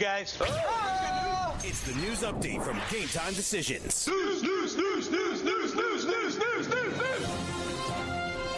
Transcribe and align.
guys. 0.00 0.34
It's 1.62 1.82
the 1.82 1.92
news 2.00 2.22
update 2.22 2.64
from 2.64 2.80
Game 2.90 3.06
Time 3.08 3.34
Decisions. 3.34 4.08
News, 4.08 4.42
news, 4.42 4.74
news, 4.74 5.10
news, 5.10 5.42
news, 5.42 5.74
news, 5.74 6.06
news, 6.06 6.38
news, 6.38 6.68
news, 6.68 6.68
news. 6.68 7.26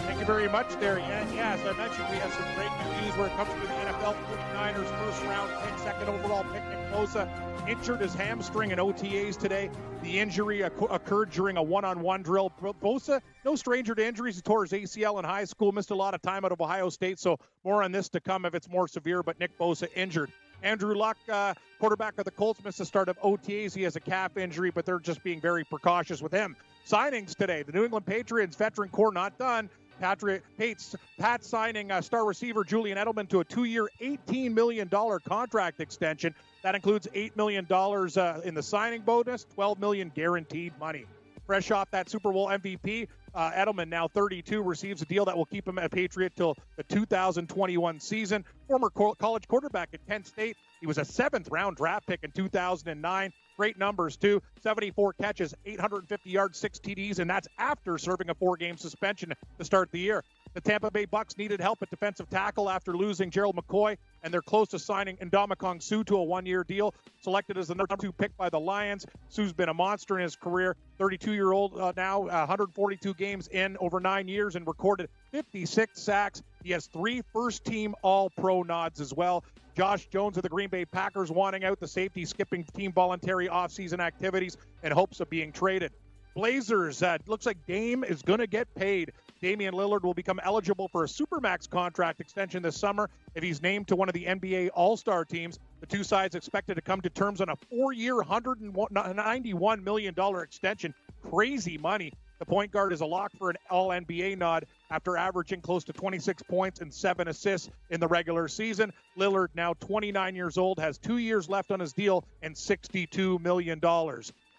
Thank 0.06 0.20
you 0.20 0.24
very 0.24 0.48
much 0.48 0.68
there, 0.78 1.00
Yan. 1.00 1.34
Yeah, 1.34 1.54
as 1.54 1.60
I 1.66 1.76
mentioned, 1.76 2.06
we 2.10 2.16
have 2.18 2.32
some 2.32 2.44
great 2.54 2.70
news 3.02 3.16
where 3.16 3.26
it 3.26 3.32
comes 3.32 3.50
to 3.50 3.60
the 3.60 3.66
NFL 3.66 4.14
49ers 4.54 4.86
first 5.00 5.22
round 5.24 5.50
pick, 5.64 5.78
second 5.80 6.08
overall 6.10 6.44
pick, 6.44 6.62
Nick 6.68 6.78
Bosa 6.92 7.28
injured 7.68 8.00
his 8.00 8.14
hamstring 8.14 8.70
in 8.70 8.78
OTAs 8.78 9.36
today. 9.36 9.68
The 10.04 10.20
injury 10.20 10.60
occurred 10.60 11.30
during 11.30 11.56
a 11.56 11.62
one-on-one 11.62 12.22
drill. 12.22 12.52
Bosa, 12.60 13.20
no 13.44 13.56
stranger 13.56 13.96
to 13.96 14.06
injuries. 14.06 14.36
He 14.36 14.42
tore 14.42 14.64
his 14.64 14.70
ACL 14.70 15.18
in 15.18 15.24
high 15.24 15.44
school, 15.44 15.72
missed 15.72 15.90
a 15.90 15.96
lot 15.96 16.14
of 16.14 16.22
time 16.22 16.44
out 16.44 16.52
of 16.52 16.60
Ohio 16.60 16.88
State, 16.88 17.18
so 17.18 17.36
more 17.64 17.82
on 17.82 17.90
this 17.90 18.08
to 18.10 18.20
come 18.20 18.44
if 18.44 18.54
it's 18.54 18.68
more 18.68 18.86
severe, 18.86 19.24
but 19.24 19.40
Nick 19.40 19.58
Bosa 19.58 19.88
injured. 19.96 20.30
Andrew 20.62 20.94
Luck, 20.94 21.18
uh, 21.30 21.54
quarterback 21.78 22.18
of 22.18 22.24
the 22.24 22.30
Colts, 22.30 22.62
missed 22.64 22.78
the 22.78 22.84
start 22.84 23.08
of 23.08 23.20
OTAs. 23.20 23.74
He 23.74 23.82
has 23.82 23.96
a 23.96 24.00
calf 24.00 24.36
injury, 24.36 24.70
but 24.70 24.86
they're 24.86 25.00
just 25.00 25.22
being 25.22 25.40
very 25.40 25.64
precautious 25.64 26.22
with 26.22 26.32
him. 26.32 26.56
Signings 26.86 27.34
today. 27.34 27.62
The 27.62 27.72
New 27.72 27.84
England 27.84 28.06
Patriots 28.06 28.56
veteran 28.56 28.88
core 28.88 29.12
not 29.12 29.38
done. 29.38 29.68
Patriot 30.00 30.42
Pates, 30.58 30.96
Pat 31.18 31.44
signing 31.44 31.92
uh, 31.92 32.00
star 32.00 32.24
receiver 32.24 32.64
Julian 32.64 32.98
Edelman 32.98 33.28
to 33.28 33.40
a 33.40 33.44
two-year, 33.44 33.88
$18 34.00 34.52
million 34.52 34.88
contract 34.88 35.80
extension. 35.80 36.34
That 36.62 36.74
includes 36.74 37.06
$8 37.14 37.36
million 37.36 37.66
uh, 37.70 38.40
in 38.44 38.54
the 38.54 38.62
signing 38.62 39.02
bonus, 39.02 39.46
12 39.54 39.78
million 39.78 40.10
guaranteed 40.14 40.72
money. 40.80 41.04
Fresh 41.46 41.70
off 41.70 41.90
that 41.90 42.08
Super 42.08 42.32
Bowl 42.32 42.48
MVP, 42.48 43.08
uh, 43.34 43.50
Edelman, 43.52 43.88
now 43.88 44.08
32, 44.08 44.62
receives 44.62 45.02
a 45.02 45.04
deal 45.04 45.24
that 45.24 45.36
will 45.36 45.44
keep 45.44 45.66
him 45.66 45.78
a 45.78 45.88
Patriot 45.88 46.32
till 46.36 46.56
the 46.76 46.84
2021 46.84 48.00
season. 48.00 48.44
Former 48.68 48.90
co- 48.90 49.14
college 49.14 49.48
quarterback 49.48 49.90
at 49.92 50.06
Kent 50.06 50.26
State. 50.26 50.56
He 50.80 50.86
was 50.86 50.98
a 50.98 51.04
seventh 51.04 51.48
round 51.50 51.76
draft 51.76 52.06
pick 52.06 52.20
in 52.22 52.30
2009. 52.30 53.32
Great 53.56 53.78
numbers, 53.78 54.16
too. 54.16 54.40
74 54.62 55.12
catches, 55.14 55.54
850 55.66 56.30
yards, 56.30 56.58
six 56.58 56.78
TDs, 56.78 57.18
and 57.18 57.28
that's 57.28 57.48
after 57.58 57.98
serving 57.98 58.30
a 58.30 58.34
four 58.34 58.56
game 58.56 58.76
suspension 58.76 59.32
to 59.58 59.64
start 59.64 59.90
the 59.92 59.98
year. 59.98 60.24
The 60.54 60.60
Tampa 60.60 60.90
Bay 60.90 61.06
Bucks 61.06 61.38
needed 61.38 61.60
help 61.60 61.80
at 61.82 61.88
defensive 61.88 62.28
tackle 62.28 62.68
after 62.68 62.94
losing 62.94 63.30
Gerald 63.30 63.56
McCoy, 63.56 63.96
and 64.22 64.32
they're 64.32 64.42
close 64.42 64.68
to 64.68 64.78
signing 64.78 65.16
Ndamukong 65.16 65.82
Suh 65.82 66.02
to 66.04 66.16
a 66.16 66.22
one-year 66.22 66.62
deal. 66.64 66.94
Selected 67.22 67.56
as 67.56 67.68
the 67.68 67.74
number 67.74 67.96
two 67.96 68.12
pick 68.12 68.36
by 68.36 68.50
the 68.50 68.60
Lions, 68.60 69.06
Suh's 69.30 69.54
been 69.54 69.70
a 69.70 69.74
monster 69.74 70.18
in 70.18 70.24
his 70.24 70.36
career. 70.36 70.76
32-year-old 71.00 71.80
uh, 71.80 71.92
now, 71.96 72.24
uh, 72.24 72.46
142 72.46 73.14
games 73.14 73.48
in 73.48 73.78
over 73.80 73.98
nine 73.98 74.28
years, 74.28 74.54
and 74.54 74.66
recorded 74.66 75.08
56 75.30 75.98
sacks. 75.98 76.42
He 76.62 76.70
has 76.72 76.86
three 76.86 77.22
first-team 77.32 77.94
All-Pro 78.02 78.62
nods 78.62 79.00
as 79.00 79.14
well. 79.14 79.44
Josh 79.74 80.06
Jones 80.08 80.36
of 80.36 80.42
the 80.42 80.50
Green 80.50 80.68
Bay 80.68 80.84
Packers 80.84 81.30
wanting 81.30 81.64
out 81.64 81.80
the 81.80 81.88
safety, 81.88 82.26
skipping 82.26 82.64
team 82.74 82.92
voluntary 82.92 83.48
offseason 83.48 84.00
activities 84.00 84.58
in 84.82 84.92
hopes 84.92 85.20
of 85.20 85.30
being 85.30 85.50
traded. 85.50 85.92
Blazers, 86.34 87.02
uh, 87.02 87.18
looks 87.26 87.46
like 87.46 87.58
Dame 87.66 88.04
is 88.04 88.22
going 88.22 88.38
to 88.38 88.46
get 88.46 88.72
paid. 88.74 89.12
Damian 89.42 89.74
Lillard 89.74 90.04
will 90.04 90.14
become 90.14 90.40
eligible 90.44 90.86
for 90.86 91.02
a 91.02 91.08
Supermax 91.08 91.68
contract 91.68 92.20
extension 92.20 92.62
this 92.62 92.76
summer 92.76 93.10
if 93.34 93.42
he's 93.42 93.60
named 93.60 93.88
to 93.88 93.96
one 93.96 94.08
of 94.08 94.14
the 94.14 94.24
NBA 94.24 94.70
All 94.72 94.96
Star 94.96 95.24
teams. 95.24 95.58
The 95.80 95.86
two 95.86 96.04
sides 96.04 96.36
expected 96.36 96.76
to 96.76 96.80
come 96.80 97.00
to 97.00 97.10
terms 97.10 97.40
on 97.40 97.48
a 97.48 97.56
four 97.56 97.92
year, 97.92 98.14
$191 98.14 99.82
million 99.82 100.14
extension. 100.16 100.94
Crazy 101.28 101.76
money. 101.76 102.12
The 102.38 102.46
point 102.46 102.70
guard 102.70 102.92
is 102.92 103.00
a 103.00 103.06
lock 103.06 103.32
for 103.36 103.50
an 103.50 103.56
All 103.68 103.88
NBA 103.88 104.38
nod 104.38 104.66
after 104.90 105.16
averaging 105.16 105.60
close 105.60 105.82
to 105.84 105.92
26 105.92 106.44
points 106.44 106.80
and 106.80 106.94
seven 106.94 107.26
assists 107.26 107.68
in 107.90 107.98
the 107.98 108.08
regular 108.08 108.46
season. 108.46 108.92
Lillard, 109.18 109.48
now 109.56 109.74
29 109.74 110.36
years 110.36 110.56
old, 110.56 110.78
has 110.78 110.98
two 110.98 111.18
years 111.18 111.48
left 111.48 111.72
on 111.72 111.80
his 111.80 111.92
deal 111.92 112.24
and 112.42 112.54
$62 112.54 113.40
million. 113.40 113.80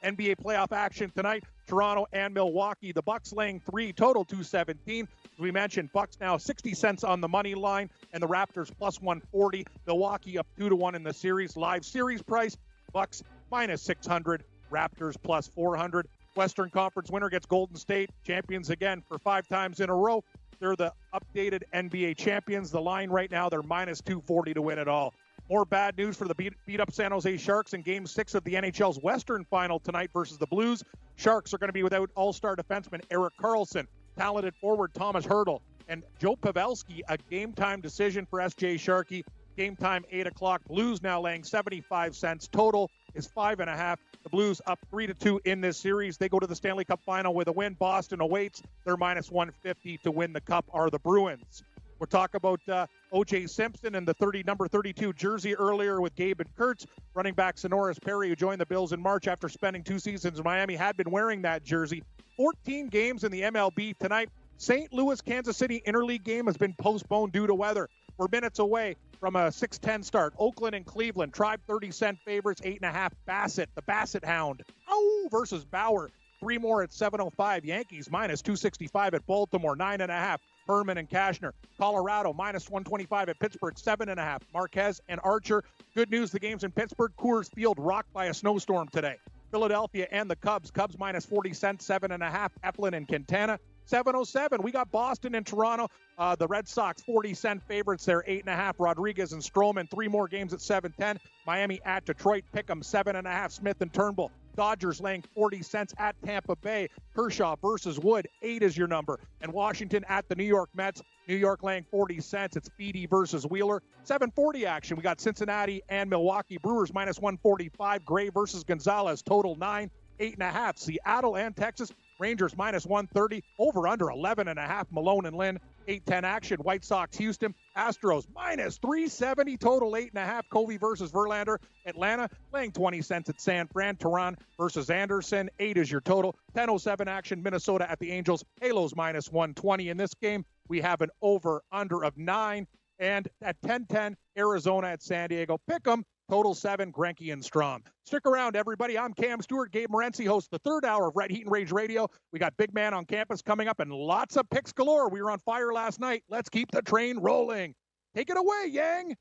NBA 0.04 0.36
playoff 0.38 0.72
action 0.72 1.12
tonight. 1.16 1.44
Toronto 1.68 2.06
and 2.14 2.34
Milwaukee. 2.34 2.92
The 2.92 3.02
Bucks 3.02 3.34
laying 3.34 3.60
three, 3.60 3.94
total 3.94 4.26
217. 4.26 5.08
As 5.24 5.40
we 5.40 5.52
mentioned, 5.52 5.92
Bucks 5.94 6.18
now 6.20 6.38
60 6.38 6.74
cents 6.74 7.04
on 7.04 7.22
the 7.22 7.28
money 7.28 7.56
line, 7.56 7.90
and 8.12 8.22
the 8.22 8.28
Raptors 8.28 8.72
plus 8.78 9.02
140. 9.02 9.66
Milwaukee 9.88 10.38
up 10.38 10.48
two 10.58 10.70
to 10.70 10.76
one 10.76 10.96
in 10.96 11.04
the 11.04 11.14
series. 11.14 11.56
Live 11.56 11.86
series 11.86 12.22
price: 12.22 12.58
Bucks 12.92 13.24
minus 13.50 13.82
600, 13.82 14.44
Raptors 14.72 15.16
plus 15.22 15.48
400. 15.48 16.08
Western 16.36 16.70
Conference 16.70 17.12
winner 17.12 17.30
gets 17.30 17.46
Golden 17.46 17.76
State 17.76 18.10
champions 18.26 18.70
again 18.70 19.04
for 19.08 19.20
five 19.20 19.48
times 19.48 19.80
in 19.80 19.90
a 19.90 19.96
row. 19.96 20.24
They're 20.60 20.76
the 20.76 20.94
updated 21.14 21.64
NBA 21.74 22.18
champions. 22.18 22.72
The 22.72 22.82
line 22.82 23.10
right 23.10 23.30
now, 23.30 23.50
they're 23.50 23.62
minus 23.62 24.02
240 24.02 24.54
to 24.54 24.62
win 24.62 24.80
it 24.80 24.88
all. 24.88 25.14
More 25.50 25.66
bad 25.66 25.98
news 25.98 26.16
for 26.16 26.28
the 26.28 26.36
beat, 26.36 26.54
beat 26.66 26.80
up 26.80 26.92
San 26.92 27.12
Jose 27.12 27.38
Sharks 27.38 27.74
in 27.74 27.82
game 27.82 28.08
six 28.08 28.34
of 28.34 28.44
the 28.46 28.54
NHL's 28.54 28.98
Western 29.00 29.44
final 29.44 29.80
tonight 29.80 30.10
versus 30.14 30.38
the 30.38 30.48
Blues. 30.48 30.84
Sharks 31.18 31.54
are 31.54 31.58
going 31.58 31.68
to 31.68 31.74
be 31.74 31.84
without 31.84 32.10
all 32.16 32.32
star 32.32 32.56
defenseman 32.56 33.02
Erik 33.12 33.34
Karlsson, 33.38 33.86
talented 34.18 34.56
forward 34.56 34.94
Thomas 34.94 35.26
Hertl, 35.26 35.60
and 35.90 36.04
Joe 36.20 36.38
Pavelski, 36.38 37.02
a 37.10 37.18
game 37.30 37.52
time 37.52 37.82
decision 37.82 38.26
for 38.26 38.40
SJ 38.40 38.80
Sharkey. 38.80 39.26
Game 39.58 39.76
time, 39.76 40.04
8 40.10 40.26
o'clock. 40.26 40.62
Blues 40.66 41.04
now 41.04 41.22
laying 41.22 41.44
75 41.44 42.16
cents. 42.16 42.48
Total 42.48 42.90
is 43.14 43.28
5.5. 43.28 43.98
The 44.24 44.30
Blues 44.30 44.62
up 44.66 44.80
3 44.90 45.06
to 45.08 45.14
2 45.14 45.42
in 45.46 45.62
this 45.62 45.78
series. 45.78 46.18
They 46.18 46.30
go 46.30 46.40
to 46.40 46.48
the 46.48 46.56
Stanley 46.56 46.86
Cup 46.86 47.02
final 47.06 47.36
with 47.36 47.50
a 47.50 47.52
win. 47.52 47.76
Boston 47.76 48.20
awaits. 48.22 48.64
They're 48.84 48.98
minus 48.98 49.30
150 49.30 50.00
to 50.00 50.12
win 50.12 50.34
the 50.34 50.42
Cup, 50.42 50.66
are 50.74 50.90
the 50.90 50.98
Bruins. 50.98 51.64
We'll 52.04 52.08
talk 52.08 52.34
about 52.34 52.60
uh, 52.68 52.86
O.J. 53.14 53.48
Simpson 53.48 53.96
and 53.96 54.06
the 54.06 54.14
30 54.16 54.44
number 54.44 54.68
32 54.68 55.14
jersey 55.14 55.56
earlier 55.56 56.02
with 56.02 56.14
Gabe 56.16 56.42
and 56.42 56.54
Kurtz. 56.54 56.86
Running 57.14 57.34
back 57.34 57.56
Senorise 57.56 57.98
Perry, 57.98 58.28
who 58.28 58.36
joined 58.36 58.60
the 58.60 58.66
Bills 58.66 58.92
in 58.92 59.02
March 59.02 59.30
after 59.30 59.48
spending 59.48 59.86
two 59.86 60.00
seasons 60.00 60.38
in 60.38 60.44
Miami, 60.44 60.76
had 60.76 60.98
been 60.98 61.10
wearing 61.10 61.42
that 61.44 61.64
jersey. 61.64 62.04
14 62.36 62.90
games 62.90 63.24
in 63.24 63.32
the 63.32 63.44
MLB 63.44 63.98
tonight. 64.00 64.28
St. 64.58 64.92
Louis 64.92 65.22
Kansas 65.22 65.56
City 65.56 65.82
interleague 65.88 66.26
game 66.26 66.48
has 66.48 66.58
been 66.58 66.74
postponed 66.78 67.32
due 67.32 67.48
to 67.48 67.56
weather. 67.56 67.88
We're 68.18 68.28
minutes 68.30 68.60
away 68.60 68.98
from 69.22 69.38
a 69.38 69.44
6-10 69.44 70.04
start. 70.04 70.34
Oakland 70.38 70.76
and 70.76 70.86
Cleveland, 70.86 71.34
Tribe 71.34 71.62
30 71.70 71.92
cent 71.92 72.18
favorites, 72.26 72.60
eight 72.66 72.82
and 72.82 72.90
a 72.90 72.92
half. 72.92 73.14
Bassitt, 73.26 73.68
the 73.76 73.82
Bassitt 73.82 74.26
Hound, 74.26 74.62
oh 74.90 75.30
versus 75.32 75.64
Bauer. 75.64 76.10
Three 76.42 76.58
more 76.58 76.84
at 76.84 76.92
705. 76.92 77.64
Yankees 77.64 78.12
minus 78.12 78.42
265 78.42 79.14
at 79.14 79.26
Baltimore, 79.26 79.78
nine 79.78 80.02
and 80.02 80.12
a 80.12 80.16
half. 80.16 80.42
Germán 80.68 80.98
and 80.98 81.10
Cashner. 81.10 81.52
Colorado 81.78 82.34
minus 82.34 82.70
125 82.70 83.30
at 83.30 83.40
Pittsburgh, 83.40 83.78
seven 83.78 84.10
and 84.10 84.20
a 84.20 84.24
half. 84.24 84.42
Marquez 84.54 85.02
and 85.08 85.20
Archer. 85.24 85.64
Good 85.96 86.12
news: 86.12 86.32
the 86.32 86.40
game's 86.40 86.64
in 86.64 86.72
Pittsburgh. 86.72 87.12
Coors 87.18 87.54
Field 87.54 87.78
rocked 87.80 88.12
by 88.14 88.26
a 88.26 88.34
snowstorm 88.34 88.88
today. 88.90 89.18
Philadelphia 89.52 90.08
and 90.12 90.30
the 90.30 90.36
Cubs. 90.36 90.72
Cubs 90.72 90.98
minus 90.98 91.26
40 91.26 91.54
cents, 91.54 91.86
seven 91.86 92.12
and 92.12 92.24
a 92.24 92.30
half. 92.30 92.52
Eflin 92.64 92.96
and 92.96 93.08
Quintana. 93.08 93.60
707. 93.86 94.62
We 94.62 94.72
got 94.72 94.90
Boston 94.92 95.36
and 95.36 95.46
Toronto. 95.46 95.90
Uh, 96.18 96.36
the 96.36 96.48
Red 96.48 96.68
Sox 96.68 97.04
40 97.04 97.34
cent 97.34 97.64
favorites 97.64 98.06
there, 98.06 98.24
eight 98.26 98.40
and 98.40 98.50
a 98.50 98.56
half. 98.56 98.80
Rodriguez 98.80 99.34
and 99.34 99.42
Stroman. 99.42 99.90
Three 99.92 100.08
more 100.08 100.28
games 100.28 100.54
at 100.54 100.62
710. 100.62 101.20
Miami 101.46 101.82
at 101.86 102.06
Detroit. 102.06 102.46
Pick 102.54 102.70
'em 102.70 102.82
seven 102.82 103.16
and 103.16 103.28
a 103.28 103.32
half. 103.32 103.52
Smith 103.52 103.82
and 103.82 103.94
Turnbull. 103.94 104.32
Dodgers 104.56 105.02
laying 105.02 105.24
40 105.34 105.62
cents 105.64 105.94
at 105.98 106.16
Tampa 106.24 106.56
Bay. 106.56 106.90
Kershaw 107.16 107.56
versus 107.56 108.00
Wood, 108.00 108.28
eight 108.42 108.64
is 108.64 108.78
your 108.78 108.88
number. 108.88 109.20
And 109.42 109.52
Washington 109.54 110.06
at 110.08 110.28
the 110.30 110.36
New 110.36 110.44
York 110.44 110.70
Mets. 110.74 111.02
New 111.28 111.36
York 111.36 111.64
laying 111.64 111.84
40 111.90 112.20
cents. 112.22 112.56
It's 112.56 112.70
Beede 112.78 113.08
versus 113.10 113.46
Wheeler. 113.46 113.82
740 114.04 114.66
action. 114.66 114.98
We 114.98 115.04
got 115.04 115.22
Cincinnati 115.22 115.82
and 115.90 116.10
Milwaukee 116.10 116.58
Brewers 116.58 116.94
minus 116.94 117.20
145. 117.20 118.06
Gray 118.06 118.30
versus 118.30 118.64
Gonzalez. 118.64 119.22
Total 119.22 119.56
nine, 119.56 119.90
eight 120.20 120.34
and 120.34 120.44
a 120.44 120.52
half. 120.52 120.78
Seattle 120.78 121.38
and 121.38 121.56
Texas. 121.56 121.92
Rangers 122.20 122.56
minus 122.56 122.86
130. 122.86 123.44
Over 123.58 123.88
under 123.88 124.10
11 124.10 124.48
and 124.48 124.60
a 124.60 124.64
half. 124.64 124.88
Milone 124.92 125.26
and 125.26 125.36
Lynn. 125.36 125.60
8-10 125.88 126.24
action. 126.24 126.58
White 126.60 126.84
Sox, 126.84 127.18
Houston, 127.18 127.54
Astros 127.78 128.26
minus 128.34 128.78
370 128.78 129.58
total, 129.58 129.92
8.5. 129.92 130.42
Covey 130.52 130.78
versus 130.78 131.12
Verlander. 131.12 131.58
Atlanta 131.86 132.30
playing 132.52 132.72
20 132.72 133.02
cents 133.02 133.30
at 133.30 133.42
San 133.42 133.68
Fran. 133.68 133.96
Teheran 133.96 134.36
versus 134.58 134.90
Anderson. 134.90 135.50
8 135.60 135.78
is 135.78 135.92
your 135.92 136.02
total. 136.02 136.36
10.07 136.56 137.08
action. 137.08 137.42
Minnesota 137.42 137.90
at 137.90 138.00
the 138.00 138.12
Angels. 138.12 138.44
Halos 138.62 138.96
minus 138.96 139.32
120 139.32 139.90
in 139.90 139.98
this 139.98 140.14
game. 140.16 140.46
We 140.68 140.82
have 140.82 141.02
an 141.02 141.10
over-under 141.22 142.04
of 142.04 142.18
9. 142.18 142.68
And 143.00 143.28
at 143.42 143.60
10-10, 143.62 144.16
Arizona 144.38 144.88
at 144.88 145.02
San 145.02 145.30
Diego. 145.30 145.60
Pick 145.68 145.84
them. 145.84 146.06
Total 146.34 146.56
seven, 146.56 146.92
Greinke 146.92 147.32
and 147.32 147.44
Strahm. 147.44 147.82
Stick 148.08 148.26
around, 148.26 148.56
everybody. 148.56 148.98
I'm 148.98 149.14
Cam 149.14 149.40
Stewart. 149.40 149.72
Gabe 149.72 149.90
Morency 149.92 150.26
hosts 150.26 150.50
the 150.52 150.58
third 150.58 150.84
hour 150.84 151.10
of 151.10 151.16
Red 151.16 151.30
Heat 151.30 151.44
and 151.44 151.52
Rage 151.52 151.72
Radio. 151.72 152.08
We 152.32 152.40
got 152.40 152.58
Big 152.58 152.74
Man 152.74 152.92
on 152.92 153.06
campus 153.06 153.44
coming 153.44 153.68
up 153.68 153.80
and 153.80 153.92
lots 153.92 154.36
of 154.36 154.50
picks 154.50 154.72
galore. 154.72 155.10
We 155.10 155.22
were 155.22 155.30
on 155.30 155.38
fire 155.38 155.72
last 155.72 156.00
night. 156.00 156.24
Let's 156.30 156.50
keep 156.50 156.72
the 156.72 156.82
train 156.82 157.20
rolling. 157.20 157.76
Take 158.16 158.32
it 158.32 158.38
away, 158.38 158.66
Yang. 158.68 159.16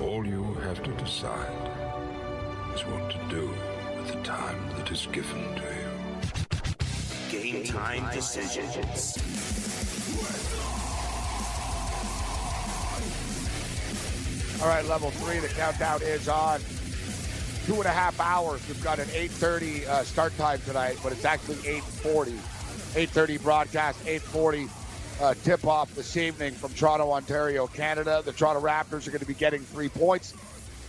All 0.00 0.24
you 0.24 0.54
have 0.62 0.84
to 0.84 0.92
decide 0.92 1.50
is 2.72 2.82
what 2.82 3.10
to 3.10 3.18
do 3.28 3.50
with 3.96 4.06
the 4.06 4.22
time 4.22 4.68
that 4.76 4.92
is 4.92 5.08
given 5.10 5.56
to 5.56 5.64
you. 7.32 7.42
Game 7.42 7.64
time 7.64 8.08
decisions. 8.14 9.39
All 14.60 14.68
right, 14.68 14.84
level 14.84 15.10
three. 15.10 15.38
The 15.38 15.48
countdown 15.48 16.02
is 16.02 16.28
on. 16.28 16.60
Two 17.64 17.76
and 17.76 17.86
a 17.86 17.90
half 17.90 18.20
hours. 18.20 18.66
We've 18.68 18.82
got 18.84 18.98
an 18.98 19.06
8:30 19.06 19.86
uh, 19.86 20.04
start 20.04 20.36
time 20.36 20.60
tonight, 20.66 20.98
but 21.02 21.12
it's 21.12 21.24
actually 21.24 21.56
8:40. 21.56 22.36
8:30 22.94 23.42
broadcast. 23.42 24.04
8:40 24.04 24.68
uh, 25.22 25.34
tip 25.44 25.66
off 25.66 25.94
this 25.94 26.14
evening 26.18 26.52
from 26.52 26.74
Toronto, 26.74 27.10
Ontario, 27.10 27.68
Canada. 27.68 28.20
The 28.22 28.32
Toronto 28.32 28.60
Raptors 28.60 29.06
are 29.06 29.10
going 29.10 29.20
to 29.20 29.26
be 29.26 29.32
getting 29.32 29.62
three 29.62 29.88
points 29.88 30.34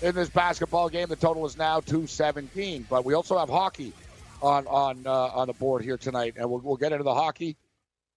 in 0.01 0.15
this 0.15 0.29
basketball 0.29 0.89
game. 0.89 1.07
The 1.07 1.15
total 1.15 1.45
is 1.45 1.57
now 1.57 1.79
217. 1.79 2.88
But 2.89 3.06
we 3.06 3.13
also 3.13 3.38
have 3.38 3.47
hockey 3.47 3.94
on 4.41 4.68
on 4.68 5.07
uh, 5.07 5.12
on 5.12 5.47
the 5.47 5.53
board 5.53 5.81
here 5.81 5.97
tonight, 5.97 6.33
and 6.35 6.50
we'll, 6.50 6.59
we'll 6.59 6.75
get 6.75 6.91
into 6.91 7.06
the 7.06 7.15
hockey. 7.15 7.56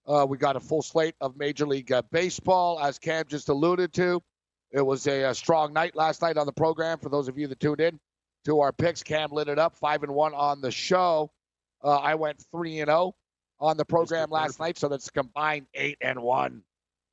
Uh, 0.05 0.25
we 0.27 0.37
got 0.37 0.57
a 0.57 0.59
full 0.59 0.81
slate 0.81 1.15
of 1.21 1.37
Major 1.37 1.65
League 1.65 1.93
uh, 1.93 2.01
Baseball, 2.11 2.77
as 2.77 2.99
Cam 2.99 3.23
just 3.29 3.47
alluded 3.47 3.93
to. 3.93 4.21
It 4.75 4.85
was 4.85 5.07
a, 5.07 5.23
a, 5.23 5.33
strong 5.33 5.71
night 5.71 5.95
last 5.95 6.21
night 6.21 6.35
on 6.35 6.45
the 6.45 6.51
program. 6.51 6.99
For 6.99 7.07
those 7.07 7.29
of 7.29 7.37
you 7.37 7.47
that 7.47 7.61
tuned 7.61 7.79
in 7.79 7.97
to 8.43 8.59
our 8.59 8.73
picks, 8.73 9.01
Cam 9.03 9.31
lit 9.31 9.47
it 9.47 9.57
up 9.57 9.73
five 9.77 10.03
and 10.03 10.13
one 10.13 10.33
on 10.33 10.59
the 10.59 10.69
show. 10.69 11.31
Uh, 11.81 11.95
I 11.95 12.15
went 12.15 12.43
three 12.51 12.81
and 12.81 12.89
zero 12.89 13.15
oh 13.59 13.67
on 13.67 13.77
the 13.77 13.85
program 13.85 14.29
last 14.29 14.59
night, 14.59 14.77
so 14.77 14.89
that's 14.89 15.07
a 15.07 15.11
combined 15.13 15.67
eight 15.75 15.97
and 16.01 16.21
one 16.21 16.61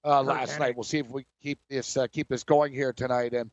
uh, 0.04 0.22
last 0.22 0.58
night. 0.58 0.74
We'll 0.74 0.82
see 0.82 0.98
if 0.98 1.08
we 1.08 1.24
keep 1.40 1.60
this 1.70 1.96
uh, 1.96 2.08
keep 2.08 2.28
this 2.28 2.42
going 2.42 2.72
here 2.72 2.92
tonight. 2.92 3.32
And 3.32 3.48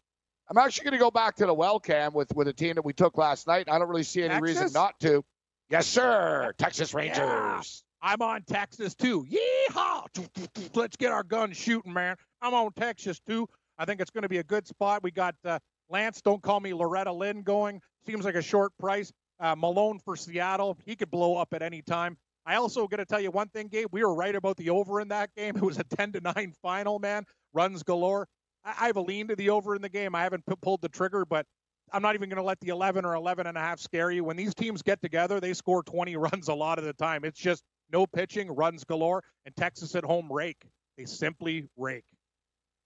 I'm 0.50 0.58
actually 0.58 0.86
going 0.86 0.94
to 0.94 1.00
go 1.00 1.12
back 1.12 1.36
to 1.36 1.46
the 1.46 1.54
well 1.54 1.80
cam 1.80 2.12
with 2.14 2.36
with 2.36 2.48
a 2.48 2.54
team 2.54 2.76
that 2.76 2.86
we 2.86 2.94
took 2.94 3.16
last 3.16 3.46
night. 3.46 3.70
I 3.70 3.78
don't 3.78 3.90
really 3.90 4.02
see 4.02 4.22
any 4.22 4.30
Texas? 4.30 4.42
reason 4.42 4.74
not 4.74 5.00
to. 5.02 5.24
Yes, 5.70 5.86
sir. 5.86 6.52
Texas 6.58 6.96
Rangers. 6.96 7.20
Yeah. 7.20 7.62
I'm 8.02 8.22
on 8.24 8.42
Texas 8.44 8.96
too. 8.96 9.24
Yeehaw! 9.30 10.74
Let's 10.74 10.96
get 10.96 11.12
our 11.12 11.24
guns 11.24 11.58
shooting, 11.58 11.94
man. 11.94 12.16
I'm 12.42 12.56
on 12.56 12.72
Texas 12.72 13.20
too. 13.20 13.48
I 13.80 13.86
think 13.86 14.02
it's 14.02 14.12
going 14.12 14.24
to 14.24 14.30
be 14.30 14.38
a 14.38 14.44
good 14.44 14.68
spot. 14.68 15.02
We 15.02 15.10
got 15.10 15.36
uh, 15.46 15.58
Lance, 15.90 16.22
don't 16.22 16.44
call 16.44 16.60
me 16.60 16.74
Loretta 16.74 17.12
Lynn 17.12 17.42
going. 17.42 17.82
Seems 18.06 18.26
like 18.26 18.36
a 18.36 18.42
short 18.42 18.72
price. 18.78 19.12
Uh, 19.40 19.56
Milone 19.56 20.00
for 20.00 20.18
Seattle. 20.18 20.78
He 20.86 20.98
could 20.98 21.10
blow 21.10 21.38
up 21.38 21.54
at 21.54 21.62
any 21.62 21.82
time. 21.82 22.18
I 22.46 22.56
also 22.56 22.88
got 22.88 22.98
to 22.98 23.06
tell 23.06 23.22
you 23.22 23.32
one 23.32 23.48
thing, 23.50 23.68
Gabe. 23.68 23.88
We 23.92 24.04
were 24.04 24.14
right 24.14 24.36
about 24.36 24.58
the 24.58 24.70
over 24.70 25.00
in 25.00 25.08
that 25.08 25.30
game. 25.36 25.56
It 25.56 25.62
was 25.62 25.80
a 25.80 25.84
10 25.98 26.12
to 26.14 26.22
9 26.22 26.54
final, 26.62 27.00
man. 27.00 27.24
Runs 27.54 27.84
galore. 27.84 28.28
I, 28.66 28.88
have 28.88 28.98
a 28.98 29.02
lean 29.02 29.30
to 29.30 29.36
the 29.36 29.50
over 29.50 29.76
in 29.76 29.82
the 29.82 29.90
game. 29.90 30.14
I 30.14 30.24
haven't 30.24 30.46
p- 30.46 30.56
pulled 30.62 30.82
the 30.82 30.90
trigger, 30.90 31.26
but 31.26 31.46
I'm 31.94 32.02
not 32.02 32.16
even 32.16 32.30
going 32.30 32.38
to 32.38 32.44
let 32.44 32.60
the 32.60 32.70
11 32.70 33.06
or 33.06 33.16
11 33.16 33.48
and 33.48 33.58
a 33.58 33.62
half 33.62 33.80
scare 33.80 34.12
you. 34.12 34.26
When 34.26 34.36
these 34.36 34.54
teams 34.54 34.82
get 34.82 35.02
together, 35.02 35.40
they 35.40 35.54
score 35.54 35.82
20 35.84 36.16
runs 36.18 36.50
a 36.50 36.54
lot 36.54 36.78
of 36.78 36.84
the 36.86 36.94
time. 36.94 37.24
It's 37.24 37.40
just 37.40 37.64
no 37.92 38.06
pitching, 38.06 38.52
runs 38.52 38.84
galore, 38.84 39.24
and 39.46 39.56
Texas 39.56 39.96
at 39.96 40.04
home 40.04 40.32
rake. 40.32 40.62
They 40.98 41.06
simply 41.06 41.68
rake. 41.78 42.04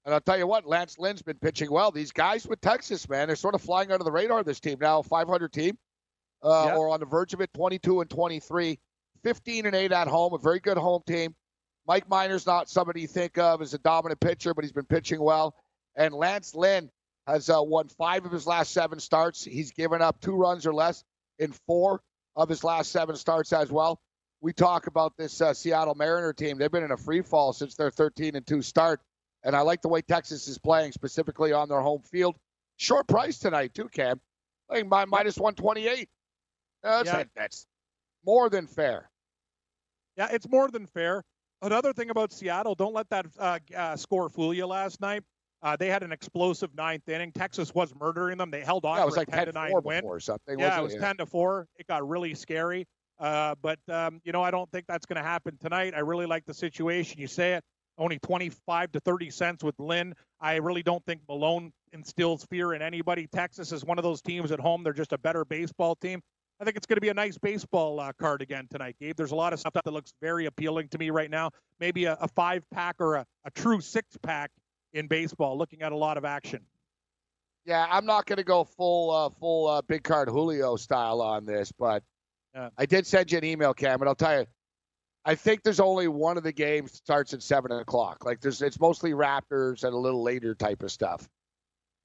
And 0.05 0.13
I'll 0.13 0.21
tell 0.21 0.37
you 0.37 0.47
what, 0.47 0.65
Lance 0.65 0.99
Lynn's 0.99 1.21
been 1.21 1.37
pitching 1.37 1.71
well. 1.71 1.91
These 1.91 2.11
guys 2.11 2.45
with 2.45 2.59
Texas, 2.59 3.07
man, 3.07 3.27
they're 3.27 3.37
sort 3.37 3.55
of 3.55 3.61
flying 3.61 3.91
under 3.91 4.03
the 4.03 4.11
radar. 4.11 4.43
This 4.43 4.59
team 4.59 4.77
now, 4.81 5.01
500 5.01 5.53
team, 5.53 5.77
uh, 6.41 6.65
yep. 6.67 6.77
or 6.77 6.89
on 6.89 6.99
the 6.99 7.05
verge 7.05 7.33
of 7.33 7.39
it, 7.39 7.53
22 7.53 8.01
and 8.01 8.09
23, 8.09 8.79
15 9.23 9.65
and 9.65 9.75
8 9.75 9.91
at 9.93 10.07
home, 10.07 10.33
a 10.33 10.37
very 10.37 10.59
good 10.59 10.77
home 10.77 11.01
team. 11.07 11.33
Mike 11.87 12.09
Minor's 12.09 12.45
not 12.45 12.69
somebody 12.69 13.01
you 13.01 13.07
think 13.07 13.37
of 13.37 13.61
as 13.61 13.73
a 13.73 13.77
dominant 13.77 14.19
pitcher, 14.19 14.53
but 14.53 14.63
he's 14.63 14.71
been 14.71 14.85
pitching 14.85 15.21
well. 15.21 15.55
And 15.95 16.13
Lance 16.13 16.55
Lynn 16.55 16.89
has 17.27 17.49
uh, 17.49 17.61
won 17.61 17.87
five 17.87 18.25
of 18.25 18.31
his 18.31 18.45
last 18.45 18.71
seven 18.73 18.99
starts. 18.99 19.43
He's 19.43 19.71
given 19.71 20.01
up 20.01 20.19
two 20.19 20.35
runs 20.35 20.65
or 20.65 20.73
less 20.73 21.03
in 21.39 21.53
four 21.67 22.01
of 22.35 22.49
his 22.49 22.63
last 22.63 22.91
seven 22.91 23.15
starts 23.15 23.53
as 23.53 23.71
well. 23.71 23.99
We 24.41 24.51
talk 24.51 24.87
about 24.87 25.15
this 25.17 25.39
uh, 25.39 25.53
Seattle 25.53 25.95
Mariner 25.95 26.33
team. 26.33 26.57
They've 26.57 26.71
been 26.71 26.83
in 26.83 26.91
a 26.91 26.97
free 26.97 27.21
fall 27.21 27.53
since 27.53 27.75
their 27.75 27.91
13 27.91 28.35
and 28.35 28.45
2 28.45 28.61
start. 28.61 28.99
And 29.43 29.55
I 29.55 29.61
like 29.61 29.81
the 29.81 29.89
way 29.89 30.01
Texas 30.01 30.47
is 30.47 30.57
playing, 30.57 30.93
specifically 30.93 31.51
on 31.51 31.67
their 31.69 31.81
home 31.81 32.01
field. 32.01 32.35
Short 32.77 33.07
price 33.07 33.39
tonight, 33.39 33.73
too, 33.73 33.89
Cam. 33.89 34.19
I 34.69 34.75
think 34.75 34.87
my, 34.89 35.05
minus 35.05 35.37
128. 35.37 36.09
Uh, 36.83 37.03
that's, 37.03 37.07
yeah. 37.07 37.23
that's 37.35 37.67
more 38.25 38.49
than 38.49 38.67
fair. 38.67 39.09
Yeah, 40.17 40.29
it's 40.31 40.47
more 40.47 40.69
than 40.69 40.85
fair. 40.85 41.23
Another 41.61 41.93
thing 41.93 42.09
about 42.09 42.33
Seattle, 42.33 42.75
don't 42.75 42.93
let 42.93 43.09
that 43.09 43.25
uh, 43.39 43.59
uh, 43.75 43.95
score 43.95 44.29
fool 44.29 44.53
you 44.53 44.65
last 44.65 44.99
night. 45.01 45.23
Uh, 45.61 45.77
they 45.77 45.87
had 45.87 46.03
an 46.03 46.11
explosive 46.11 46.75
ninth 46.75 47.07
inning. 47.07 47.31
Texas 47.31 47.73
was 47.73 47.93
murdering 47.95 48.37
them. 48.37 48.51
They 48.51 48.61
held 48.61 48.83
on 48.83 48.97
yeah, 48.97 49.03
it 49.03 49.05
was 49.05 49.15
like 49.15 49.29
10 49.29 49.45
to 49.45 49.51
9 49.53 49.71
win. 49.83 50.03
or 50.03 50.19
something. 50.19 50.59
Yeah, 50.59 50.77
it 50.77 50.83
was 50.83 50.95
10 50.95 51.17
to 51.17 51.25
4. 51.25 51.67
It 51.77 51.87
got 51.87 52.07
really 52.07 52.35
scary. 52.35 52.85
Uh, 53.17 53.55
but, 53.61 53.79
um, 53.87 54.19
you 54.25 54.33
know, 54.33 54.43
I 54.43 54.51
don't 54.51 54.69
think 54.71 54.85
that's 54.87 55.05
going 55.05 55.15
to 55.15 55.23
happen 55.23 55.57
tonight. 55.57 55.93
I 55.95 55.99
really 55.99 56.25
like 56.25 56.43
the 56.45 56.53
situation. 56.53 57.21
You 57.21 57.27
say 57.27 57.53
it, 57.53 57.63
only 57.97 58.19
25 58.19 58.91
to 58.93 58.99
30 58.99 59.29
cents 59.29 59.63
with 59.63 59.79
Lynn. 59.79 60.13
I 60.41 60.55
really 60.55 60.83
don't 60.83 61.05
think 61.05 61.21
Milone 61.27 61.71
instills 61.91 62.45
fear 62.45 62.73
in 62.73 62.81
anybody. 62.81 63.27
Texas 63.27 63.71
is 63.71 63.85
one 63.85 63.97
of 63.97 64.03
those 64.03 64.21
teams 64.21 64.51
at 64.51 64.59
home. 64.59 64.83
They're 64.83 64.93
just 64.93 65.13
a 65.13 65.17
better 65.17 65.45
baseball 65.45 65.95
team. 65.95 66.21
I 66.59 66.65
think 66.65 66.77
it's 66.77 66.85
going 66.85 66.97
to 66.97 67.01
be 67.01 67.09
a 67.09 67.13
nice 67.13 67.37
baseball 67.37 67.99
uh, 67.99 68.13
card 68.13 68.41
again 68.41 68.67
tonight, 68.71 68.95
Gabe. 68.99 69.15
There's 69.15 69.31
a 69.31 69.35
lot 69.35 69.53
of 69.53 69.59
stuff 69.59 69.73
that 69.73 69.91
looks 69.91 70.13
very 70.21 70.45
appealing 70.45 70.87
to 70.89 70.97
me 70.97 71.09
right 71.09 71.29
now. 71.29 71.51
Maybe 71.79 72.05
a, 72.05 72.17
a 72.21 72.27
five 72.27 72.63
pack 72.71 72.95
or 72.99 73.15
a, 73.15 73.25
a 73.45 73.51
true 73.51 73.81
six 73.81 74.15
pack 74.21 74.51
in 74.93 75.07
baseball, 75.07 75.57
looking 75.57 75.81
at 75.81 75.91
a 75.91 75.95
lot 75.95 76.17
of 76.17 76.25
action. 76.25 76.61
Yeah, 77.65 77.85
I'm 77.89 78.05
not 78.05 78.25
going 78.25 78.37
to 78.37 78.43
go 78.43 78.63
full 78.63 79.11
uh, 79.11 79.29
full 79.39 79.67
uh, 79.67 79.81
big 79.81 80.03
card 80.03 80.29
Julio 80.29 80.75
style 80.75 81.21
on 81.21 81.45
this, 81.45 81.71
but 81.71 82.03
yeah. 82.53 82.69
I 82.77 82.85
did 82.85 83.07
send 83.07 83.31
you 83.31 83.37
an 83.37 83.45
email, 83.45 83.73
Cam, 83.73 84.01
and 84.01 84.07
I'll 84.07 84.15
tell 84.15 84.39
you, 84.39 84.45
I 85.25 85.35
think 85.35 85.63
there's 85.63 85.79
only 85.79 86.07
one 86.07 86.37
of 86.37 86.43
the 86.43 86.51
games 86.51 86.93
starts 86.93 87.33
at 87.33 87.41
seven 87.41 87.71
o'clock. 87.71 88.25
Like 88.25 88.41
there's, 88.41 88.61
it's 88.61 88.79
mostly 88.79 89.11
Raptors 89.11 89.83
and 89.83 89.93
a 89.93 89.97
little 89.97 90.21
later 90.21 90.53
type 90.53 90.83
of 90.83 90.91
stuff. 90.91 91.27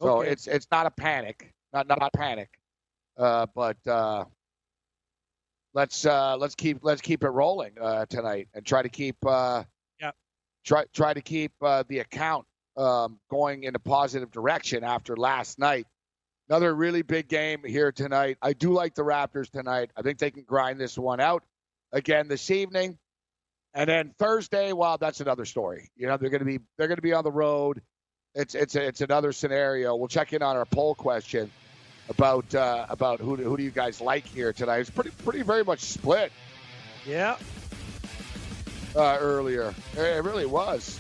So 0.01 0.19
okay. 0.19 0.31
it's 0.31 0.47
it's 0.47 0.69
not 0.71 0.87
a 0.87 0.91
panic, 0.91 1.53
not 1.73 1.89
not 1.89 1.99
a 2.01 2.17
panic, 2.17 2.51
uh, 3.17 3.47
but 3.53 3.77
uh, 3.87 4.25
let's 5.75 6.07
uh, 6.07 6.37
let's 6.37 6.55
keep 6.55 6.79
let's 6.83 7.01
keep 7.01 7.25
it 7.25 7.29
rolling 7.29 7.73
uh, 7.81 8.07
tonight 8.07 8.49
and 8.55 8.65
try 8.65 8.83
to 8.83 8.89
keep 8.89 9.17
uh, 9.27 9.65
yeah 10.01 10.13
try 10.65 10.85
try 10.95 11.13
to 11.13 11.21
keep 11.21 11.51
uh, 11.63 11.83
the 11.89 11.99
account 11.99 12.47
um, 12.77 13.19
going 13.29 13.65
in 13.65 13.75
a 13.75 13.81
positive 13.81 14.31
direction 14.31 14.85
after 14.85 15.17
last 15.17 15.59
night. 15.59 15.87
Another 16.49 16.73
really 16.73 17.03
big 17.03 17.29
game 17.29 17.63
here 17.67 17.91
tonight. 17.91 18.39
I 18.41 18.53
do 18.53 18.73
like 18.73 18.95
the 18.95 19.03
Raptors 19.03 19.51
tonight. 19.51 19.91
I 19.97 20.03
think 20.03 20.19
they 20.19 20.31
can 20.31 20.45
grind 20.45 20.81
this 20.81 20.97
one 20.97 21.21
out 21.21 21.43
again 21.93 22.29
this 22.29 22.51
evening. 22.53 22.97
And 23.79 23.89
then 23.89 24.13
Thursday, 24.19 24.73
well, 24.73 24.99
that's 24.99 25.21
another 25.21 25.45
story. 25.45 25.89
You 25.97 26.09
know, 26.09 26.17
they're 26.17 26.31
going 26.31 26.41
to 26.41 26.45
be 26.45 26.59
they're 26.77 26.89
going 26.89 26.97
to 26.97 27.03
be 27.03 27.13
on 27.13 27.23
the 27.23 27.31
road. 27.31 27.81
It's 28.35 28.57
it's 28.57 28.75
it's 28.75 29.03
another 29.03 29.31
scenario. 29.31 29.95
We'll 29.95 30.09
check 30.09 30.33
in 30.33 30.43
on 30.43 30.57
our 30.57 30.65
poll 30.65 30.97
question 30.97 31.49
about 32.09 32.53
uh, 32.57 32.87
about 32.89 33.21
who 33.21 33.37
who 33.37 33.57
do 33.57 33.63
you 33.63 33.71
guys 33.71 34.01
like 34.01 34.27
here 34.27 34.53
tonight. 34.53 34.81
It's 34.81 34.91
pretty 34.91 35.11
pretty 35.25 35.43
very 35.43 35.63
much 35.63 35.79
split. 35.79 36.33
Yeah. 37.07 37.37
Uh, 38.97 39.17
earlier, 39.21 39.73
it 39.97 40.25
really 40.25 40.47
was 40.47 40.99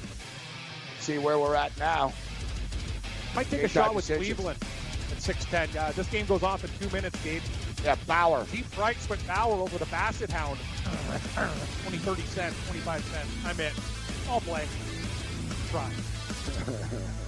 see 1.00 1.18
where 1.18 1.38
we're 1.38 1.56
at 1.56 1.76
now. 1.80 2.12
Might 3.34 3.50
take 3.50 3.64
a 3.64 3.68
shot 3.68 3.92
with 3.92 4.06
Cleveland 4.06 4.58
at 5.10 5.16
6'10. 5.16 5.74
Uh, 5.74 5.90
this 5.92 6.06
game 6.08 6.26
goes 6.26 6.44
off 6.44 6.62
in 6.62 6.70
two 6.78 6.94
minutes, 6.94 7.18
Gabe. 7.24 7.42
Yeah, 7.84 7.96
Bauer. 8.06 8.44
Deep 8.50 8.66
strikes 8.66 9.08
with 9.08 9.24
Bauer 9.26 9.54
over 9.54 9.78
the 9.78 9.86
Basset 9.86 10.30
Hound. 10.30 10.58
20, 11.82 11.98
30 11.98 12.22
cents, 12.22 12.56
25 12.66 13.04
cents. 13.04 13.28
I'm 13.44 13.60
in. 13.60 13.72
I'll 14.28 14.40
play. 14.40 14.66
Try. 15.70 15.90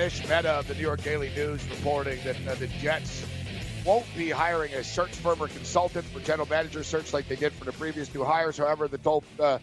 Manish 0.00 0.26
Mehta 0.30 0.52
of 0.52 0.66
the 0.66 0.74
New 0.76 0.80
York 0.80 1.02
Daily 1.02 1.28
News 1.36 1.62
reporting 1.68 2.18
that 2.24 2.34
uh, 2.48 2.54
the 2.54 2.68
Jets 2.68 3.22
won't 3.84 4.06
be 4.16 4.30
hiring 4.30 4.72
a 4.72 4.82
search 4.82 5.14
firm 5.16 5.42
or 5.42 5.48
consultant 5.48 6.06
for 6.06 6.20
general 6.20 6.48
manager 6.48 6.82
search 6.82 7.12
like 7.12 7.28
they 7.28 7.36
did 7.36 7.52
for 7.52 7.66
the 7.66 7.72
previous 7.72 8.08
two 8.08 8.24
hires. 8.24 8.56
However, 8.56 8.88
the 8.88 8.96
told, 8.96 9.24
uh, 9.38 9.58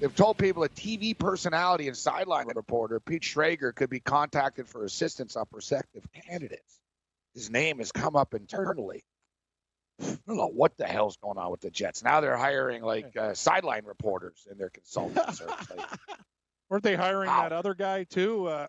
they've 0.00 0.12
told 0.16 0.38
people 0.38 0.64
a 0.64 0.68
TV 0.68 1.16
personality 1.16 1.86
and 1.86 1.96
sideline 1.96 2.48
reporter, 2.52 2.98
Pete 2.98 3.22
Schrager, 3.22 3.72
could 3.72 3.88
be 3.90 4.00
contacted 4.00 4.66
for 4.66 4.84
assistance 4.84 5.36
on 5.36 5.46
prospective 5.46 6.04
candidates. 6.26 6.80
his 7.32 7.48
name 7.48 7.78
has 7.78 7.92
come 7.92 8.16
up 8.16 8.34
internally. 8.34 9.04
I 10.02 10.16
don't 10.26 10.36
know 10.36 10.48
what 10.48 10.76
the 10.78 10.86
hell's 10.86 11.16
going 11.16 11.38
on 11.38 11.52
with 11.52 11.60
the 11.60 11.70
Jets. 11.70 12.02
Now 12.02 12.20
they're 12.20 12.36
hiring 12.36 12.82
like 12.82 13.16
uh, 13.16 13.34
sideline 13.34 13.84
reporters 13.84 14.48
and 14.50 14.58
their 14.58 14.70
consultants. 14.70 15.40
like, 15.70 15.86
Weren't 16.68 16.82
they 16.82 16.96
hiring 16.96 17.28
Wow. 17.28 17.42
that 17.42 17.52
other 17.52 17.74
guy 17.74 18.02
too? 18.02 18.46
Uh, 18.48 18.66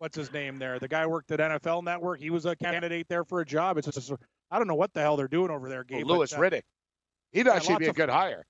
what's 0.00 0.16
his 0.16 0.32
name 0.32 0.56
there? 0.58 0.78
The 0.78 0.88
guy 0.88 1.06
worked 1.06 1.30
at 1.30 1.38
NFL 1.38 1.84
Network. 1.84 2.20
He 2.20 2.30
was 2.30 2.46
a 2.46 2.56
candidate 2.56 3.06
there 3.08 3.22
for 3.22 3.40
a 3.40 3.46
job. 3.46 3.78
It's 3.78 3.86
just 3.86 4.12
I 4.50 4.58
don't 4.58 4.66
know 4.66 4.74
what 4.74 4.92
the 4.92 5.00
hell 5.00 5.16
they're 5.16 5.28
doing 5.28 5.50
over 5.50 5.68
there, 5.68 5.84
Gabe. 5.84 6.06
but, 6.06 6.12
Louis 6.12 6.32
uh, 6.32 6.38
Riddick. 6.38 6.62
He'd 7.32 7.46
yeah, 7.46 7.52
actually 7.52 7.76
be 7.76 7.86
a 7.86 7.90
of- 7.90 7.96
good 7.96 8.08
hire. 8.08 8.44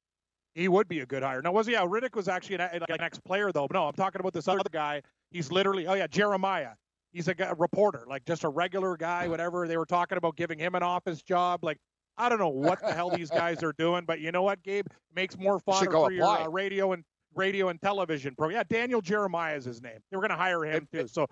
He 0.54 0.66
would 0.66 0.88
be 0.88 1.00
a 1.00 1.07
good 1.07 1.23
hire. 1.23 1.42
No, 1.42 1.52
was 1.52 1.66
he? 1.66 1.75
Yeah, 1.75 1.85
Riddick 1.85 2.16
was 2.16 2.26
actually 2.26 2.57
an, 2.57 2.80
like 2.80 2.90
an 2.90 3.00
ex-player 3.00 3.52
though. 3.52 3.69
But 3.69 3.75
no, 3.75 3.87
I'm 3.87 3.92
talking 3.92 4.21
about 4.21 4.33
this 4.33 4.49
other 4.49 4.62
guy. 4.73 5.02
He's 5.30 5.52
literally, 5.52 5.87
oh 5.87 5.95
yeah, 5.95 6.09
Jeremiah. 6.09 6.71
He's 7.12 7.28
a, 7.28 7.35
guy, 7.35 7.52
reporter, 7.57 8.04
like 8.09 8.25
just 8.25 8.45
a 8.45 8.49
regular 8.49 8.97
guy, 8.97 9.28
whatever. 9.28 9.66
They 9.66 9.76
were 9.76 9.87
talking 9.87 10.19
about 10.19 10.37
giving 10.37 10.59
him 10.59 10.75
an 10.75 10.83
office 10.83 11.23
job. 11.23 11.64
Like 11.64 11.78
I 12.16 12.28
don't 12.28 12.38
know 12.38 12.49
what 12.49 12.80
the 12.80 12.92
hell 12.92 13.11
these 13.11 13.30
guys 13.30 13.62
are 13.62 13.73
doing, 13.78 14.04
but 14.07 14.21
you 14.21 14.33
know 14.33 14.42
what, 14.42 14.62
Gabe? 14.62 14.87
It 14.87 14.92
makes 15.14 15.38
more 15.38 15.59
fun 15.59 15.85
for 15.87 16.12
your 16.12 16.25
apply. 16.25 16.45
uh, 16.45 16.49
radio 16.49 16.92
and 16.92 17.04
radio 17.34 17.68
and 17.68 17.80
television 17.80 18.34
pro. 18.37 18.49
Yeah, 18.49 18.62
Daniel 18.68 19.00
Jeremiah 19.00 19.56
is 19.56 19.64
his 19.64 19.82
name. 19.82 19.99
They 20.10 20.16
were 20.16 20.22
going 20.22 20.30
to 20.30 20.37
hire 20.37 20.64
him 20.64 20.88
too. 20.92 21.06
So 21.08 21.26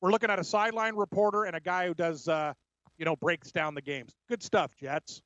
we're 0.00 0.10
looking 0.10 0.30
at 0.30 0.38
a 0.38 0.44
sideline 0.44 0.96
reporter 0.96 1.44
and 1.44 1.54
a 1.56 1.60
guy 1.60 1.86
who 1.86 1.94
does, 1.94 2.28
uh, 2.28 2.52
you 2.98 3.04
know, 3.04 3.16
breaks 3.16 3.52
down 3.52 3.74
the 3.74 3.82
games. 3.82 4.12
Good 4.28 4.42
stuff, 4.42 4.72
Jets. 4.80 5.22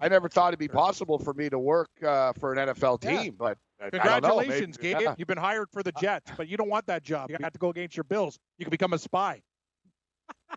I 0.00 0.08
never 0.08 0.28
thought 0.28 0.48
it'd 0.48 0.58
be 0.58 0.68
possible 0.68 1.18
for 1.18 1.32
me 1.34 1.48
to 1.50 1.58
work 1.58 1.90
uh, 2.04 2.32
for 2.32 2.52
an 2.52 2.58
NFL 2.68 3.04
Yeah. 3.04 3.22
team, 3.22 3.36
but 3.38 3.58
don't 3.80 3.92
know, 3.92 3.98
Congratulations, 4.00 4.76
Gabe. 4.76 5.00
yeah. 5.00 5.14
You've 5.18 5.28
been 5.28 5.38
hired 5.38 5.68
for 5.72 5.82
the 5.82 5.92
Jets, 5.92 6.30
but 6.36 6.48
you 6.48 6.56
don't 6.56 6.68
want 6.68 6.86
that 6.86 7.02
job. 7.04 7.30
You 7.30 7.36
have 7.40 7.52
to 7.52 7.58
go 7.58 7.68
against 7.70 7.96
your 7.96 8.04
bills. 8.04 8.38
You 8.58 8.64
can 8.64 8.70
become 8.70 8.92
a 8.92 8.98
spy. 8.98 9.42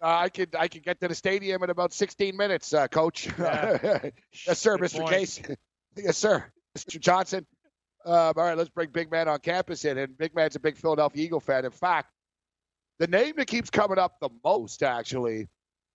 Uh, 0.02 0.08
I 0.08 0.30
could 0.30 0.54
I 0.56 0.68
could 0.68 0.84
get 0.84 1.00
to 1.00 1.08
the 1.08 1.16
stadium 1.16 1.64
in 1.64 1.70
about 1.70 1.94
16 1.94 2.36
minutes, 2.36 2.74
uh, 2.74 2.88
Coach. 2.90 3.30
Yeah. 3.40 4.10
yes, 4.46 4.60
sir, 4.60 4.78
Good 4.78 4.90
Mr. 4.92 4.98
point. 5.00 5.10
Case. 5.10 5.42
yes, 5.96 6.18
sir, 6.18 6.44
Mr. 6.78 7.00
Johnson. 7.00 7.48
Um, 8.06 8.34
all 8.38 8.44
right, 8.44 8.58
let's 8.58 8.70
bring 8.70 8.90
Big 8.90 9.10
Man 9.10 9.28
on 9.28 9.40
campus 9.40 9.84
in, 9.84 9.98
and 9.98 10.16
Big 10.18 10.36
Man's 10.36 10.56
a 10.56 10.60
big 10.60 10.78
Philadelphia 10.78 11.26
Eagle 11.26 11.40
fan. 11.40 11.66
In 11.66 11.72
fact, 11.72 12.12
the 13.00 13.08
name 13.08 13.34
that 13.38 13.48
keeps 13.48 13.72
coming 13.72 13.98
up 13.98 14.20
the 14.22 14.30
most, 14.44 14.84
actually, 14.84 15.48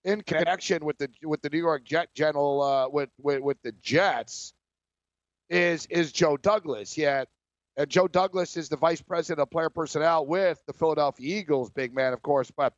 in 0.05 0.23
connection 0.23 0.85
with 0.85 0.99
the 0.99 1.09
with 1.23 1.41
the 1.43 1.51
New 1.51 1.59
York 1.59 1.85
Jet 1.85 2.09
General 2.15 2.63
uh, 2.63 2.89
with, 2.89 3.11
with 3.23 3.41
with 3.43 3.63
the 3.63 3.73
Jets, 3.81 4.53
is 5.49 5.87
is 5.87 6.11
Joe 6.11 6.37
Douglas. 6.37 6.99
Yeah, 6.99 7.25
and 7.77 7.89
Joe 7.89 8.09
Douglas 8.09 8.57
is 8.57 8.69
the 8.69 8.77
vice 8.77 9.01
president 9.01 9.41
of 9.41 9.51
player 9.51 9.71
personnel 9.71 10.27
with 10.27 10.61
the 10.67 10.73
Philadelphia 10.73 11.39
Eagles. 11.39 11.71
Big 11.71 11.95
Man, 11.95 12.13
of 12.13 12.23
course, 12.23 12.51
but 12.51 12.73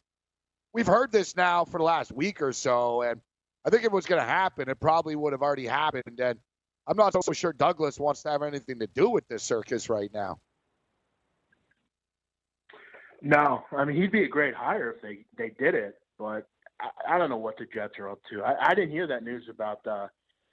we've 0.74 0.86
heard 0.86 1.10
this 1.10 1.36
now 1.36 1.64
for 1.64 1.78
the 1.78 1.84
last 1.84 2.12
week 2.12 2.42
or 2.42 2.52
so, 2.52 3.00
and 3.00 3.18
I 3.64 3.70
think 3.70 3.82
if 3.82 3.86
it 3.86 3.92
was 3.92 4.06
going 4.06 4.20
to 4.20 4.28
happen, 4.28 4.68
it 4.68 4.78
probably 4.78 5.16
would 5.16 5.32
have 5.32 5.42
already 5.42 5.66
happened. 5.66 6.20
And 6.20 6.38
I'm 6.86 6.96
not 6.96 7.12
so 7.24 7.32
sure 7.32 7.52
Douglas 7.52 7.98
wants 7.98 8.22
to 8.22 8.30
have 8.30 8.42
anything 8.42 8.80
to 8.80 8.86
do 8.86 9.08
with 9.08 9.26
this 9.28 9.42
circus 9.42 9.88
right 9.88 10.12
now. 10.12 10.38
No, 13.20 13.64
I 13.70 13.84
mean 13.84 13.96
he'd 13.96 14.10
be 14.10 14.24
a 14.24 14.28
great 14.28 14.54
hire 14.54 14.90
if 14.90 15.00
they 15.00 15.24
they 15.38 15.54
did 15.62 15.74
it, 15.74 15.94
but 16.18 16.48
I, 16.80 17.14
I 17.14 17.18
don't 17.18 17.30
know 17.30 17.36
what 17.36 17.56
the 17.56 17.66
Jets 17.72 17.98
are 17.98 18.10
up 18.10 18.18
to. 18.30 18.42
I, 18.42 18.70
I 18.70 18.74
didn't 18.74 18.90
hear 18.90 19.06
that 19.06 19.22
news 19.22 19.44
about 19.48 19.86
uh, 19.86 20.08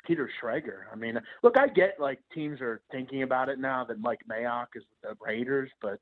Peter 0.05 0.29
Schrager. 0.41 0.83
I 0.91 0.95
mean, 0.95 1.19
look, 1.41 1.57
I 1.57 1.67
get 1.67 1.95
like 1.99 2.19
teams 2.33 2.61
are 2.61 2.81
thinking 2.91 3.23
about 3.23 3.49
it 3.49 3.59
now 3.59 3.83
that 3.85 3.99
Mike 3.99 4.21
Mayock 4.29 4.67
is 4.75 4.83
with 4.89 5.17
the 5.17 5.25
Raiders, 5.25 5.71
but 5.81 5.99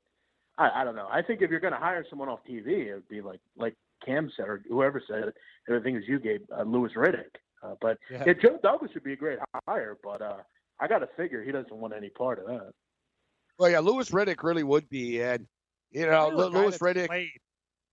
I, 0.58 0.82
I 0.82 0.84
don't 0.84 0.96
know. 0.96 1.08
I 1.10 1.22
think 1.22 1.40
if 1.40 1.50
you're 1.50 1.60
going 1.60 1.72
to 1.72 1.78
hire 1.78 2.04
someone 2.10 2.28
off 2.28 2.40
TV, 2.48 2.88
it 2.88 2.94
would 2.94 3.08
be 3.08 3.22
like 3.22 3.40
like 3.56 3.74
Cam 4.04 4.30
said 4.36 4.48
or 4.48 4.62
whoever 4.68 5.02
said 5.06 5.24
it. 5.24 5.34
I 5.68 5.82
think 5.82 5.96
it 5.96 6.00
was 6.00 6.08
you, 6.08 6.18
gave 6.18 6.40
uh, 6.56 6.62
Louis 6.62 6.90
Riddick. 6.94 7.36
Uh, 7.62 7.74
but 7.80 7.98
Yeah. 8.10 8.24
yeah, 8.26 8.32
Joe 8.34 8.58
Douglas 8.62 8.92
would 8.94 9.02
be 9.04 9.12
a 9.12 9.16
great 9.16 9.38
hire, 9.66 9.98
but 10.02 10.22
uh, 10.22 10.38
I 10.80 10.86
got 10.88 10.98
to 11.00 11.08
figure 11.16 11.42
he 11.42 11.52
doesn't 11.52 11.74
want 11.74 11.92
any 11.94 12.08
part 12.10 12.38
of 12.38 12.46
that. 12.46 12.70
Well, 13.58 13.70
yeah, 13.70 13.80
Louis 13.80 14.08
Riddick 14.10 14.42
really 14.42 14.62
would 14.62 14.88
be, 14.88 15.20
and 15.20 15.46
you 15.90 16.06
know, 16.06 16.30
Hire 16.30 16.32
a 16.32 16.36
Louis 16.36 16.70
that's 16.70 16.82
Riddick. 16.82 17.06
played, 17.08 17.30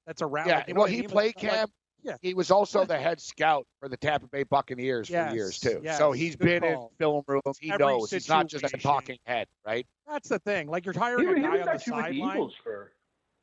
That's 0.06 0.22
around. 0.22 0.48
Yeah, 0.48 0.58
like, 0.58 0.68
you 0.68 0.74
well, 0.76 0.82
what 0.84 0.92
he 0.92 1.00
mean? 1.02 1.10
played 1.10 1.36
Like- 1.44 1.70
yeah. 2.04 2.18
He 2.22 2.36
was 2.36 2.52
also 2.52 2.86
the 2.86 3.00
head 3.00 3.20
scout 3.20 3.66
for 3.80 3.90
the 3.90 3.98
Tampa 3.98 4.28
Bay 4.28 4.44
Buccaneers 4.44 5.10
Yes, 5.10 5.30
for 5.32 5.36
years 5.36 5.60
too. 5.60 5.82
yes, 5.84 5.98
so 5.98 6.12
he's 6.12 6.36
good 6.36 6.62
been 6.62 6.62
call. 6.76 6.92
in 6.92 6.98
film 7.00 7.24
rooms. 7.28 7.58
He 7.60 7.72
Every 7.72 7.84
knows 7.84 8.12
he's 8.12 8.30
not 8.30 8.46
just 8.46 8.64
a 8.64 8.78
talking 8.78 9.18
head, 9.26 9.48
right? 9.66 9.88
That's 10.06 10.30
the 10.30 10.38
thing. 10.38 10.68
Like 10.68 10.86
you're 10.86 10.94
hiring 10.96 11.26
he 11.30 11.34
a 11.34 11.44
guy 11.44 11.50
was 11.50 11.60
on 11.62 11.66
the 11.66 11.72
actually 11.72 11.94
with 11.94 12.06
the 12.06 12.12
sideline. 12.20 12.38
Eagles 12.38 12.54
for 12.64 12.92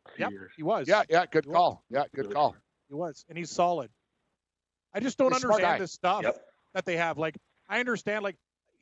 a 0.06 0.20
Yep, 0.20 0.30
years. 0.30 0.52
he 0.56 0.62
was. 0.62 0.86
Yeah, 0.86 1.02
yeah, 1.10 1.26
good 1.26 1.44
He 1.44 1.48
was. 1.50 1.56
call. 1.56 1.84
Yeah, 1.90 2.04
good 2.14 2.32
call. 2.32 2.54
He 2.88 2.94
was, 2.94 3.24
and 3.28 3.36
he's 3.36 3.50
solid. 3.50 3.90
I 4.94 5.00
just 5.00 5.18
don't 5.18 5.32
He's 5.32 5.42
a 5.42 5.46
understand 5.46 5.75
guy. 5.75 5.78
this 5.78 5.92
stuff 5.92 6.22
Yep. 6.22 6.44
that 6.75 6.84
they 6.84 6.96
have. 6.96 7.18
Like, 7.18 7.37
I 7.68 7.80
understand, 7.80 8.22
like, 8.22 8.37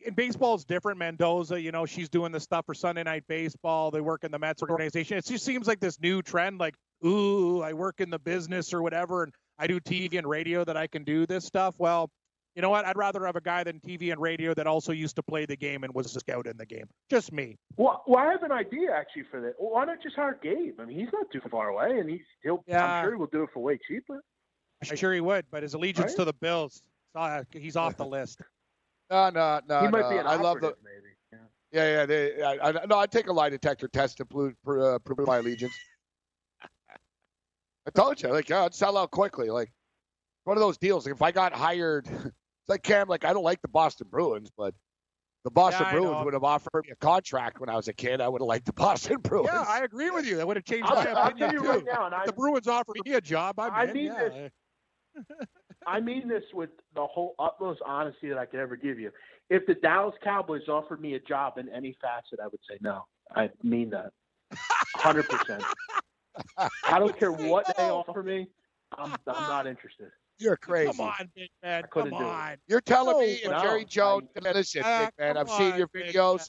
in 0.04 0.14
baseball, 0.14 0.54
it's 0.54 0.64
different. 0.64 0.98
Mendoza, 0.98 1.60
you 1.60 1.72
know, 1.72 1.84
she's 1.86 2.08
doing 2.08 2.32
the 2.32 2.40
stuff 2.40 2.66
for 2.66 2.74
Sunday 2.74 3.02
Night 3.02 3.24
Baseball. 3.28 3.90
They 3.90 4.00
work 4.00 4.24
in 4.24 4.30
the 4.30 4.38
Mets 4.38 4.62
organization. 4.62 5.18
It 5.18 5.26
just 5.26 5.44
seems 5.44 5.66
like 5.66 5.78
this 5.80 6.00
new 6.00 6.22
trend, 6.22 6.58
like, 6.58 6.74
ooh, 7.04 7.60
I 7.62 7.74
work 7.74 8.00
in 8.00 8.10
the 8.10 8.18
business 8.18 8.72
or 8.72 8.82
whatever, 8.82 9.24
and 9.24 9.34
I 9.58 9.66
do 9.66 9.78
TV 9.78 10.16
and 10.18 10.26
radio 10.26 10.64
that 10.64 10.76
I 10.76 10.86
can 10.86 11.04
do 11.04 11.26
this 11.26 11.44
stuff. 11.44 11.74
Well, 11.78 12.10
you 12.56 12.62
know 12.62 12.70
what? 12.70 12.84
I'd 12.86 12.96
rather 12.96 13.24
have 13.26 13.36
a 13.36 13.40
guy 13.40 13.62
than 13.62 13.78
TV 13.80 14.10
and 14.10 14.20
radio 14.20 14.54
that 14.54 14.66
also 14.66 14.90
used 14.92 15.16
to 15.16 15.22
play 15.22 15.46
the 15.46 15.56
game 15.56 15.84
and 15.84 15.94
was 15.94 16.16
a 16.16 16.20
scout 16.20 16.46
in 16.46 16.56
the 16.56 16.66
game. 16.66 16.86
Just 17.10 17.30
me. 17.32 17.56
Well, 17.76 18.02
well, 18.06 18.26
I 18.26 18.32
have 18.32 18.42
an 18.42 18.52
idea 18.52 18.90
actually 18.92 19.24
for 19.30 19.40
that. 19.42 19.52
Why 19.58 19.84
not 19.84 20.02
just 20.02 20.16
hire 20.16 20.38
Gabe? 20.42 20.80
I 20.80 20.86
mean, 20.86 20.98
he's 20.98 21.12
not 21.12 21.26
too 21.30 21.40
far 21.50 21.68
away, 21.68 22.00
and 22.00 22.10
he's 22.10 22.20
he'll. 22.42 22.64
Yeah. 22.66 22.84
I'm 22.84 23.04
sure 23.04 23.12
he 23.12 23.16
will 23.18 23.26
do 23.28 23.42
it 23.44 23.50
for 23.54 23.60
way 23.62 23.78
cheaper. 23.86 24.22
I'm 24.88 24.96
sure 24.96 25.12
he 25.12 25.20
would, 25.20 25.44
but 25.50 25.62
his 25.62 25.74
allegiance 25.74 26.12
Right? 26.12 26.16
to 26.18 26.24
the 26.24 26.32
Bills, 26.32 26.82
uh, 27.14 27.42
he's 27.52 27.76
off 27.76 27.96
the 27.96 28.06
list. 28.06 28.40
No, 29.10 29.28
no, 29.30 29.60
no. 29.68 29.80
he 29.80 29.88
might 29.88 30.02
no. 30.02 30.10
be 30.10 30.16
an 30.18 30.26
I 30.26 30.36
love 30.36 30.60
the. 30.60 30.74
maybe. 30.82 31.14
Yeah. 31.32 31.38
Yeah, 31.72 31.92
yeah. 32.00 32.06
They, 32.06 32.42
I, 32.42 32.68
I, 32.68 32.86
no, 32.86 32.98
I 32.98 33.06
take 33.06 33.26
a 33.28 33.32
lie 33.32 33.48
detector 33.50 33.88
test 33.88 34.16
to 34.18 34.24
prove, 34.24 34.54
uh, 34.66 34.98
prove 35.00 35.26
my 35.26 35.38
allegiance. 35.38 35.74
I 37.86 37.90
told 37.94 38.22
you, 38.22 38.28
like, 38.28 38.48
yeah, 38.48 38.64
I'd 38.64 38.74
sell 38.74 38.96
out 38.96 39.10
quickly. 39.10 39.50
Like, 39.50 39.72
one 40.44 40.56
of 40.56 40.60
those 40.60 40.78
deals. 40.78 41.06
Like, 41.06 41.14
if 41.14 41.22
I 41.22 41.32
got 41.32 41.52
hired, 41.52 42.06
it's 42.08 42.68
like 42.68 42.82
Cam. 42.82 43.08
Like, 43.08 43.24
I 43.24 43.32
don't 43.32 43.44
like 43.44 43.60
the 43.62 43.68
Boston 43.68 44.06
Bruins, 44.10 44.50
but 44.56 44.74
the 45.44 45.50
Boston 45.50 45.86
Yeah, 45.86 45.92
Bruins 45.98 46.24
would 46.24 46.34
have 46.34 46.44
offered 46.44 46.84
me 46.84 46.90
a 46.92 46.96
contract 46.96 47.58
when 47.60 47.68
I 47.68 47.76
was 47.76 47.88
a 47.88 47.92
kid. 47.94 48.20
I 48.20 48.28
would 48.28 48.40
have 48.42 48.46
liked 48.48 48.66
the 48.66 48.72
Boston 48.74 49.18
Bruins. 49.22 49.48
Yeah, 49.52 49.64
I 49.66 49.80
agree 49.80 50.10
with 50.10 50.26
you. 50.26 50.36
That 50.36 50.46
would 50.46 50.56
have 50.56 50.64
changed 50.64 50.86
I'll, 50.90 50.96
my 51.02 51.10
I'll 51.10 51.28
opinion 51.28 51.38
tell 51.50 51.52
you 51.52 51.60
too. 51.62 51.68
right 51.68 51.84
now, 51.86 52.06
and 52.06 52.14
I 52.14 52.26
the 52.26 52.32
Bruins 52.32 52.68
offered 52.68 52.96
me 53.04 53.14
a 53.14 53.20
job, 53.20 53.58
I'm 53.58 53.72
I 53.72 53.84
in. 53.84 53.92
mean 53.94 54.06
yeah. 54.06 54.28
this- 54.28 54.52
I 55.86 56.00
mean 56.00 56.28
this 56.28 56.44
with 56.52 56.70
the 56.94 57.06
whole 57.06 57.34
utmost 57.38 57.80
honesty 57.86 58.28
that 58.28 58.38
I 58.38 58.46
could 58.46 58.60
ever 58.60 58.76
give 58.76 58.98
you. 58.98 59.10
If 59.48 59.66
the 59.66 59.74
Dallas 59.74 60.14
Cowboys 60.22 60.68
offered 60.68 61.00
me 61.00 61.14
a 61.14 61.20
job 61.20 61.58
in 61.58 61.68
any 61.68 61.96
facet, 62.00 62.38
I 62.42 62.46
would 62.46 62.60
say 62.68 62.76
no. 62.80 63.06
I 63.34 63.50
mean 63.62 63.90
that, 63.90 64.12
hundred 64.96 65.28
percent. 65.28 65.64
I 66.58 66.98
don't 66.98 67.16
care 67.18 67.32
what 67.32 67.66
they 67.76 67.84
offer 67.84 68.22
me. 68.22 68.48
I'm, 68.98 69.12
I'm 69.26 69.48
not 69.48 69.66
interested. 69.66 70.10
You're 70.38 70.56
crazy. 70.56 70.92
Come 70.92 71.00
on, 71.00 71.30
big 71.34 71.50
man. 71.62 71.84
couldn't 71.90 72.10
Come 72.12 72.24
on. 72.24 72.56
You're 72.66 72.80
telling 72.80 73.16
No, 73.18 73.20
me 73.20 73.32
if 73.34 73.50
no, 73.50 73.60
Jerry 73.60 73.84
Jones, 73.84 74.28
listen, 74.40 74.82
Ah, 74.84 75.10
big 75.18 75.24
man, 75.24 75.36
I've 75.36 75.50
seen 75.50 75.76
your 75.76 75.88
videos, 75.88 76.48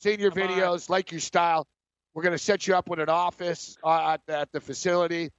seen 0.00 0.20
your 0.20 0.30
Come 0.30 0.42
on. 0.42 0.48
videos, 0.48 0.88
like 0.88 1.10
your 1.10 1.20
style. 1.20 1.66
We're 2.14 2.22
going 2.22 2.32
to 2.32 2.38
set 2.38 2.66
you 2.68 2.76
up 2.76 2.88
with 2.88 3.00
an 3.00 3.08
office 3.08 3.76
uh, 3.82 4.16
at, 4.28 4.32
at 4.32 4.52
the 4.52 4.60
facility, 4.60 5.30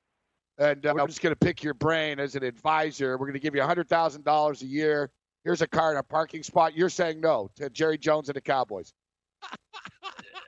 and 0.58 0.86
uh, 0.86 0.94
I'm 0.98 1.08
just 1.08 1.22
going 1.22 1.34
to 1.34 1.40
pick 1.40 1.64
your 1.64 1.74
brain 1.74 2.20
as 2.20 2.36
an 2.36 2.44
advisor. 2.44 3.18
We're 3.18 3.26
going 3.26 3.34
to 3.34 3.40
give 3.40 3.56
you 3.56 3.62
$100,000 3.62 4.62
a 4.62 4.66
year. 4.66 5.12
Here's 5.44 5.62
a 5.62 5.68
car 5.68 5.92
and 5.92 6.00
a 6.00 6.04
parking 6.04 6.44
spot. 6.44 6.76
You're 6.76 6.90
saying 6.90 7.22
no 7.22 7.50
to 7.56 7.70
Jerry 7.70 7.98
Jones 7.98 8.30
and 8.30 8.36
the 8.36 8.42
Cowboys. 8.42 8.94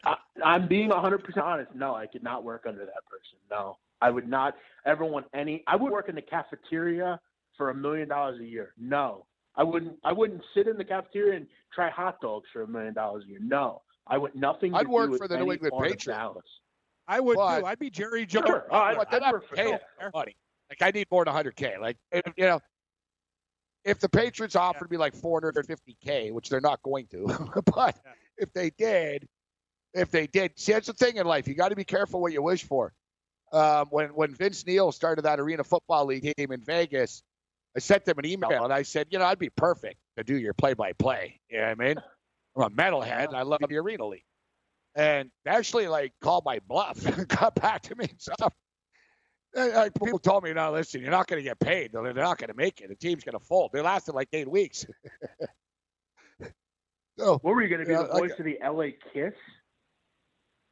I, 0.05 0.15
I'm 0.43 0.67
being 0.67 0.89
100% 0.89 1.37
honest. 1.37 1.75
No, 1.75 1.93
I 1.93 2.07
could 2.07 2.23
not 2.23 2.43
work 2.43 2.65
under 2.67 2.79
that 2.79 3.05
person. 3.09 3.37
No, 3.51 3.77
I 4.01 4.09
would 4.09 4.27
not 4.27 4.55
ever 4.85 5.05
want 5.05 5.27
any. 5.33 5.63
I 5.67 5.75
would 5.75 5.91
work 5.91 6.09
in 6.09 6.15
the 6.15 6.21
cafeteria 6.21 7.19
for 7.57 7.69
a 7.69 7.75
million 7.75 8.07
dollars 8.07 8.39
a 8.39 8.45
year. 8.45 8.73
No, 8.79 9.25
I 9.55 9.63
wouldn't. 9.63 9.97
I 10.03 10.13
wouldn't 10.13 10.41
sit 10.55 10.67
in 10.67 10.77
the 10.77 10.85
cafeteria 10.85 11.37
and 11.37 11.47
try 11.73 11.89
hot 11.89 12.19
dogs 12.21 12.47
for 12.53 12.63
a 12.63 12.67
million 12.67 12.93
dollars 12.93 13.23
a 13.25 13.29
year. 13.29 13.39
No, 13.41 13.81
I 14.07 14.17
would 14.17 14.35
nothing. 14.35 14.73
I'd 14.73 14.85
do 14.85 14.91
work 14.91 15.09
with 15.11 15.19
for 15.19 15.27
the 15.27 15.37
New 15.37 15.51
England 15.51 15.73
Patriots. 15.79 16.47
I 17.07 17.19
would 17.19 17.35
But- 17.35 17.59
too. 17.61 17.65
I'd 17.65 17.79
be 17.79 17.89
Jerry 17.89 18.25
Jones. 18.25 18.47
Sure. 18.47 18.67
Oh, 18.69 18.75
I- 18.77 18.95
But 18.95 19.09
they're 19.11 19.19
I'd 19.21 19.23
not 19.25 19.33
work 19.33 19.47
for 19.47 19.55
paying 19.55 19.77
money. 20.13 20.35
Like 20.69 20.81
I 20.81 20.91
need 20.91 21.07
more 21.09 21.23
than 21.23 21.33
100K. 21.33 21.77
Like 21.79 21.97
if, 22.11 22.23
you 22.35 22.45
know, 22.45 22.59
if 23.85 23.99
the 23.99 24.09
Patriots 24.09 24.55
offered 24.55 24.91
me 24.91 24.97
like 24.97 25.13
450K, 25.15 26.31
which 26.31 26.49
they're 26.49 26.59
not 26.61 26.81
going 26.83 27.07
to, 27.07 27.25
but 27.73 27.97
Yeah. 28.05 28.11
if 28.37 28.51
they 28.53 28.69
did, 28.71 29.27
if 29.93 30.11
they 30.11 30.27
did, 30.27 30.51
see 30.59 30.73
that's 30.73 30.87
the 30.87 30.93
thing 30.93 31.15
in 31.17 31.25
life. 31.25 31.47
You 31.47 31.53
got 31.55 31.69
to 31.69 31.75
be 31.75 31.85
careful 31.85 32.21
what 32.21 32.33
you 32.33 32.41
wish 32.41 32.63
for. 32.65 32.93
Um, 33.53 33.87
when 33.91 34.09
when 34.09 34.35
Vince 34.35 34.65
Neil 34.65 34.91
started 34.91 35.21
that 35.21 35.39
Arena 35.39 35.63
Football 35.63 36.05
League 36.07 36.33
team 36.37 36.51
in 36.51 36.61
Vegas, 36.65 37.23
I 37.77 37.79
sent 37.79 38.03
them 38.03 38.19
an 38.19 38.25
email 38.25 38.65
and 38.65 38.73
I 38.73 38.81
said, 38.83 39.07
you 39.09 39.19
know, 39.19 39.25
I'd 39.25 39.39
be 39.39 39.49
perfect 39.49 39.95
to 40.17 40.23
do 40.25 40.35
your 40.37 40.53
play-by-play. 40.53 41.39
You 41.49 41.59
know 41.59 41.63
what 41.63 41.71
I 41.71 41.75
mean? 41.87 41.95
I'm 42.57 42.63
a 42.63 42.69
metalhead. 42.69 43.27
And 43.29 43.37
I 43.37 43.43
love 43.43 43.61
the 43.69 43.77
Arena 43.77 44.05
League. 44.05 44.25
And 44.97 45.29
actually 45.45 45.87
like 45.87 46.11
called 46.21 46.43
my 46.43 46.59
bluff 46.67 47.05
and 47.17 47.27
got 47.27 47.55
back 47.55 47.83
to 47.83 47.95
me 47.95 48.07
and 48.09 48.19
stuff. 48.19 48.53
Uh, 49.55 49.89
people 50.03 50.19
told 50.19 50.43
me, 50.43 50.53
no, 50.53 50.71
listen, 50.71 51.01
you're 51.01 51.11
not 51.11 51.27
going 51.27 51.39
to 51.39 51.43
get 51.43 51.59
paid. 51.59 51.91
They're 51.93 52.13
not 52.13 52.37
going 52.37 52.49
to 52.49 52.55
make 52.55 52.81
it. 52.81 52.89
The 52.89 52.95
team's 52.95 53.23
going 53.23 53.39
to 53.39 53.45
fold. 53.45 53.71
They 53.73 53.81
lasted 53.81 54.13
like 54.13 54.27
eight 54.33 54.49
weeks. 54.49 54.85
no, 57.17 57.37
what 57.41 57.43
were 57.43 57.61
you 57.61 57.69
going 57.69 57.81
to 57.81 57.87
be 57.87 57.93
yeah, 57.93 58.03
the 58.03 58.07
voice 58.09 58.31
like, 58.31 58.39
of 58.39 58.45
the 58.45 58.57
LA 58.63 58.87
Kiss? 59.13 59.33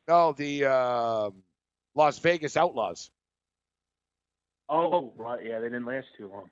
No, 0.07 0.33
the 0.33 0.65
uh, 0.65 1.29
Las 1.95 2.19
Vegas 2.19 2.57
Outlaws. 2.57 3.09
Oh, 4.69 5.13
right. 5.17 5.43
Yeah, 5.43 5.59
they 5.59 5.67
didn't 5.67 5.85
last 5.85 6.07
too 6.17 6.29
long. 6.29 6.49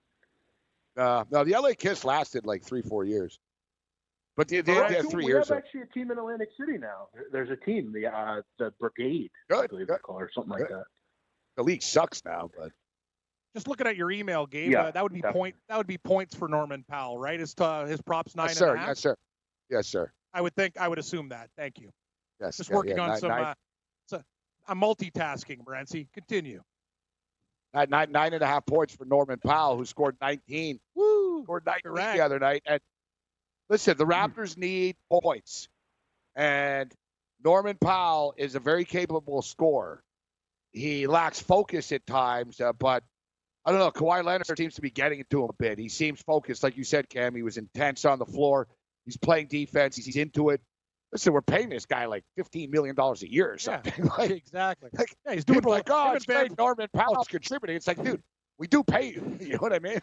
Uh, 0.96 1.26
no, 1.32 1.44
the 1.44 1.60
LA 1.60 1.72
Kiss 1.78 2.06
lasted 2.06 2.46
like 2.46 2.64
three, 2.64 2.82
four 2.82 3.04
years. 3.04 3.40
But 4.36 4.48
they, 4.48 4.62
they, 4.62 4.74
they 4.74 4.96
had 4.96 5.10
three 5.10 5.26
we 5.26 5.32
years. 5.32 5.50
We 5.50 5.56
have 5.56 5.64
actually 5.64 5.82
a 5.82 5.86
team 5.88 6.10
in 6.10 6.18
Atlantic 6.18 6.50
City 6.60 6.78
now. 6.80 7.08
There's 7.32 7.52
a 7.52 7.56
team, 7.56 7.94
the 7.94 8.08
uh, 8.08 8.42
the 8.58 8.74
Brigade, 8.80 9.30
good, 9.50 9.66
I 9.66 9.68
believe 9.68 9.88
good. 9.88 9.98
they 9.98 10.00
call 10.00 10.20
it, 10.20 10.24
or 10.24 10.32
something 10.34 10.52
like 10.52 10.70
that. 10.70 10.86
The 11.56 11.64
league 11.64 11.84
sucks 11.84 12.26
now, 12.26 12.50
but 12.58 12.72
just 13.54 13.68
looking 13.68 13.86
at 13.86 13.96
your 13.96 14.10
email, 14.10 14.48
Gabe, 14.48 14.72
yeah, 14.72 14.86
uh, 14.86 14.92
that 14.92 15.04
would 15.04 15.14
be 15.14 15.22
definitely. 15.22 15.40
point. 15.40 15.56
That 15.70 15.78
would 15.78 15.88
be 15.88 16.00
points 16.00 16.34
for 16.34 16.48
Norman 16.48 16.84
Powell, 16.90 17.20
right? 17.20 17.40
His 17.40 17.54
uh, 17.60 17.86
his 17.86 18.02
props 18.02 18.36
nine 18.36 18.46
yes, 18.46 18.52
and 18.54 18.58
sir. 18.58 18.74
a 18.74 18.80
half. 18.80 18.88
Yes, 18.88 19.00
sir. 19.00 19.16
Yes, 19.70 19.88
sir. 19.88 20.12
I 20.34 20.42
would 20.42 20.56
think. 20.56 20.80
I 20.80 20.88
would 20.88 20.98
assume 20.98 21.30
that. 21.30 21.50
Thank 21.56 21.80
you. 21.80 21.92
Yes. 22.42 22.58
Just 22.58 22.72
yeah, 22.72 22.76
working 22.76 22.98
yeah, 22.98 23.04
on 23.04 23.10
nine, 23.10 23.20
some. 23.20 23.30
Nine, 23.30 23.44
Uh, 23.44 23.54
so 24.08 24.22
I'm 24.68 24.80
multitasking, 24.82 25.64
Brancy. 25.64 26.08
Continue. 26.14 26.62
nine, 27.76 27.90
nine, 27.90 28.12
nine 28.12 28.34
and 28.34 28.42
a 28.42 28.48
half 28.48 28.66
points 28.66 28.96
for 28.96 29.06
Norman 29.06 29.38
Powell, 29.46 29.78
who 29.78 29.86
scored 29.86 30.18
19. 30.22 30.80
Woo! 30.96 31.44
Scored 31.44 31.66
19 31.68 31.82
Correct. 31.84 32.18
the 32.18 32.24
other 32.26 32.40
night. 32.40 32.64
And 32.66 32.82
listen, 33.70 33.98
the 33.98 34.06
Raptors 34.06 34.58
need 34.58 34.96
points, 35.12 35.68
and 36.36 36.92
Norman 37.44 37.78
Powell 37.80 38.34
is 38.38 38.56
a 38.56 38.60
very 38.60 38.86
capable 38.86 39.42
scorer. 39.42 40.02
He 40.72 41.08
lacks 41.08 41.40
focus 41.40 41.92
at 41.92 42.06
times, 42.08 42.60
uh, 42.60 42.74
but 42.74 43.04
I 43.66 43.72
don't 43.72 43.80
know. 43.80 43.92
Kawhi 43.92 44.24
Leonard 44.24 44.58
seems 44.58 44.76
to 44.76 44.82
be 44.82 44.90
getting 44.90 45.20
it 45.20 45.30
to 45.30 45.44
him 45.44 45.50
a 45.50 45.54
bit. 45.54 45.78
He 45.78 45.90
seems 45.90 46.22
focused, 46.22 46.64
like 46.64 46.78
you 46.78 46.84
said, 46.84 47.10
Cam. 47.10 47.36
He 47.36 47.44
was 47.44 47.58
intense 47.58 48.06
on 48.06 48.20
the 48.20 48.26
floor. 48.26 48.68
He's 49.06 49.18
playing 49.18 49.48
defense. 49.48 49.96
He's 49.96 50.16
into 50.16 50.50
it. 50.50 50.62
Listen, 51.12 51.32
we're 51.32 51.42
paying 51.42 51.70
this 51.70 51.86
guy 51.86 52.06
like 52.06 52.24
fifteen 52.36 52.72
million 52.72 52.96
dollars 52.96 53.22
a 53.22 53.32
year 53.32 53.52
or 53.54 53.60
something. 53.60 53.94
Yeah, 53.98 54.10
like, 54.18 54.32
exactly. 54.32 54.90
like, 54.98 55.16
yeah, 55.26 55.34
he's 55.36 55.46
doing 55.46 55.62
like, 55.62 55.88
oh, 55.90 56.14
it's 56.14 56.26
great. 56.26 56.58
Norman 56.58 56.88
Powell's 56.92 57.28
contributing. 57.28 57.76
It's 57.76 57.88
like, 57.88 58.04
dude, 58.04 58.22
we 58.58 58.68
do 58.68 58.84
pay 58.84 59.10
you. 59.10 59.38
You 59.42 59.54
know 59.54 59.60
what 59.60 59.74
I 59.74 59.80
mean? 59.80 60.02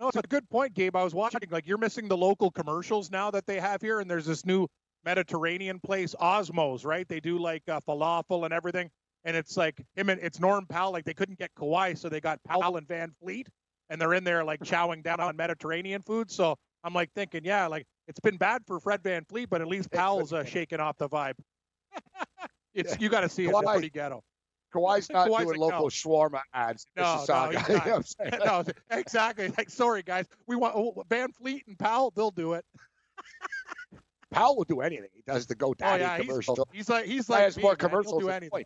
No, 0.00 0.08
it's 0.08 0.16
a 0.16 0.22
good 0.22 0.48
point, 0.48 0.72
Gabe. 0.74 0.96
I 0.96 1.04
was 1.04 1.14
watching, 1.14 1.40
like, 1.50 1.66
you're 1.66 1.78
missing 1.78 2.08
the 2.08 2.16
local 2.16 2.50
commercials 2.50 3.10
now 3.10 3.30
that 3.32 3.46
they 3.46 3.60
have 3.60 3.82
here, 3.82 4.00
and 4.00 4.10
there's 4.10 4.24
this 4.24 4.46
new 4.46 4.66
Mediterranean 5.04 5.78
place, 5.80 6.14
Osmow's, 6.20 6.84
right? 6.84 7.06
They 7.06 7.20
do 7.20 7.38
like 7.38 7.62
uh, 7.68 7.80
falafel 7.86 8.44
and 8.44 8.52
everything, 8.52 8.90
and 9.24 9.36
it's 9.36 9.56
like 9.56 9.82
him 9.94 10.08
and 10.08 10.20
it's 10.22 10.40
Norm 10.40 10.66
Powell. 10.66 10.92
Like 10.92 11.04
they 11.04 11.14
couldn't 11.14 11.38
get 11.38 11.54
Kawhi, 11.54 11.96
so 11.96 12.08
they 12.08 12.20
got 12.20 12.42
Powell 12.44 12.76
and 12.76 12.86
Van 12.86 13.12
Fleet, 13.22 13.48
and 13.88 14.00
they're 14.00 14.14
in 14.14 14.24
there 14.24 14.44
like 14.44 14.60
chowing 14.60 15.02
down 15.02 15.20
on 15.20 15.36
Mediterranean 15.36 16.02
food. 16.02 16.30
So 16.30 16.56
I'm 16.84 16.94
like 16.94 17.10
thinking, 17.14 17.44
yeah, 17.44 17.66
like 17.66 17.86
it's 18.08 18.20
been 18.20 18.36
bad 18.36 18.62
for 18.66 18.80
Fred 18.80 19.02
VanVleet, 19.02 19.48
but 19.48 19.60
at 19.60 19.68
least 19.68 19.90
Powell's 19.90 20.32
uh, 20.32 20.44
shaking 20.44 20.80
off 20.80 20.96
the 20.98 21.08
vibe. 21.08 21.34
it's 22.74 22.98
you 23.00 23.08
got 23.08 23.20
to 23.20 23.28
see 23.28 23.44
it. 23.44 23.50
It's 23.50 23.70
pretty 23.72 23.90
ghetto. 23.90 24.22
Kawhi's 24.72 25.10
not 25.10 25.28
Kawhi's 25.28 25.44
doing 25.44 25.60
like, 25.60 25.72
local 25.72 25.80
no. 25.82 25.88
shawarma 25.88 26.40
ads. 26.54 26.86
No, 26.96 27.24
no, 27.28 27.50
he's 27.50 27.68
You 27.68 27.74
know 27.74 27.74
not. 27.74 27.86
what 27.86 27.94
I'm 27.94 28.02
saying? 28.02 28.32
no, 28.44 28.64
exactly. 28.90 29.52
Like, 29.56 29.70
sorry 29.70 30.02
guys, 30.02 30.26
we 30.46 30.56
want 30.56 30.74
oh, 30.76 31.04
Van 31.08 31.32
Fleet 31.32 31.64
and 31.66 31.78
Powell. 31.78 32.12
They'll 32.14 32.30
do 32.30 32.54
it. 32.54 32.64
Powell 34.30 34.56
will 34.56 34.64
do 34.64 34.80
anything. 34.80 35.08
He 35.12 35.22
does 35.26 35.46
the 35.46 35.56
Oh 35.60 35.72
GoDaddy 35.72 35.98
yeah, 35.98 36.18
commercial. 36.18 36.68
he's 36.72 36.88
like 36.88 37.06
he's 37.06 37.28
like 37.28 37.42
has 37.42 37.56
me, 37.56 37.64
more 37.64 37.74
commercials 37.74 38.22
do 38.22 38.28
anything. 38.28 38.64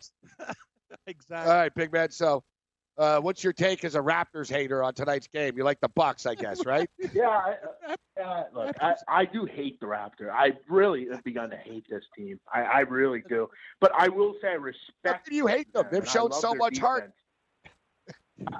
exactly. 1.07 1.51
All 1.51 1.57
right, 1.57 1.73
big 1.73 1.91
man. 1.91 2.11
So, 2.11 2.43
uh, 2.97 3.19
what's 3.19 3.43
your 3.43 3.53
take 3.53 3.83
as 3.83 3.95
a 3.95 3.99
Raptors 3.99 4.49
hater 4.49 4.83
on 4.83 4.93
tonight's 4.93 5.27
game? 5.27 5.57
You 5.57 5.63
like 5.63 5.79
the 5.81 5.89
Bucks, 5.89 6.25
I 6.25 6.35
guess, 6.35 6.65
right? 6.65 6.89
Yeah, 7.13 7.27
I, 7.29 7.95
uh, 8.21 8.43
look, 8.53 8.75
I, 8.81 8.95
I 9.07 9.25
do 9.25 9.45
hate 9.45 9.79
the 9.79 9.85
Raptors. 9.85 10.31
I 10.31 10.53
really 10.69 11.07
have 11.11 11.23
begun 11.23 11.49
to 11.49 11.57
hate 11.57 11.85
this 11.89 12.03
team. 12.17 12.39
I, 12.53 12.61
I 12.61 12.79
really 12.81 13.23
do. 13.27 13.49
But 13.79 13.91
I 13.97 14.07
will 14.07 14.35
say 14.41 14.49
I 14.49 14.51
How 14.51 14.57
respect. 14.57 15.29
you 15.31 15.47
hate 15.47 15.71
them? 15.73 15.85
They've 15.91 16.07
shown 16.07 16.31
so 16.31 16.53
much 16.53 16.77
heart. 16.77 17.11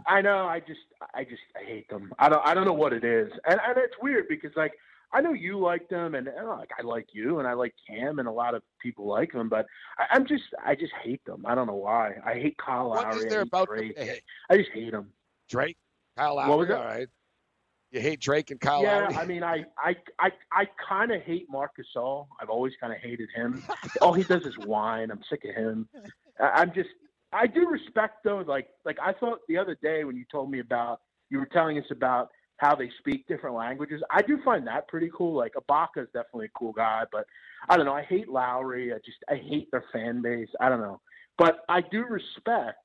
I 0.08 0.22
know. 0.22 0.46
I 0.46 0.60
just, 0.60 0.80
I 1.14 1.24
just, 1.24 1.42
I 1.60 1.66
hate 1.66 1.90
them. 1.90 2.14
I 2.20 2.30
don't, 2.30 2.46
I 2.46 2.54
don't 2.54 2.66
know 2.66 2.74
what 2.74 2.94
it 2.94 3.04
is, 3.04 3.30
and 3.46 3.60
and 3.68 3.78
it's 3.78 3.96
weird 4.02 4.28
because 4.30 4.52
like 4.56 4.72
I 5.16 5.22
know 5.22 5.32
you 5.32 5.58
like 5.58 5.88
them, 5.88 6.14
and, 6.14 6.28
and 6.28 6.48
like 6.50 6.72
I 6.78 6.82
like 6.84 7.08
you, 7.14 7.40
and 7.40 7.48
I 7.48 7.54
like 7.54 7.74
Cam, 7.88 8.20
and 8.20 8.28
a 8.28 8.32
lot 8.32 8.54
of 8.54 8.62
people 8.82 9.08
like 9.08 9.32
them, 9.32 9.48
but 9.48 9.66
I, 9.98 10.08
I'm 10.12 10.28
just, 10.28 10.44
I 10.64 10.76
just 10.76 10.92
hate 11.04 11.24
them. 11.26 11.46
I 11.48 11.56
don't 11.56 11.68
know 11.68 11.76
why. 11.76 12.16
I 12.26 12.34
hate 12.34 12.58
Kyle 12.58 12.90
What 12.90 13.04
Lowry. 13.04 13.18
is 13.20 13.26
there 13.28 13.40
hate 13.40 13.48
about 13.48 13.68
Drake. 13.70 13.96
to 13.96 14.06
hate? 14.06 14.22
I 14.50 14.58
just 14.58 14.72
hate 14.74 14.92
them. 14.92 15.12
Drake, 15.50 15.78
Kyle 16.18 16.36
What 16.36 16.58
was 16.58 16.68
Lowry, 16.68 16.80
it? 16.80 16.84
all 16.84 16.86
right. 16.86 17.08
You 17.92 18.02
hate 18.02 18.20
Drake 18.20 18.52
and 18.52 18.60
Kyle 18.60 18.84
yeah, 18.84 18.98
Lowry? 19.08 19.16
I 19.16 19.26
mean, 19.26 19.42
I, 19.44 19.64
I, 19.78 19.96
I, 20.20 20.32
I 20.52 20.68
kind 20.86 21.12
of 21.12 21.22
hate 21.22 21.46
Marc 21.50 21.72
Gasol. 21.78 22.28
I've 22.42 22.50
always 22.50 22.74
kind 22.82 22.92
of 22.92 23.00
hated 23.00 23.30
him. 23.34 23.64
All 24.02 24.12
he 24.14 24.24
does 24.24 24.44
is 24.46 24.58
whine. 24.58 25.12
I'm 25.12 25.22
sick 25.30 25.46
of 25.46 25.56
him. 25.56 25.88
I- 26.42 26.62
I'm 26.62 26.74
just, 26.74 26.90
I 27.32 27.48
do 27.48 27.70
respect 27.70 28.26
though. 28.26 28.44
Like, 28.46 28.68
like 28.84 28.98
I 29.02 29.14
thought 29.14 29.40
the 29.48 29.58
other 29.58 29.78
day 29.82 30.04
when 30.04 30.18
you 30.18 30.26
told 30.30 30.52
me 30.52 30.60
about, 30.60 31.00
you 31.30 31.40
were 31.40 31.46
telling 31.46 31.78
us 31.78 31.86
about 31.90 32.32
how 32.58 32.76
they 32.76 32.90
speak 33.00 33.28
different 33.28 33.56
languages. 33.56 34.02
I 34.12 34.22
do 34.22 34.40
find 34.44 34.66
that 34.68 34.88
pretty 34.88 35.10
cool. 35.16 35.36
Like 35.36 35.54
Ibaka 35.54 36.04
is 36.04 36.08
definitely 36.14 36.46
a 36.46 36.60
cool 36.60 36.72
guy, 36.74 37.04
but 37.12 37.26
I 37.70 37.78
don't 37.78 37.86
know. 37.86 37.94
I 37.94 38.04
hate 38.04 38.30
Lowry. 38.30 38.94
I 38.94 38.98
just, 39.06 39.18
I 39.30 39.36
hate 39.36 39.70
their 39.72 39.84
fan 39.92 40.22
base. 40.22 40.50
I 40.60 40.70
don't 40.70 40.82
know, 40.82 41.02
but 41.38 41.60
I 41.70 41.82
do 41.82 42.06
respect 42.06 42.78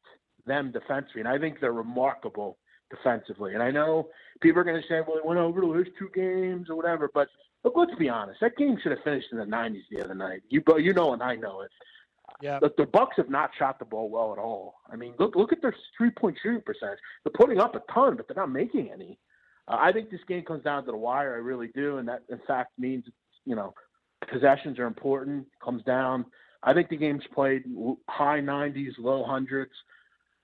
them 0.46 0.72
defensively, 0.72 1.20
and 1.20 1.28
I 1.28 1.38
think 1.38 1.60
they're 1.60 1.72
remarkable 1.72 2.58
defensively. 2.90 3.54
And 3.54 3.62
I 3.62 3.70
know 3.70 4.08
people 4.40 4.60
are 4.60 4.64
going 4.64 4.80
to 4.80 4.88
say, 4.88 5.00
well, 5.06 5.16
they 5.16 5.26
went 5.26 5.40
over 5.40 5.60
to 5.60 5.66
last 5.66 5.90
two 5.98 6.10
games 6.14 6.68
or 6.68 6.76
whatever. 6.76 7.10
But 7.12 7.28
look, 7.64 7.74
let's 7.76 7.94
be 7.98 8.08
honest. 8.08 8.40
That 8.40 8.56
game 8.56 8.76
should 8.82 8.92
have 8.92 9.04
finished 9.04 9.28
in 9.32 9.38
the 9.38 9.44
90s 9.44 9.82
the 9.90 10.04
other 10.04 10.14
night. 10.14 10.42
You, 10.48 10.62
you 10.78 10.92
know, 10.92 11.12
and 11.12 11.22
I 11.22 11.36
know 11.36 11.62
it. 11.62 11.70
Yeah. 12.42 12.58
The, 12.60 12.72
the 12.76 12.86
Bucks 12.86 13.16
have 13.16 13.28
not 13.28 13.50
shot 13.58 13.78
the 13.78 13.84
ball 13.84 14.08
well 14.08 14.32
at 14.32 14.38
all. 14.38 14.76
I 14.90 14.96
mean, 14.96 15.14
look 15.18 15.36
look 15.36 15.52
at 15.52 15.60
their 15.60 15.74
three 15.96 16.10
point 16.10 16.38
shooting 16.42 16.62
percentage. 16.64 16.98
They're 17.22 17.32
putting 17.34 17.60
up 17.60 17.74
a 17.74 17.82
ton, 17.92 18.16
but 18.16 18.28
they're 18.28 18.36
not 18.36 18.50
making 18.50 18.90
any. 18.90 19.18
Uh, 19.70 19.76
I 19.80 19.92
think 19.92 20.10
this 20.10 20.20
game 20.28 20.44
comes 20.44 20.64
down 20.64 20.84
to 20.84 20.90
the 20.90 20.96
wire. 20.96 21.34
I 21.34 21.38
really 21.38 21.68
do, 21.74 21.98
and 21.98 22.08
that 22.08 22.22
in 22.28 22.40
fact 22.46 22.72
means 22.78 23.04
you 23.44 23.54
know 23.54 23.74
possessions 24.30 24.78
are 24.78 24.86
important. 24.86 25.46
Comes 25.64 25.82
down. 25.84 26.26
I 26.62 26.74
think 26.74 26.90
the 26.90 26.96
game's 26.96 27.22
played 27.32 27.62
high 28.08 28.40
90s, 28.40 28.92
low 28.98 29.24
hundreds. 29.24 29.72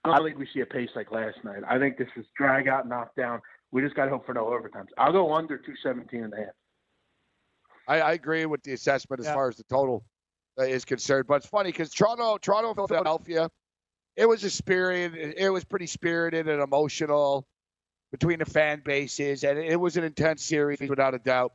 I 0.04 0.16
don't 0.16 0.24
think 0.26 0.38
we 0.38 0.48
see 0.54 0.60
a 0.60 0.66
pace 0.66 0.88
like 0.96 1.10
last 1.10 1.36
night. 1.44 1.62
I 1.68 1.78
think 1.78 1.98
this 1.98 2.08
is 2.16 2.24
drag 2.38 2.68
out, 2.68 2.88
knockdown. 2.88 3.40
We 3.70 3.82
just 3.82 3.94
got 3.96 4.04
to 4.04 4.10
hope 4.12 4.24
for 4.24 4.32
no 4.32 4.46
overtimes. 4.46 4.86
I'll 4.96 5.12
go 5.12 5.34
under 5.34 5.58
217 5.58 6.24
and 6.24 6.32
a 6.32 6.36
half. 6.36 6.46
I, 7.88 8.00
I 8.00 8.12
agree 8.12 8.46
with 8.46 8.62
the 8.62 8.72
assessment 8.72 9.20
as 9.20 9.26
Yeah. 9.26 9.34
far 9.34 9.48
as 9.48 9.56
the 9.56 9.64
total 9.64 10.04
uh, 10.58 10.62
is 10.62 10.84
concerned. 10.86 11.26
But 11.26 11.36
it's 11.36 11.46
funny 11.46 11.70
because 11.70 11.90
Toronto, 11.90 12.38
Toronto, 12.38 12.86
Philadelphia, 12.86 13.50
it 14.16 14.26
was 14.26 14.42
a 14.44 14.50
spirit. 14.50 15.12
It 15.36 15.50
was 15.50 15.64
pretty 15.64 15.86
spirited 15.86 16.48
and 16.48 16.62
emotional 16.62 17.46
between 18.10 18.38
the 18.38 18.44
fan 18.44 18.82
bases, 18.84 19.44
and 19.44 19.58
it 19.58 19.78
was 19.78 19.96
an 19.96 20.04
intense 20.04 20.44
series 20.44 20.80
without 20.80 21.14
a 21.14 21.18
doubt. 21.18 21.52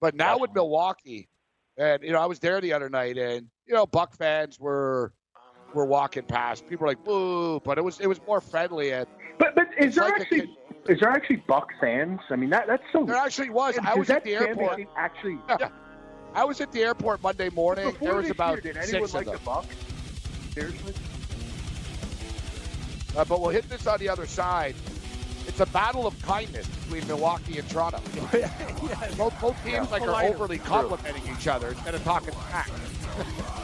But 0.00 0.14
now 0.14 0.38
with 0.38 0.52
Milwaukee, 0.54 1.28
and 1.76 2.02
you 2.02 2.12
know, 2.12 2.20
I 2.20 2.26
was 2.26 2.38
there 2.38 2.60
the 2.60 2.72
other 2.72 2.88
night, 2.88 3.16
and 3.16 3.46
you 3.66 3.74
know, 3.74 3.86
Buck 3.86 4.16
fans 4.16 4.58
were 4.58 5.12
were 5.74 5.86
walking 5.86 6.24
past. 6.24 6.66
People 6.68 6.84
were 6.84 6.88
like, 6.88 7.04
"Boo!" 7.04 7.60
But 7.60 7.78
it 7.78 7.84
was 7.84 8.00
it 8.00 8.06
was 8.06 8.20
more 8.26 8.40
friendly, 8.40 8.92
and 8.92 9.06
But 9.38 9.54
but 9.54 9.68
is 9.78 9.94
there 9.94 10.04
like 10.04 10.18
a 10.18 10.20
actually 10.22 10.56
is 10.88 11.00
there 11.00 11.08
actually 11.08 11.36
Buck 11.48 11.70
fans? 11.80 12.20
I 12.30 12.36
mean 12.36 12.50
that 12.50 12.66
that's 12.66 12.82
so. 12.92 13.04
there 13.04 13.16
actually 13.16 13.50
was. 13.50 13.78
I 13.82 13.94
was 13.94 14.10
at 14.10 14.24
the 14.24 14.34
airport. 14.34 14.80
Actually, 14.96 15.38
I 16.34 16.44
was 16.44 16.60
at 16.60 16.72
the 16.72 16.82
airport 16.82 17.22
Monday 17.22 17.48
morning. 17.50 17.90
before 17.90 18.08
There 18.08 18.16
was 18.16 18.30
about 18.30 18.64
year, 18.64 18.74
did 18.74 18.76
anyone 18.76 19.08
six 19.08 19.14
like 19.14 19.26
of 19.26 19.32
the. 19.32 19.38
Bucks? 19.44 19.74
Seriously? 20.52 20.94
Uh, 23.16 23.24
but 23.24 23.40
we'll 23.40 23.50
hit 23.50 23.68
this 23.68 23.86
on 23.86 23.98
the 23.98 24.08
other 24.08 24.26
side. 24.26 24.74
It's 25.46 25.60
a 25.60 25.66
battle 25.66 26.06
of 26.06 26.20
kindness 26.22 26.66
between 26.66 27.06
Milwaukee 27.06 27.58
and 27.58 27.68
Toronto. 27.68 28.00
both, 29.16 29.40
both 29.40 29.64
teams 29.64 29.90
like 29.90 30.02
are 30.02 30.24
overly 30.24 30.58
complimenting 30.58 31.22
each 31.32 31.46
other 31.46 31.68
instead 31.68 31.94
of 31.94 32.02
talking 32.04 32.32
smack. 32.32 32.70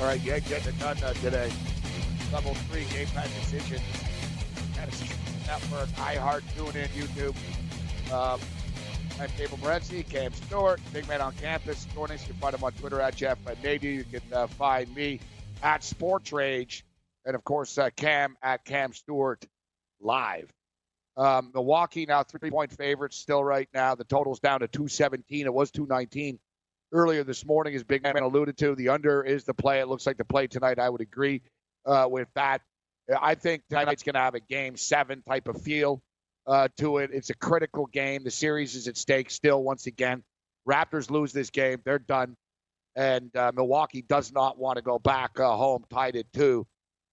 All 0.00 0.06
right, 0.06 0.20
yeah, 0.22 0.38
getting 0.38 0.68
it 0.68 0.78
done 0.78 0.96
uh, 1.04 1.12
today. 1.14 1.52
Level 2.32 2.54
three 2.54 2.84
game 2.84 3.06
time 3.08 3.28
decision. 3.38 3.78
Fantasy 4.72 5.14
Network, 5.46 5.88
iHeart, 5.90 6.40
TuneIn, 6.56 6.88
YouTube. 6.88 7.36
Um, 8.10 8.40
I'm 9.20 9.28
Cable 9.36 9.58
Morency, 9.58 10.08
Cam 10.08 10.32
Stewart, 10.32 10.80
Big 10.94 11.06
Man 11.06 11.20
on 11.20 11.34
Campus. 11.34 11.86
Join 11.94 12.10
us. 12.12 12.22
You 12.22 12.28
can 12.28 12.36
find 12.40 12.54
him 12.54 12.64
on 12.64 12.72
Twitter 12.72 12.98
at 12.98 13.14
Jeff 13.14 13.44
Nady. 13.44 13.96
You 13.96 14.04
can 14.04 14.22
uh, 14.32 14.46
find 14.46 14.92
me 14.94 15.20
at 15.62 15.84
Sports 15.84 16.32
Rage. 16.32 16.82
And 17.26 17.34
of 17.36 17.44
course, 17.44 17.76
uh, 17.76 17.90
Cam 17.94 18.38
at 18.42 18.64
Cam 18.64 18.94
Stewart 18.94 19.44
Live. 20.00 20.50
Um, 21.18 21.50
Milwaukee 21.52 22.06
now 22.06 22.22
three 22.22 22.50
point 22.50 22.72
favorites 22.72 23.18
still 23.18 23.44
right 23.44 23.68
now. 23.74 23.96
The 23.96 24.04
total's 24.04 24.40
down 24.40 24.60
to 24.60 24.68
217. 24.68 25.44
It 25.44 25.52
was 25.52 25.70
219 25.70 26.38
earlier 26.92 27.24
this 27.24 27.44
morning, 27.44 27.74
as 27.74 27.84
Big 27.84 28.02
Man 28.02 28.16
alluded 28.16 28.56
to. 28.58 28.74
The 28.74 28.88
under 28.90 29.22
is 29.22 29.44
the 29.44 29.54
play. 29.54 29.80
It 29.80 29.88
looks 29.88 30.06
like 30.06 30.16
the 30.16 30.24
play 30.24 30.46
tonight. 30.46 30.78
I 30.78 30.88
would 30.88 31.00
agree 31.00 31.42
uh, 31.86 32.06
with 32.10 32.28
that. 32.34 32.62
I 33.20 33.34
think 33.34 33.62
tonight's 33.68 34.02
going 34.02 34.14
to 34.14 34.20
have 34.20 34.34
a 34.34 34.40
game 34.40 34.76
seven 34.76 35.22
type 35.22 35.48
of 35.48 35.60
feel 35.62 36.00
uh, 36.46 36.68
to 36.78 36.98
it. 36.98 37.10
It's 37.12 37.30
a 37.30 37.34
critical 37.34 37.86
game. 37.86 38.24
The 38.24 38.30
series 38.30 38.74
is 38.74 38.88
at 38.88 38.96
stake 38.96 39.30
still, 39.30 39.62
once 39.62 39.86
again. 39.86 40.22
Raptors 40.68 41.10
lose 41.10 41.32
this 41.32 41.50
game, 41.50 41.80
they're 41.84 41.98
done. 41.98 42.36
And 42.96 43.34
uh, 43.36 43.52
Milwaukee 43.54 44.02
does 44.02 44.32
not 44.32 44.58
want 44.58 44.76
to 44.76 44.82
go 44.82 44.98
back 44.98 45.38
uh, 45.38 45.56
home 45.56 45.84
tied 45.90 46.16
at 46.16 46.32
two. 46.32 46.66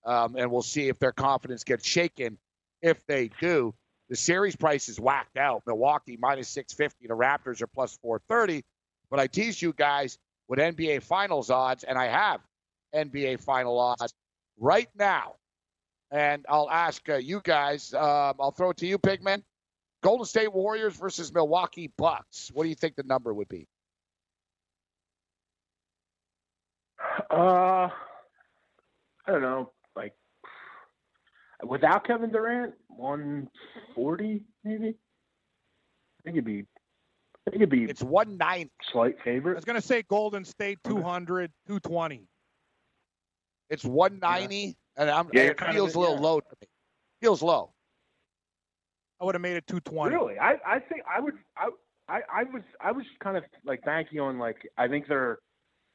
Um, 0.06 0.36
and 0.36 0.52
we'll 0.52 0.62
see 0.62 0.88
if 0.90 1.00
their 1.00 1.12
confidence 1.12 1.64
gets 1.64 1.88
shaken. 1.88 2.38
If 2.82 3.06
they 3.08 3.30
do, 3.42 3.74
the 4.10 4.16
series 4.16 4.56
price 4.56 4.90
is 4.90 5.00
whacked 5.00 5.38
out. 5.38 5.64
Milwaukee 5.68 6.18
minus 6.20 6.50
650. 6.50 7.08
The 7.08 7.14
Raptors 7.14 7.62
are 7.62 7.68
plus 7.68 7.98
430. 8.02 8.64
But 9.10 9.20
I 9.20 9.28
teased 9.28 9.62
you 9.62 9.74
guys 9.74 10.18
with 10.48 10.60
NBA 10.60 11.04
Finals 11.04 11.50
odds, 11.50 11.84
and 11.84 11.98
I 11.98 12.08
have 12.08 12.42
NBA 12.94 13.42
Final 13.44 13.80
odds 13.80 14.14
right 14.60 14.90
now. 14.96 15.36
And 16.12 16.46
I'll 16.48 16.70
ask 16.70 17.08
uh, 17.10 17.16
you 17.16 17.42
guys. 17.44 17.94
Um, 17.94 18.36
I'll 18.40 18.52
throw 18.52 18.70
it 18.70 18.78
to 18.78 18.88
you, 18.88 18.98
Pigman. 18.98 19.44
Golden 20.02 20.26
State 20.26 20.54
Warriors 20.54 20.96
versus 20.96 21.34
Milwaukee 21.34 21.92
Bucks. 21.98 22.50
What 22.54 22.64
do 22.64 22.70
you 22.70 22.76
think 22.76 22.96
the 22.96 23.04
number 23.04 23.34
would 23.34 23.50
be? 23.50 23.68
Uh, 27.30 27.90
I 29.28 29.32
don't 29.32 29.42
know. 29.42 29.72
Like 29.96 30.14
without 31.66 32.06
Kevin 32.06 32.32
Durant, 32.32 32.76
one 32.88 33.50
forty 33.96 34.44
maybe. 34.64 34.90
I 34.90 36.24
think 36.24 36.36
it'd 36.36 36.46
be. 36.46 36.66
I 37.48 37.50
think 37.50 37.62
it'd 37.62 37.70
be. 37.70 37.86
It's 37.86 38.04
one 38.04 38.36
nine. 38.38 38.70
Slight 38.92 39.16
I 39.26 39.40
was 39.40 39.64
going 39.64 39.80
to 39.80 39.82
say 39.86 40.04
Golden 40.04 40.44
State 40.44 40.80
200, 40.84 41.50
220. 41.68 42.28
It's 43.70 43.86
one 43.86 44.20
ninety, 44.20 44.76
and 44.98 45.10
I'm, 45.10 45.30
Yeah, 45.32 45.44
it 45.44 45.60
feels 45.60 45.96
a 45.96 46.00
little 46.00 46.16
yeah. 46.16 46.22
low 46.22 46.40
to 46.42 46.56
me. 46.62 46.68
Feels 47.22 47.42
low. 47.42 47.72
I 49.22 49.26
would 49.26 49.36
have 49.36 49.42
made 49.42 49.56
it 49.56 49.66
220. 49.68 50.14
Really, 50.14 50.38
I 50.40 50.56
I 50.66 50.80
think 50.80 51.02
I 51.10 51.20
would 51.22 51.36
I 51.58 51.70
I 52.10 52.22
I 52.32 52.44
was 52.44 52.64
I 52.82 52.92
was 52.92 53.06
kind 53.24 53.38
of 53.38 53.44
like 53.66 53.84
banking 53.84 54.20
on 54.20 54.38
like 54.40 54.58
I 54.78 54.88
think 54.88 55.08
they're 55.08 55.40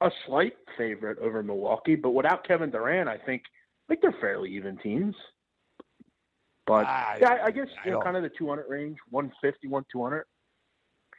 a 0.01 0.11
slight 0.27 0.55
favorite 0.77 1.19
over 1.19 1.43
Milwaukee, 1.43 1.97
but 1.97 2.11
without 2.11 2.47
Kevin 2.49 2.71
Durant, 2.71 3.09
I 3.09 3.19
think 3.19 3.43
I 3.89 3.93
think 3.93 4.01
they're 4.01 4.21
fairly 4.21 4.51
even 4.51 4.79
teams. 4.79 5.15
But 6.67 6.87
I- 6.87 7.19
yeah, 7.21 7.29
I, 7.31 7.47
I 7.47 7.51
guess 7.51 7.69
I 7.85 7.89
you 7.89 7.95
know, 7.95 8.01
kind 8.01 8.17
of 8.17 8.23
the 8.23 8.31
200 8.37 8.67
range, 8.69 8.97
150, 9.11 9.69
200. 9.69 10.25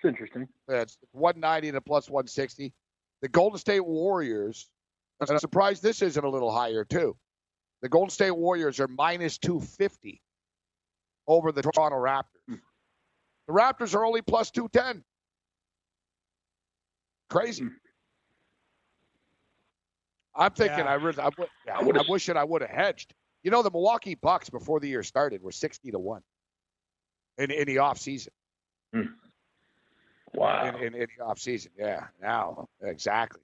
It's 0.04 0.10
interesting. 0.10 0.48
It's 0.68 0.98
190 1.14 1.72
to 1.72 1.82
plus 1.82 2.10
160. 2.10 2.74
The 3.22 3.30
Golden 3.30 3.58
State 3.58 3.80
Warriors, 3.86 4.70
and 5.22 5.30
I'm 5.30 5.40
surprised 5.40 5.82
this 5.82 6.02
isn't 6.02 6.24
a 6.26 6.30
little 6.30 6.52
higher, 6.52 6.84
too. 6.84 7.16
The 7.82 7.88
Golden 7.88 8.10
State 8.10 8.32
Warriors 8.32 8.82
are 8.82 8.88
minus 8.90 9.38
250 9.38 10.22
over 11.26 11.54
the 11.54 11.62
Toronto 11.62 11.96
Raptors. 11.98 12.60
The 13.48 13.54
Raptors 13.54 13.96
are 13.96 14.04
only 14.06 14.22
plus 14.22 14.52
210. 14.52 15.06
Crazy. 17.30 17.64
Hmm. 17.64 17.70
I'm 20.36 20.52
thinking 20.52 20.80
Yeah. 20.80 20.92
I, 20.92 20.94
really, 20.96 21.20
I, 21.20 21.30
yeah, 21.66 21.78
I 21.80 21.84
would've- 21.84 22.02
I'm 22.02 22.08
wishing 22.10 22.36
I 22.36 22.44
would 22.44 22.62
have 22.62 22.72
hedged. 22.72 23.14
You 23.44 23.52
know, 23.52 23.62
the 23.64 23.72
Milwaukee 23.72 24.16
Bucks 24.16 24.50
before 24.50 24.80
the 24.82 24.88
year 24.90 25.04
started 25.04 25.42
were 25.42 25.52
60 25.54 25.92
to 25.92 26.00
1 26.00 26.22
in, 27.38 27.52
in 27.52 27.66
the 27.68 27.78
offseason 27.78 28.30
Wow. 30.36 30.68
in, 30.68 30.76
in, 30.76 30.94
in 30.96 31.08
the 31.18 31.24
off 31.24 31.40
season. 31.40 31.72
Yeah, 31.78 32.08
now 32.22 32.68
exactly. 32.82 33.42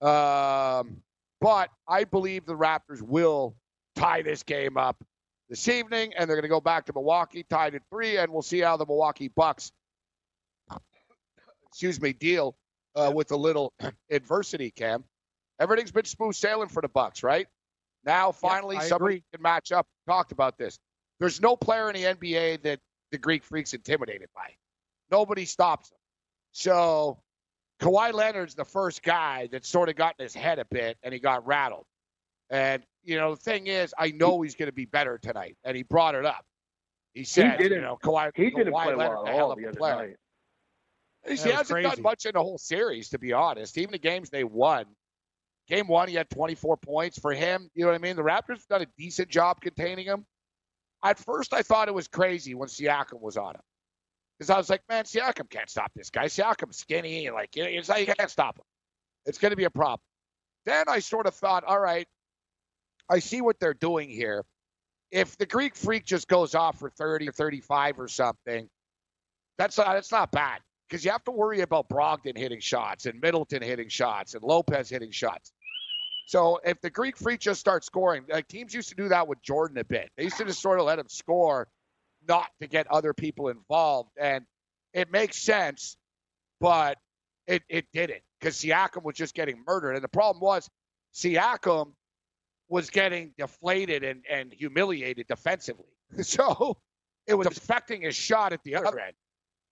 Um, 0.00 1.02
but 1.40 1.70
I 1.88 2.04
believe 2.04 2.46
the 2.46 2.56
Raptors 2.56 3.02
will 3.02 3.54
tie 3.94 4.22
this 4.22 4.42
game 4.42 4.76
up 4.76 5.02
this 5.48 5.68
evening, 5.68 6.12
and 6.16 6.28
they're 6.28 6.36
going 6.36 6.42
to 6.42 6.48
go 6.48 6.60
back 6.60 6.86
to 6.86 6.92
Milwaukee, 6.92 7.44
tied 7.48 7.74
at 7.74 7.82
three, 7.90 8.16
and 8.16 8.32
we'll 8.32 8.42
see 8.42 8.60
how 8.60 8.76
the 8.76 8.86
Milwaukee 8.86 9.28
Bucks, 9.28 9.72
excuse 11.68 12.00
me, 12.00 12.12
deal 12.12 12.56
uh, 12.94 13.12
with 13.14 13.30
a 13.30 13.36
little 13.36 13.72
adversity. 14.10 14.70
Cam, 14.70 15.04
everything's 15.60 15.92
been 15.92 16.04
smooth 16.04 16.34
sailing 16.34 16.68
for 16.68 16.82
the 16.82 16.88
Bucks, 16.88 17.22
right? 17.22 17.46
Now, 18.04 18.32
finally, 18.32 18.76
I 18.76 18.84
somebody 18.84 19.16
agree. 19.16 19.24
can 19.32 19.42
match 19.42 19.72
up. 19.72 19.86
Talked 20.06 20.32
about 20.32 20.58
this. 20.58 20.78
There's 21.18 21.40
no 21.40 21.56
player 21.56 21.90
in 21.90 21.96
the 21.96 22.04
NBA 22.04 22.62
that 22.62 22.80
the 23.10 23.18
Greek 23.18 23.42
Freak's 23.44 23.74
intimidated 23.74 24.28
by. 24.34 24.50
Nobody 25.10 25.44
stops 25.44 25.90
him. 25.90 25.98
So 26.52 27.20
Kawhi 27.80 28.12
Leonard's 28.12 28.54
the 28.54 28.64
first 28.64 29.02
guy 29.02 29.48
that 29.52 29.64
sort 29.64 29.88
of 29.88 29.96
got 29.96 30.14
in 30.18 30.24
his 30.24 30.34
head 30.34 30.58
a 30.58 30.64
bit 30.64 30.96
and 31.02 31.12
he 31.12 31.20
got 31.20 31.46
rattled. 31.46 31.84
And, 32.50 32.82
you 33.02 33.16
know, 33.16 33.34
the 33.34 33.40
thing 33.40 33.66
is, 33.66 33.92
I 33.98 34.12
know 34.12 34.40
he's 34.42 34.54
going 34.54 34.68
to 34.68 34.72
be 34.74 34.84
better 34.86 35.18
tonight. 35.18 35.56
And 35.64 35.76
he 35.76 35.82
brought 35.82 36.14
it 36.14 36.24
up. 36.24 36.44
He 37.12 37.24
said, 37.24 37.60
you 37.60 37.68
didn't- 37.68 37.82
know, 37.82 37.98
Kawhi, 38.02 38.30
He 38.34 38.50
didn't 38.50 38.72
Kawhi 38.72 38.84
play 38.84 38.94
Leonard's 38.94 39.22
well 39.24 39.26
a 39.26 39.36
hell 39.36 39.52
of 39.52 39.58
a 39.58 39.72
player. 39.72 39.96
night. 39.96 40.16
He 41.28 41.34
That 41.36 41.54
hasn't 41.54 41.82
was 41.82 41.94
done 41.94 42.02
much 42.02 42.24
in 42.24 42.32
the 42.34 42.42
whole 42.42 42.58
series, 42.58 43.08
to 43.10 43.18
be 43.18 43.32
honest. 43.32 43.76
Even 43.78 43.90
the 43.92 43.98
games 43.98 44.30
they 44.30 44.44
won. 44.44 44.84
Game 45.66 45.88
one, 45.88 46.06
he 46.08 46.14
had 46.14 46.30
24 46.30 46.76
points 46.76 47.18
for 47.18 47.32
him. 47.32 47.68
You 47.74 47.84
know 47.84 47.90
what 47.90 47.96
I 47.96 47.98
mean? 47.98 48.14
The 48.14 48.22
Raptors 48.22 48.58
have 48.58 48.66
done 48.68 48.82
a 48.82 48.86
decent 48.96 49.28
job 49.28 49.60
containing 49.60 50.06
him. 50.06 50.24
At 51.02 51.18
first, 51.18 51.52
I 51.52 51.62
thought 51.62 51.88
it 51.88 51.94
was 51.94 52.06
crazy 52.06 52.54
when 52.54 52.68
Siakam 52.68 53.20
was 53.20 53.36
on 53.36 53.56
him. 53.56 53.60
Because 54.38 54.50
I 54.50 54.58
was 54.58 54.68
like, 54.68 54.82
man, 54.88 55.04
Siakam 55.04 55.48
can't 55.48 55.70
stop 55.70 55.90
this 55.94 56.10
guy. 56.10 56.26
Siakam's 56.26 56.76
skinny. 56.76 57.30
Like, 57.30 57.56
you 57.56 57.64
know, 57.64 57.70
it's 57.70 57.88
like 57.88 58.06
you 58.06 58.14
can't 58.14 58.30
stop 58.30 58.58
him. 58.58 58.64
It's 59.24 59.38
going 59.38 59.50
to 59.50 59.56
be 59.56 59.64
a 59.64 59.70
problem. 59.70 60.00
Then 60.66 60.84
I 60.88 60.98
sort 60.98 61.26
of 61.26 61.34
thought, 61.34 61.64
all 61.64 61.80
right, 61.80 62.06
I 63.08 63.20
see 63.20 63.40
what 63.40 63.58
they're 63.60 63.74
doing 63.74 64.10
here. 64.10 64.44
If 65.10 65.38
the 65.38 65.46
Greek 65.46 65.76
freak 65.76 66.04
just 66.04 66.28
goes 66.28 66.54
off 66.54 66.78
for 66.78 66.90
30 66.90 67.28
or 67.28 67.32
35 67.32 68.00
or 68.00 68.08
something, 68.08 68.68
that's 69.56 69.78
not, 69.78 69.94
that's 69.94 70.12
not 70.12 70.32
bad 70.32 70.60
because 70.88 71.04
you 71.04 71.10
have 71.10 71.24
to 71.24 71.30
worry 71.30 71.60
about 71.60 71.88
Brogdon 71.88 72.36
hitting 72.36 72.60
shots 72.60 73.06
and 73.06 73.20
Middleton 73.20 73.62
hitting 73.62 73.88
shots 73.88 74.34
and 74.34 74.42
Lopez 74.42 74.88
hitting 74.88 75.12
shots. 75.12 75.52
So 76.26 76.58
if 76.64 76.80
the 76.80 76.90
Greek 76.90 77.16
freak 77.16 77.40
just 77.40 77.60
starts 77.60 77.86
scoring, 77.86 78.24
like 78.28 78.48
teams 78.48 78.74
used 78.74 78.88
to 78.88 78.96
do 78.96 79.08
that 79.08 79.28
with 79.28 79.40
Jordan 79.42 79.78
a 79.78 79.84
bit. 79.84 80.10
They 80.16 80.24
used 80.24 80.38
to 80.38 80.44
just 80.44 80.60
sort 80.60 80.80
of 80.80 80.86
let 80.86 80.98
him 80.98 81.08
score, 81.08 81.68
not 82.28 82.48
to 82.60 82.66
get 82.66 82.86
other 82.88 83.12
people 83.14 83.48
involved, 83.48 84.10
and 84.20 84.44
it 84.92 85.10
makes 85.10 85.38
sense, 85.38 85.96
but 86.60 86.98
it 87.46 87.62
it 87.68 87.86
didn't 87.92 88.22
because 88.40 88.56
Siakam 88.56 89.02
was 89.02 89.16
just 89.16 89.34
getting 89.34 89.62
murdered, 89.66 89.92
and 89.92 90.04
the 90.04 90.08
problem 90.08 90.40
was 90.40 90.68
Siakam 91.14 91.92
was 92.68 92.90
getting 92.90 93.32
deflated 93.38 94.04
and 94.04 94.24
and 94.30 94.52
humiliated 94.52 95.26
defensively, 95.28 95.84
so 96.22 96.76
it 97.26 97.34
was 97.34 97.46
affecting 97.46 98.02
his 98.02 98.14
shot 98.14 98.52
at 98.52 98.62
the 98.64 98.76
other 98.76 98.98
end 98.98 99.14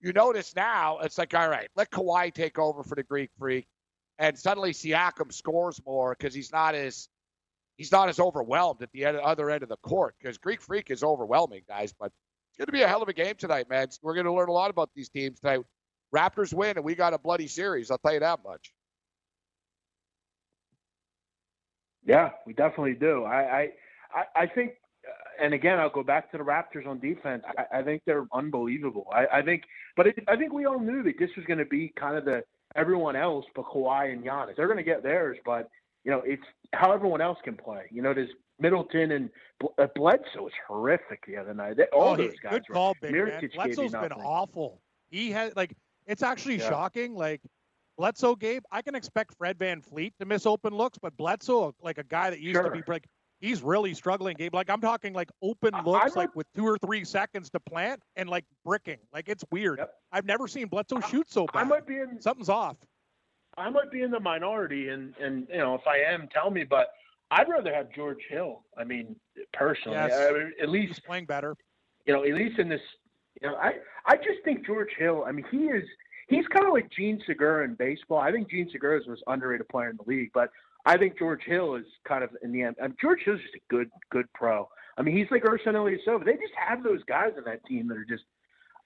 you 0.04 0.12
notice 0.12 0.54
now 0.54 0.98
it's 0.98 1.16
like, 1.16 1.34
all 1.34 1.48
right, 1.48 1.68
let 1.76 1.90
Kawhi 1.90 2.32
take 2.32 2.58
over 2.58 2.82
for 2.82 2.94
the 2.94 3.02
Greek 3.02 3.30
Freak, 3.38 3.66
and 4.18 4.38
suddenly 4.38 4.72
Siakam 4.72 5.32
scores 5.32 5.80
more 5.86 6.14
because 6.16 6.34
he's 6.34 6.52
not 6.52 6.74
as 6.74 7.08
he's 7.78 7.90
not 7.90 8.10
as 8.10 8.20
overwhelmed 8.20 8.82
at 8.82 8.92
the 8.92 9.06
other 9.06 9.50
end 9.50 9.62
of 9.62 9.70
the 9.70 9.78
court 9.78 10.14
because 10.20 10.36
Greek 10.36 10.60
Freak 10.60 10.90
is 10.90 11.02
overwhelming, 11.02 11.62
guys. 11.66 11.94
But 11.98 12.12
going 12.56 12.66
to 12.66 12.72
be 12.72 12.82
a 12.82 12.88
hell 12.88 13.02
of 13.02 13.08
a 13.08 13.12
game 13.12 13.34
tonight, 13.36 13.68
man. 13.68 13.88
We're 14.02 14.14
going 14.14 14.26
to 14.26 14.32
learn 14.32 14.48
a 14.48 14.52
lot 14.52 14.70
about 14.70 14.90
these 14.94 15.08
teams 15.08 15.40
tonight. 15.40 15.60
Raptors 16.14 16.54
win, 16.54 16.76
and 16.76 16.84
we 16.84 16.94
got 16.94 17.12
a 17.12 17.18
bloody 17.18 17.48
series. 17.48 17.90
I'll 17.90 17.98
tell 17.98 18.14
you 18.14 18.20
that 18.20 18.40
much. 18.44 18.72
Yeah, 22.06 22.30
we 22.46 22.52
definitely 22.52 22.94
do. 22.94 23.24
I 23.24 23.70
I 24.14 24.24
I, 24.36 24.46
think, 24.46 24.72
uh, 25.06 25.44
and 25.44 25.54
again, 25.54 25.80
I'll 25.80 25.90
go 25.90 26.02
back 26.04 26.30
to 26.30 26.38
the 26.38 26.44
Raptors 26.44 26.86
on 26.86 27.00
defense. 27.00 27.42
I, 27.58 27.78
I 27.78 27.82
think 27.82 28.02
they're 28.06 28.26
unbelievable. 28.32 29.06
I, 29.12 29.38
I 29.38 29.42
think, 29.42 29.64
but 29.96 30.06
it, 30.06 30.18
I 30.28 30.36
think 30.36 30.52
we 30.52 30.66
all 30.66 30.78
knew 30.78 31.02
that 31.02 31.14
this 31.18 31.30
was 31.36 31.44
going 31.46 31.58
to 31.58 31.64
be 31.64 31.92
kind 31.96 32.16
of 32.16 32.24
the 32.24 32.44
everyone 32.76 33.16
else, 33.16 33.44
but 33.54 33.64
Kawhi 33.64 34.12
and 34.12 34.24
Giannis. 34.24 34.56
They're 34.56 34.66
going 34.68 34.78
to 34.78 34.84
get 34.84 35.02
theirs, 35.02 35.38
but 35.44 35.68
you 36.04 36.10
know, 36.10 36.22
it's 36.24 36.42
how 36.72 36.92
everyone 36.92 37.20
else 37.20 37.38
can 37.42 37.56
play. 37.56 37.84
You 37.90 38.02
know, 38.02 38.14
there's 38.14 38.30
Middleton 38.58 39.12
and 39.12 39.30
Bl- 39.60 39.66
uh, 39.78 39.86
Bledsoe 39.94 40.42
was 40.42 40.52
horrific 40.66 41.24
the 41.26 41.36
other 41.36 41.54
night. 41.54 41.76
They, 41.76 41.84
all 41.92 42.12
oh, 42.12 42.16
those 42.16 42.34
guys. 42.42 42.52
good 42.52 42.62
were, 42.68 42.74
call, 42.74 42.94
big 43.00 43.12
man. 43.12 43.26
Mirotic 43.26 43.40
gave 43.40 43.42
you 43.42 43.48
Bledsoe's 43.56 43.92
been 43.92 44.12
awful. 44.12 44.80
He 45.10 45.30
has 45.32 45.54
like 45.56 45.74
it's 46.06 46.22
actually 46.22 46.58
Yeah. 46.58 46.68
shocking. 46.68 47.14
Like 47.14 47.40
Bledsoe, 47.96 48.34
Gabe, 48.34 48.62
I 48.72 48.82
can 48.82 48.94
expect 48.94 49.34
Fred 49.36 49.58
VanVleet 49.58 50.12
to 50.20 50.26
miss 50.26 50.46
open 50.46 50.74
looks, 50.74 50.98
but 50.98 51.16
Bledsoe, 51.16 51.74
like 51.82 51.98
a 51.98 52.04
guy 52.04 52.30
that 52.30 52.40
used 52.40 52.56
Sure. 52.56 52.64
to 52.64 52.70
be 52.70 52.82
like, 52.86 53.06
he's 53.40 53.62
really 53.62 53.94
struggling, 53.94 54.36
Gabe. 54.36 54.54
Like 54.54 54.70
I'm 54.70 54.80
talking 54.80 55.12
like 55.12 55.30
open 55.42 55.74
I- 55.74 55.78
I 55.78 55.82
looks, 55.82 56.16
like 56.16 56.34
with 56.34 56.46
two 56.54 56.66
or 56.66 56.78
three 56.78 57.04
seconds 57.04 57.50
to 57.50 57.60
plant 57.60 58.00
and 58.16 58.28
like 58.28 58.44
bricking. 58.64 58.98
Like 59.12 59.28
it's 59.28 59.44
weird. 59.50 59.78
Yep. 59.78 59.94
I've 60.12 60.24
never 60.26 60.46
seen 60.48 60.68
Bledsoe 60.68 61.00
shoot 61.00 61.30
so 61.30 61.46
bad. 61.52 61.60
I 61.60 61.64
might 61.64 61.86
be 61.86 61.98
in 61.98 62.20
Something's 62.20 62.48
off. 62.48 62.76
I 63.56 63.70
might 63.70 63.90
be 63.90 64.02
in 64.02 64.10
the 64.10 64.20
minority, 64.20 64.88
and 64.88 65.14
and 65.20 65.46
you 65.48 65.58
know 65.58 65.74
if 65.74 65.86
I 65.86 65.98
am, 65.98 66.28
tell 66.28 66.50
me. 66.50 66.64
But 66.64 66.88
I'd 67.30 67.48
rather 67.48 67.74
have 67.74 67.92
George 67.92 68.22
Hill. 68.28 68.62
I 68.76 68.84
mean, 68.84 69.16
personally, 69.52 69.96
Yes. 69.98 70.12
I 70.12 70.32
mean, 70.32 70.52
at 70.60 70.68
least 70.68 70.88
He's 70.88 71.00
playing 71.00 71.26
better. 71.26 71.56
you 72.06 72.12
know, 72.14 72.24
at 72.24 72.34
least 72.34 72.58
in 72.58 72.68
this, 72.68 72.80
you 73.40 73.48
know, 73.48 73.56
I 73.56 73.74
I 74.06 74.16
just 74.16 74.42
think 74.44 74.66
George 74.66 74.90
Hill. 74.98 75.24
I 75.26 75.32
mean, 75.32 75.44
he 75.50 75.64
is 75.66 75.84
he's 76.28 76.46
kind 76.48 76.66
of 76.66 76.72
like 76.72 76.90
Jean 76.90 77.20
Segura 77.26 77.64
in 77.64 77.74
baseball. 77.74 78.18
I 78.18 78.30
think 78.30 78.50
Jean 78.50 78.68
Segura 78.70 78.98
is 78.98 79.04
the 79.04 79.10
most 79.10 79.24
underrated 79.26 79.68
player 79.68 79.90
in 79.90 79.96
the 79.96 80.04
league, 80.06 80.30
but 80.32 80.50
I 80.86 80.96
think 80.98 81.18
George 81.18 81.42
Hill 81.44 81.76
is 81.76 81.86
kind 82.06 82.22
of 82.22 82.30
in 82.42 82.52
the 82.52 82.62
end. 82.62 82.76
I 82.80 82.86
mean, 82.88 82.96
George 83.00 83.20
Hill's 83.24 83.40
just 83.40 83.54
a 83.54 83.60
good 83.70 83.90
good 84.10 84.26
pro. 84.34 84.68
I 84.96 85.02
mean, 85.02 85.16
he's 85.16 85.26
like 85.30 85.42
Ersan 85.42 85.74
Ilyasova. 85.74 86.24
They 86.24 86.34
just 86.34 86.54
have 86.56 86.82
those 86.84 87.02
guys 87.04 87.32
on 87.36 87.44
that 87.44 87.64
team 87.66 87.88
that 87.88 87.96
are 87.96 88.04
just 88.04 88.24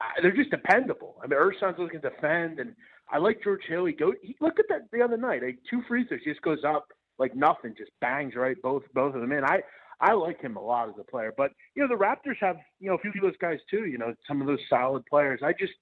uh, 0.00 0.22
they're 0.22 0.34
just 0.36 0.50
dependable. 0.50 1.16
I 1.22 1.26
mean, 1.26 1.38
Ersan's 1.38 1.78
looking 1.78 2.00
to 2.00 2.10
defend, 2.10 2.60
and 2.60 2.74
I 3.10 3.18
like 3.18 3.42
George 3.42 3.62
Hill. 3.68 3.84
He 3.84 3.92
go 3.92 4.12
he, 4.22 4.36
look 4.40 4.58
at 4.58 4.66
that 4.68 4.82
the 4.92 5.02
other 5.02 5.16
night. 5.16 5.42
Like, 5.42 5.58
two 5.68 5.82
free 5.88 6.04
throws, 6.06 6.20
he 6.24 6.30
just 6.30 6.42
goes 6.42 6.64
up 6.64 6.88
like 7.18 7.34
nothing, 7.34 7.74
just 7.76 7.90
bangs 8.00 8.34
right 8.36 8.56
both 8.62 8.82
both 8.94 9.14
of 9.14 9.20
them 9.20 9.32
in. 9.32 9.44
I 9.44 9.60
I 10.00 10.12
like 10.12 10.40
him 10.40 10.56
a 10.56 10.62
lot 10.62 10.88
as 10.88 10.94
a 11.00 11.04
player, 11.04 11.32
but 11.36 11.50
you 11.74 11.82
know 11.82 11.88
the 11.88 12.02
Raptors 12.02 12.36
have 12.40 12.56
you 12.80 12.88
know 12.88 12.96
a 12.96 12.98
few 12.98 13.10
of 13.10 13.22
those 13.22 13.36
guys 13.40 13.58
too. 13.70 13.86
You 13.86 13.98
know 13.98 14.14
some 14.26 14.40
of 14.40 14.46
those 14.46 14.60
solid 14.68 15.04
players. 15.06 15.40
I 15.42 15.52
just 15.52 15.72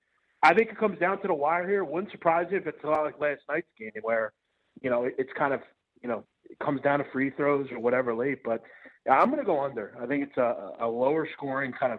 I 0.43 0.55
think 0.55 0.71
it 0.71 0.79
comes 0.79 0.99
down 0.99 1.21
to 1.23 1.29
the 1.29 1.35
wire 1.35 1.69
here. 1.69 1.85
Wouldn't 1.85 2.13
surprise 2.13 2.51
me 2.51 2.57
if 2.57 2.67
it's 2.67 2.83
a 2.85 2.87
lot 2.87 3.05
like 3.05 3.21
last 3.21 3.43
night's 3.49 3.67
game 3.79 3.91
where 4.03 4.33
you 4.81 4.91
know 4.91 5.05
it, 5.05 5.15
it's 5.19 5.33
kind 5.37 5.53
of 5.53 5.61
you 6.03 6.09
know 6.09 6.25
it 6.49 6.59
comes 6.59 6.81
down 6.83 7.01
to 7.01 7.05
free 7.13 7.31
throws 7.31 7.71
or 7.71 7.79
whatever 7.79 8.15
late. 8.15 8.39
But 8.45 8.63
I'm 9.11 9.27
going 9.27 9.41
to 9.41 9.47
go 9.47 9.63
under. 9.63 9.97
I 10.01 10.07
think 10.07 10.25
it's 10.25 10.37
a, 10.37 10.73
a 10.81 10.87
lower 10.87 11.29
scoring 11.35 11.73
kind 11.79 11.93
of 11.93 11.99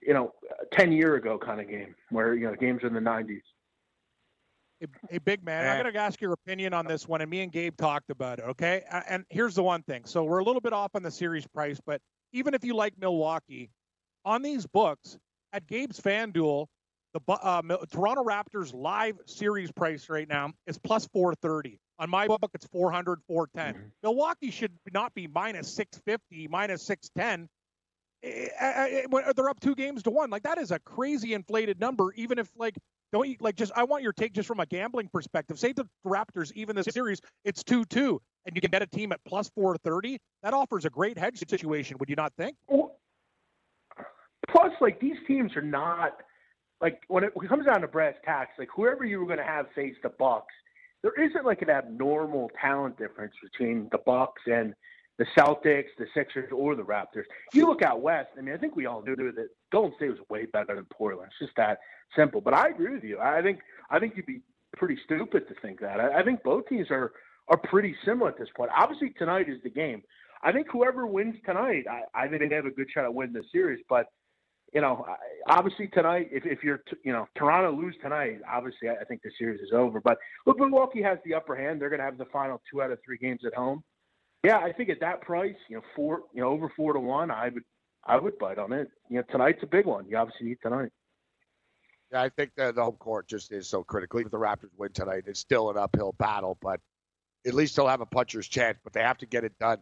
you 0.00 0.14
know 0.14 0.32
ten 0.72 0.92
year 0.92 1.16
ago 1.16 1.38
kind 1.38 1.60
of 1.60 1.68
game 1.68 1.94
where 2.10 2.34
you 2.34 2.46
know 2.46 2.54
games 2.54 2.80
in 2.84 2.94
the 2.94 3.00
90s. 3.00 3.42
Hey, 4.82 4.88
hey, 5.10 5.18
big 5.18 5.44
man, 5.44 5.64
Yeah. 5.64 5.74
I 5.74 5.82
got 5.82 5.90
to 5.92 5.98
ask 5.98 6.20
your 6.20 6.32
opinion 6.32 6.74
on 6.74 6.86
this 6.86 7.06
one, 7.06 7.20
and 7.20 7.30
me 7.30 7.40
and 7.42 7.52
Gabe 7.52 7.76
talked 7.76 8.10
about 8.10 8.40
it. 8.40 8.42
Okay, 8.42 8.82
and 8.90 9.24
here's 9.30 9.54
the 9.54 9.62
one 9.62 9.82
thing: 9.84 10.04
so 10.04 10.24
we're 10.24 10.40
a 10.40 10.44
little 10.44 10.60
bit 10.60 10.72
off 10.72 10.90
on 10.94 11.02
the 11.04 11.10
series 11.10 11.46
price, 11.46 11.78
but 11.86 12.00
even 12.32 12.52
if 12.52 12.64
you 12.64 12.74
like 12.74 12.98
Milwaukee, 12.98 13.70
on 14.24 14.42
these 14.42 14.66
books 14.66 15.18
at 15.52 15.66
Gabe's 15.68 16.00
FanDuel, 16.00 16.66
the 17.14 17.20
uh, 17.28 17.62
Toronto 17.92 18.24
Raptors 18.24 18.74
live 18.74 19.18
series 19.26 19.70
price 19.70 20.08
right 20.08 20.28
now 20.28 20.52
is 20.66 20.78
plus 20.78 21.06
430. 21.12 21.78
On 21.98 22.10
my 22.10 22.26
book, 22.26 22.50
it's 22.54 22.66
400, 22.66 23.20
410. 23.28 23.74
Mhm. 23.74 23.90
Milwaukee 24.02 24.50
should 24.50 24.76
not 24.92 25.14
be 25.14 25.28
minus 25.28 25.72
650, 25.72 26.48
minus 26.48 26.82
610. 26.82 27.48
Eh, 28.24 28.48
eh, 28.58 29.02
eh, 29.02 29.06
when 29.10 29.24
They're 29.36 29.48
up 29.48 29.60
two 29.60 29.74
games 29.74 30.02
to 30.04 30.10
one. 30.10 30.30
Like 30.30 30.42
that 30.42 30.58
is 30.58 30.70
a 30.72 30.80
crazy 30.80 31.34
inflated 31.34 31.78
number. 31.78 32.12
Even 32.14 32.38
if 32.38 32.50
like 32.56 32.76
don't 33.12 33.28
you 33.28 33.36
like 33.40 33.56
just 33.56 33.72
I 33.76 33.84
want 33.84 34.02
your 34.02 34.12
take 34.12 34.32
just 34.32 34.48
from 34.48 34.60
a 34.60 34.66
gambling 34.66 35.08
perspective. 35.12 35.58
Say 35.58 35.72
the 35.72 35.86
Raptors 36.06 36.52
even 36.54 36.74
this 36.76 36.86
series 36.90 37.20
it's 37.44 37.62
two 37.62 37.84
two 37.84 38.20
and 38.46 38.56
you 38.56 38.60
can 38.60 38.70
bet 38.70 38.82
a 38.82 38.86
team 38.86 39.12
at 39.12 39.20
plus 39.26 39.50
four 39.54 39.76
thirty. 39.78 40.18
That 40.42 40.54
offers 40.54 40.84
a 40.84 40.90
great 40.90 41.18
hedge 41.18 41.38
situation. 41.38 41.96
Would 42.00 42.08
you 42.08 42.16
not 42.16 42.32
think? 42.36 42.56
Plus, 44.50 44.72
like 44.80 45.00
these 45.00 45.16
teams 45.26 45.54
are 45.56 45.62
not 45.62 46.18
like 46.80 47.02
when 47.08 47.24
it, 47.24 47.32
comes 47.48 47.66
down 47.66 47.80
to 47.82 47.88
brass 47.88 48.14
tacks, 48.24 48.52
like 48.58 48.68
whoever 48.74 49.04
you 49.04 49.20
were 49.20 49.26
going 49.26 49.38
to 49.38 49.44
have 49.44 49.66
face 49.74 49.94
the 50.02 50.10
Bucks, 50.18 50.52
there 51.02 51.12
isn't 51.24 51.44
like 51.44 51.62
an 51.62 51.70
abnormal 51.70 52.50
talent 52.60 52.98
difference 52.98 53.34
between 53.42 53.88
the 53.92 53.98
Bucks 53.98 54.42
and 54.46 54.74
the 55.18 55.26
Celtics, 55.36 55.88
the 55.98 56.06
Sixers, 56.14 56.50
or 56.52 56.74
the 56.74 56.82
Raptors. 56.82 57.24
You 57.52 57.66
look 57.66 57.82
out 57.82 58.00
west. 58.00 58.30
I 58.38 58.40
mean, 58.40 58.54
I 58.54 58.58
think 58.58 58.76
we 58.76 58.86
all 58.86 59.02
knew 59.02 59.14
that 59.16 59.48
Golden 59.70 59.94
State 59.96 60.10
was 60.10 60.18
way 60.28 60.46
better 60.46 60.74
than 60.74 60.86
Portland. 60.92 61.30
It's 61.30 61.46
just 61.46 61.56
that 61.56 61.78
simple. 62.16 62.40
But 62.40 62.54
I 62.54 62.68
agree 62.68 62.94
with 62.94 63.04
you. 63.04 63.18
I 63.20 63.42
think 63.42 63.60
I 63.90 63.98
think 63.98 64.16
you'd 64.16 64.26
be 64.26 64.40
pretty 64.76 64.98
stupid 65.04 65.48
to 65.48 65.54
think 65.60 65.80
that. 65.80 66.00
I, 66.00 66.20
I 66.20 66.22
think 66.22 66.42
both 66.42 66.66
teams 66.68 66.90
are 66.90 67.12
are 67.48 67.58
pretty 67.58 67.94
similar 68.04 68.30
at 68.30 68.38
this 68.38 68.48
point. 68.56 68.70
Obviously, 68.76 69.10
tonight 69.18 69.48
is 69.48 69.62
the 69.62 69.70
game. 69.70 70.02
I 70.42 70.52
think 70.52 70.66
whoever 70.72 71.06
wins 71.06 71.36
tonight, 71.44 71.84
I, 71.88 72.24
I 72.24 72.28
think 72.28 72.48
they 72.48 72.56
have 72.56 72.66
a 72.66 72.70
good 72.70 72.88
shot 72.92 73.04
at 73.04 73.14
winning 73.14 73.34
the 73.34 73.44
series. 73.52 73.84
But 73.88 74.06
you 74.72 74.80
know, 74.80 75.04
obviously 75.48 75.88
tonight, 75.88 76.30
if, 76.32 76.46
if 76.46 76.64
you're, 76.64 76.82
you 77.04 77.12
know, 77.12 77.28
Toronto 77.36 77.76
lose 77.76 77.94
tonight, 78.02 78.38
obviously 78.50 78.88
I 78.88 78.94
I 78.94 79.04
think 79.04 79.22
the 79.22 79.30
series 79.38 79.60
is 79.60 79.72
over. 79.72 80.00
But 80.00 80.18
look, 80.46 80.58
Milwaukee 80.58 81.02
has 81.02 81.18
the 81.24 81.34
upper 81.34 81.54
hand. 81.54 81.80
They're 81.80 81.90
going 81.90 82.00
to 82.00 82.04
have 82.04 82.18
the 82.18 82.24
final 82.32 82.60
two 82.70 82.82
out 82.82 82.90
of 82.90 82.98
three 83.04 83.18
games 83.18 83.40
at 83.46 83.54
home. 83.54 83.84
Yeah, 84.44 84.58
I 84.58 84.72
think 84.72 84.88
at 84.88 85.00
that 85.00 85.20
price, 85.20 85.54
you 85.68 85.76
know, 85.76 85.82
four, 85.94 86.22
you 86.34 86.42
know, 86.42 86.48
over 86.48 86.68
four 86.76 86.92
to 86.92 87.00
one, 87.00 87.30
I 87.30 87.50
would, 87.50 87.62
I 88.04 88.18
would 88.18 88.38
bite 88.38 88.58
on 88.58 88.72
it. 88.72 88.88
You 89.08 89.18
know, 89.18 89.22
tonight's 89.30 89.62
a 89.62 89.66
big 89.66 89.86
one. 89.86 90.06
You 90.08 90.16
obviously 90.16 90.48
need 90.48 90.58
tonight. 90.62 90.90
Yeah, 92.10 92.22
I 92.22 92.28
think 92.28 92.50
the, 92.56 92.72
the 92.72 92.82
home 92.82 92.96
court 92.96 93.28
just 93.28 93.52
is 93.52 93.68
so 93.68 93.84
critical. 93.84 94.18
Even 94.20 94.26
if 94.26 94.32
the 94.32 94.38
Raptors 94.38 94.70
win 94.76 94.92
tonight, 94.92 95.24
it's 95.26 95.40
still 95.40 95.70
an 95.70 95.78
uphill 95.78 96.14
battle, 96.18 96.58
but 96.60 96.80
at 97.46 97.54
least 97.54 97.76
they'll 97.76 97.88
have 97.88 98.00
a 98.00 98.06
puncher's 98.06 98.48
chance. 98.48 98.78
But 98.82 98.92
they 98.92 99.02
have 99.02 99.18
to 99.18 99.26
get 99.26 99.44
it 99.44 99.58
done. 99.58 99.78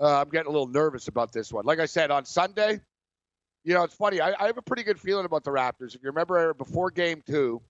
Uh, 0.00 0.20
I'm 0.20 0.30
getting 0.30 0.48
a 0.48 0.50
little 0.50 0.66
nervous 0.66 1.08
about 1.08 1.32
this 1.32 1.52
one. 1.52 1.64
Like 1.64 1.78
I 1.78 1.86
said, 1.86 2.10
on 2.10 2.24
Sunday, 2.24 2.80
you 3.64 3.74
know, 3.74 3.84
it's 3.84 3.94
funny. 3.94 4.20
I, 4.20 4.34
I 4.42 4.46
have 4.46 4.58
a 4.58 4.62
pretty 4.62 4.82
good 4.82 4.98
feeling 4.98 5.26
about 5.26 5.44
the 5.44 5.50
Raptors. 5.50 5.94
If 5.94 6.02
you 6.02 6.08
remember 6.08 6.54
before 6.54 6.90
game 6.90 7.22
two, 7.26 7.62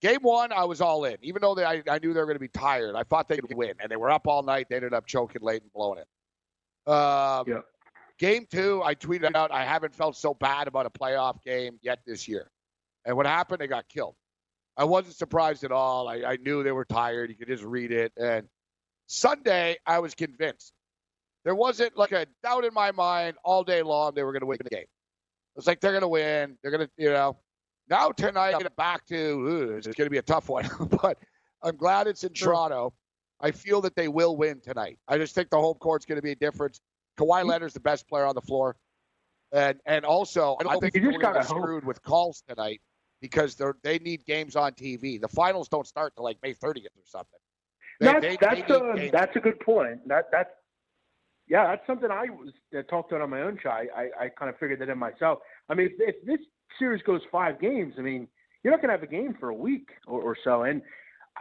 game 0.00 0.20
one, 0.22 0.52
I 0.52 0.64
was 0.64 0.80
all 0.80 1.04
in. 1.04 1.16
Even 1.22 1.42
though 1.42 1.54
they, 1.54 1.64
I, 1.64 1.82
I 1.88 1.98
knew 1.98 2.12
they 2.12 2.20
were 2.20 2.26
going 2.26 2.36
to 2.36 2.40
be 2.40 2.48
tired, 2.48 2.94
I 2.96 3.02
thought 3.02 3.28
they 3.28 3.36
could 3.36 3.54
win. 3.54 3.74
And 3.80 3.90
they 3.90 3.96
were 3.96 4.10
up 4.10 4.26
all 4.26 4.42
night. 4.42 4.66
They 4.68 4.76
ended 4.76 4.94
up 4.94 5.06
choking 5.06 5.42
late 5.42 5.62
and 5.62 5.72
blowing 5.72 5.98
it. 5.98 6.90
Um, 6.90 7.44
Yeah. 7.46 7.60
Game 8.18 8.46
two, 8.50 8.82
I 8.84 8.94
tweeted 8.94 9.34
out, 9.34 9.50
I 9.50 9.64
haven't 9.64 9.94
felt 9.94 10.14
so 10.14 10.34
bad 10.34 10.68
about 10.68 10.84
a 10.84 10.90
playoff 10.90 11.42
game 11.42 11.78
yet 11.80 12.00
this 12.06 12.28
year. 12.28 12.50
And 13.06 13.16
what 13.16 13.24
happened? 13.24 13.60
They 13.60 13.66
got 13.66 13.88
killed. 13.88 14.14
I 14.76 14.84
wasn't 14.84 15.16
surprised 15.16 15.64
at 15.64 15.72
all. 15.72 16.06
I, 16.06 16.16
I 16.26 16.36
knew 16.36 16.62
they 16.62 16.72
were 16.72 16.84
tired. 16.84 17.30
You 17.30 17.36
could 17.36 17.48
just 17.48 17.64
read 17.64 17.92
it. 17.92 18.12
And 18.18 18.46
Sunday, 19.06 19.78
I 19.86 20.00
was 20.00 20.14
convinced. 20.14 20.74
There 21.44 21.54
wasn't 21.54 21.96
like 21.96 22.12
a 22.12 22.26
doubt 22.42 22.64
in 22.66 22.74
my 22.74 22.92
mind 22.92 23.36
all 23.42 23.64
day 23.64 23.82
long 23.82 24.12
they 24.14 24.22
were 24.22 24.32
going 24.32 24.40
to 24.40 24.46
win 24.46 24.58
the 24.62 24.68
game. 24.68 24.82
It 24.82 25.56
was 25.56 25.66
like 25.66 25.80
they're 25.80 25.92
going 25.92 26.02
to 26.02 26.08
win. 26.08 26.58
They're 26.62 26.70
going 26.70 26.86
to, 26.86 26.90
you 26.98 27.10
know. 27.10 27.38
Now 27.90 28.10
tonight, 28.12 28.54
I'm 28.54 28.66
back 28.76 29.04
to 29.06 29.16
ooh, 29.16 29.76
it's 29.76 29.88
going 29.88 30.06
to 30.06 30.10
be 30.10 30.18
a 30.18 30.22
tough 30.22 30.48
one, 30.48 30.68
but 31.02 31.18
I'm 31.62 31.76
glad 31.76 32.06
it's 32.06 32.22
in 32.22 32.32
Toronto. 32.32 32.94
I 33.40 33.50
feel 33.50 33.80
that 33.80 33.96
they 33.96 34.06
will 34.06 34.36
win 34.36 34.60
tonight. 34.60 34.98
I 35.08 35.18
just 35.18 35.34
think 35.34 35.50
the 35.50 35.58
home 35.58 35.74
court's 35.74 36.06
going 36.06 36.16
to 36.16 36.22
be 36.22 36.30
a 36.30 36.36
difference. 36.36 36.80
Kawhi 37.18 37.44
Leonard's 37.44 37.74
the 37.74 37.80
best 37.80 38.08
player 38.08 38.24
on 38.26 38.34
the 38.36 38.40
floor, 38.40 38.76
and 39.52 39.80
and 39.86 40.04
also 40.04 40.56
I 40.64 40.78
think 40.78 40.94
You 40.94 41.00
they're 41.00 41.10
just 41.10 41.20
going 41.22 41.34
to 41.34 41.40
gotta 41.40 41.40
get 41.40 41.46
hope. 41.48 41.62
screwed 41.64 41.84
with 41.84 42.00
calls 42.02 42.42
tonight 42.48 42.80
because 43.20 43.56
they 43.56 43.66
they 43.82 43.98
need 43.98 44.24
games 44.24 44.54
on 44.54 44.72
TV. 44.72 45.20
The 45.20 45.28
finals 45.28 45.68
don't 45.68 45.86
start 45.86 46.14
till 46.14 46.24
like 46.24 46.38
May 46.44 46.54
30th 46.54 46.86
or 46.86 47.04
something. 47.04 47.38
They- 47.98 48.06
that's 48.06 48.20
they- 48.20 48.36
that's 48.40 48.68
they 48.68 48.74
a 49.08 49.10
that's 49.10 49.36
a 49.36 49.40
good 49.40 49.58
point. 49.60 50.06
That 50.06 50.26
that's 50.30 50.50
yeah, 51.48 51.66
that's 51.66 51.84
something 51.88 52.10
I 52.12 52.26
was 52.30 52.52
uh, 52.78 52.82
talked 52.82 53.10
about 53.10 53.22
on 53.22 53.30
my 53.30 53.42
own 53.42 53.58
show. 53.60 53.70
I, 53.70 53.88
I, 53.96 54.24
I 54.26 54.28
kind 54.28 54.48
of 54.48 54.56
figured 54.60 54.78
that 54.80 54.88
in 54.88 54.96
myself. 54.98 55.40
I 55.68 55.74
mean, 55.74 55.86
if, 55.98 56.14
if 56.14 56.24
this 56.24 56.38
series 56.78 57.02
goes 57.02 57.20
five 57.30 57.60
games, 57.60 57.94
I 57.98 58.02
mean, 58.02 58.28
you're 58.62 58.72
not 58.72 58.80
going 58.82 58.88
to 58.88 58.98
have 58.98 59.02
a 59.02 59.10
game 59.10 59.34
for 59.38 59.48
a 59.50 59.54
week 59.54 59.88
or, 60.06 60.20
or 60.22 60.36
so. 60.44 60.62
And 60.62 60.82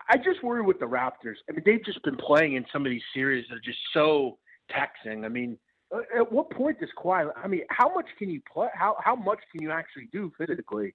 I 0.10 0.18
just 0.18 0.44
worry 0.44 0.62
with 0.62 0.80
the 0.80 0.86
Raptors. 0.86 1.36
I 1.50 1.54
mean, 1.54 1.64
they've 1.66 1.84
just 1.84 2.02
been 2.04 2.16
playing 2.18 2.56
in 2.56 2.66
some 2.72 2.86
of 2.86 2.90
these 2.90 3.02
series 3.14 3.46
that 3.50 3.56
are 3.56 3.62
just 3.62 3.80
so 3.94 4.38
taxing. 4.72 5.26
I 5.26 5.30
mean, 5.30 5.58
uh, 5.94 6.00
at 6.20 6.32
what 6.32 6.50
point 6.52 6.80
does 6.80 6.90
Kawhi? 6.98 7.30
I 7.36 7.48
mean, 7.48 7.62
how 7.70 7.94
much 7.94 8.06
can 8.18 8.30
you 8.30 8.42
play? 8.52 8.68
How 8.74 8.96
how 9.04 9.16
much 9.16 9.40
can 9.52 9.62
you 9.62 9.72
actually 9.72 10.08
do 10.14 10.32
physically? 10.38 10.94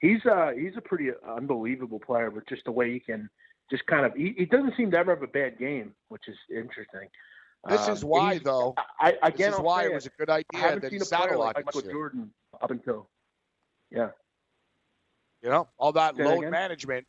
He's 0.00 0.24
uh 0.24 0.52
he's 0.56 0.76
a 0.76 0.80
pretty 0.80 1.10
unbelievable 1.28 1.98
player 1.98 2.30
but 2.30 2.46
just 2.48 2.64
the 2.64 2.70
way 2.72 2.92
he 2.92 3.00
can 3.00 3.28
just 3.70 3.84
kind 3.86 4.06
of. 4.06 4.14
He, 4.14 4.34
he 4.38 4.44
doesn't 4.46 4.74
seem 4.76 4.90
to 4.92 4.96
ever 4.98 5.14
have 5.14 5.22
a 5.24 5.26
bad 5.26 5.58
game, 5.58 5.92
which 6.08 6.28
is 6.28 6.36
interesting. 6.48 7.08
This 7.68 7.88
Um, 7.88 7.92
is 7.94 8.04
why, 8.04 8.34
he's- 8.34 8.44
though. 8.44 8.74
I, 9.00 9.10
This 9.12 9.18
again, 9.24 9.48
is 9.50 9.54
I'll 9.56 9.64
why 9.64 9.84
it 9.86 9.92
was 9.92 10.06
a 10.06 10.10
good 10.10 10.30
idea 10.30 10.44
that 10.80 10.92
he 10.92 10.96
a 10.98 11.00
player 11.00 11.04
saddle 11.04 11.40
like 11.40 11.56
Michael 11.64 11.82
year. 11.82 11.90
Jordan 11.92 12.30
up 12.62 12.70
until. 12.70 13.08
Yeah. 13.90 14.08
You 15.42 15.50
know, 15.50 15.68
all 15.78 15.92
that 15.92 16.16
Say 16.16 16.24
load 16.24 16.38
again? 16.38 16.50
management, 16.50 17.06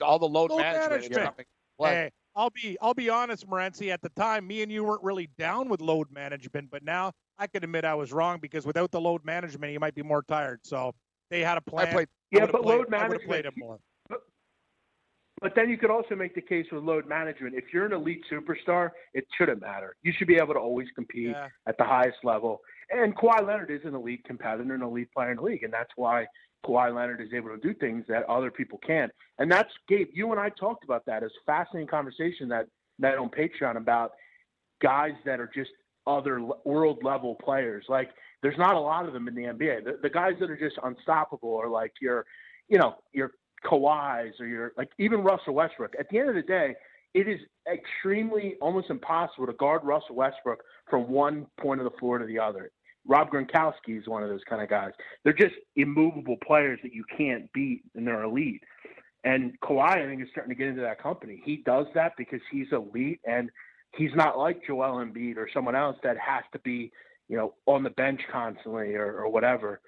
all 0.00 0.18
the 0.18 0.26
load, 0.26 0.50
Load 0.50 0.58
management. 0.60 1.14
management. 1.14 1.48
Hey, 1.80 2.10
I'll 2.36 2.50
be 2.50 2.76
I'll 2.80 2.94
be 2.94 3.10
honest, 3.10 3.48
Morency. 3.48 3.90
At 3.90 4.00
the 4.02 4.10
time, 4.10 4.46
me 4.46 4.62
and 4.62 4.70
you 4.70 4.84
weren't 4.84 5.02
really 5.02 5.28
down 5.38 5.68
with 5.68 5.80
load 5.80 6.08
management, 6.12 6.70
but 6.70 6.84
now 6.84 7.12
I 7.38 7.46
could 7.46 7.64
admit 7.64 7.84
I 7.84 7.94
was 7.94 8.12
wrong 8.12 8.38
because 8.40 8.64
without 8.66 8.90
the 8.90 9.00
load 9.00 9.24
management, 9.24 9.72
you 9.72 9.80
might 9.80 9.94
be 9.94 10.02
more 10.02 10.22
tired. 10.22 10.60
So 10.62 10.92
they 11.30 11.40
had 11.40 11.58
a 11.58 11.60
plan. 11.60 11.88
I 11.88 11.92
played. 11.92 12.08
Yeah, 12.30 12.40
would've 12.42 12.52
but 12.52 12.62
played, 12.62 12.78
load 12.78 12.94
I 12.94 13.08
played 13.08 13.10
management. 13.10 13.46
him 13.46 13.54
more. 13.56 13.78
But 15.40 15.54
then 15.54 15.68
you 15.68 15.76
could 15.76 15.90
also 15.90 16.14
make 16.14 16.34
the 16.34 16.40
case 16.40 16.66
with 16.70 16.84
load 16.84 17.06
management. 17.08 17.54
If 17.54 17.64
you're 17.72 17.86
an 17.86 17.92
elite 17.92 18.24
superstar, 18.30 18.90
it 19.14 19.26
shouldn't 19.36 19.60
matter. 19.60 19.96
You 20.02 20.12
should 20.16 20.28
be 20.28 20.36
able 20.36 20.54
to 20.54 20.60
always 20.60 20.88
compete 20.94 21.30
Yeah. 21.30 21.48
at 21.66 21.76
the 21.76 21.84
highest 21.84 22.18
level. 22.24 22.62
And 22.90 23.16
Kawhi 23.16 23.46
Leonard 23.46 23.70
is 23.70 23.84
an 23.84 23.94
elite 23.94 24.24
competitor, 24.24 24.74
an 24.74 24.82
elite 24.82 25.12
player 25.12 25.30
in 25.32 25.36
the 25.36 25.42
league, 25.42 25.64
and 25.64 25.72
that's 25.72 25.90
why 25.96 26.26
Kawhi 26.64 26.94
Leonard 26.94 27.20
is 27.20 27.32
able 27.34 27.50
to 27.50 27.58
do 27.58 27.74
things 27.74 28.04
that 28.08 28.22
other 28.28 28.50
people 28.50 28.78
can't. 28.86 29.12
And 29.38 29.50
that's 29.50 29.72
Gabe. 29.88 30.08
You 30.12 30.30
and 30.30 30.40
I 30.40 30.48
talked 30.50 30.84
about 30.84 31.04
that. 31.06 31.22
It's 31.22 31.34
fascinating 31.44 31.88
conversation 31.88 32.48
that 32.48 32.66
that 33.00 33.18
on 33.18 33.28
Patreon 33.28 33.76
about 33.76 34.12
guys 34.80 35.12
that 35.24 35.40
are 35.40 35.50
just 35.52 35.70
other 36.06 36.40
world 36.64 37.02
level 37.02 37.34
players. 37.34 37.84
Like 37.88 38.10
there's 38.42 38.58
not 38.58 38.74
a 38.76 38.80
lot 38.80 39.06
of 39.06 39.12
them 39.12 39.26
in 39.28 39.34
the 39.34 39.42
NBA. 39.42 39.84
The, 39.84 39.98
the 40.02 40.10
guys 40.10 40.34
that 40.40 40.50
are 40.50 40.56
just 40.56 40.76
unstoppable 40.82 41.56
are 41.56 41.68
like 41.68 41.92
your, 42.00 42.24
you 42.68 42.78
know, 42.78 42.96
your 43.12 43.32
Kawhi's 43.64 44.38
or 44.40 44.46
your 44.46 44.72
like 44.76 44.90
even 44.98 45.20
Russell 45.20 45.54
Westbrook. 45.54 45.94
At 45.98 46.08
the 46.10 46.18
end 46.18 46.28
of 46.28 46.34
the 46.34 46.42
day, 46.42 46.74
it 47.14 47.28
is 47.28 47.40
extremely 47.72 48.56
almost 48.60 48.90
impossible 48.90 49.46
to 49.46 49.52
guard 49.54 49.82
Russell 49.84 50.16
Westbrook 50.16 50.62
from 50.90 51.08
one 51.08 51.46
point 51.60 51.80
of 51.80 51.84
the 51.84 51.96
floor 51.98 52.18
to 52.18 52.26
the 52.26 52.38
other. 52.38 52.70
Rob 53.06 53.30
Gronkowski 53.30 53.98
is 54.00 54.08
one 54.08 54.22
of 54.22 54.28
those 54.28 54.40
kind 54.48 54.62
of 54.62 54.68
guys. 54.68 54.90
They're 55.22 55.32
just 55.32 55.54
immovable 55.76 56.36
players 56.44 56.80
that 56.82 56.92
you 56.92 57.04
can't 57.16 57.52
beat, 57.52 57.82
and 57.94 58.06
they're 58.06 58.22
elite. 58.22 58.62
And 59.24 59.58
Kawhi, 59.60 59.90
I 59.90 60.06
think, 60.06 60.22
is 60.22 60.28
starting 60.30 60.50
to 60.50 60.58
get 60.58 60.68
into 60.68 60.82
that 60.82 61.02
company. 61.02 61.42
He 61.44 61.62
does 61.64 61.86
that 61.94 62.12
because 62.16 62.40
he's 62.50 62.66
elite, 62.72 63.20
and 63.26 63.50
he's 63.96 64.14
not 64.14 64.38
like 64.38 64.66
Joel 64.66 65.04
Embiid 65.04 65.36
or 65.36 65.48
someone 65.52 65.74
else 65.74 65.96
that 66.02 66.16
has 66.18 66.44
to 66.52 66.58
be, 66.60 66.90
you 67.28 67.36
know, 67.36 67.54
on 67.66 67.82
the 67.82 67.90
bench 67.90 68.20
constantly 68.32 68.94
or, 68.94 69.18
or 69.20 69.30
whatever. 69.30 69.80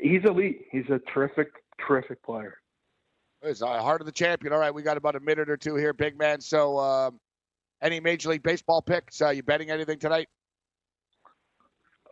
He's 0.00 0.24
elite. 0.24 0.66
He's 0.70 0.88
a 0.90 1.00
terrific, 1.12 1.48
terrific 1.86 2.22
player. 2.22 2.58
It's 3.42 3.62
uh, 3.62 3.80
heart 3.80 4.00
of 4.00 4.06
the 4.06 4.12
champion. 4.12 4.52
All 4.52 4.58
right, 4.58 4.72
we 4.72 4.82
got 4.82 4.96
about 4.96 5.16
a 5.16 5.20
minute 5.20 5.48
or 5.48 5.56
two 5.56 5.76
here, 5.76 5.92
big 5.92 6.18
man. 6.18 6.40
So, 6.40 6.78
um, 6.78 7.18
any 7.82 7.98
Major 7.98 8.28
League 8.28 8.42
Baseball 8.42 8.82
picks? 8.82 9.22
Uh, 9.22 9.30
you 9.30 9.42
betting 9.42 9.70
anything 9.70 9.98
tonight? 9.98 10.28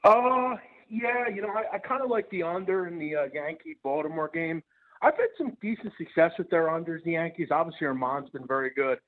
Uh, 0.04 0.56
yeah. 0.88 1.28
You 1.28 1.42
know, 1.42 1.50
I, 1.50 1.76
I 1.76 1.78
kind 1.78 2.02
of 2.02 2.08
like 2.08 2.30
the 2.30 2.42
under 2.42 2.86
in 2.86 2.98
the 2.98 3.14
uh, 3.14 3.24
Yankee 3.34 3.76
Baltimore 3.82 4.30
game. 4.32 4.62
I've 5.02 5.16
had 5.16 5.28
some 5.36 5.56
decent 5.60 5.92
success 5.98 6.32
with 6.38 6.48
their 6.48 6.68
unders. 6.68 7.04
The 7.04 7.12
Yankees, 7.12 7.48
obviously, 7.50 7.86
Germán's 7.86 8.30
been 8.30 8.46
very 8.46 8.70
good. 8.70 8.98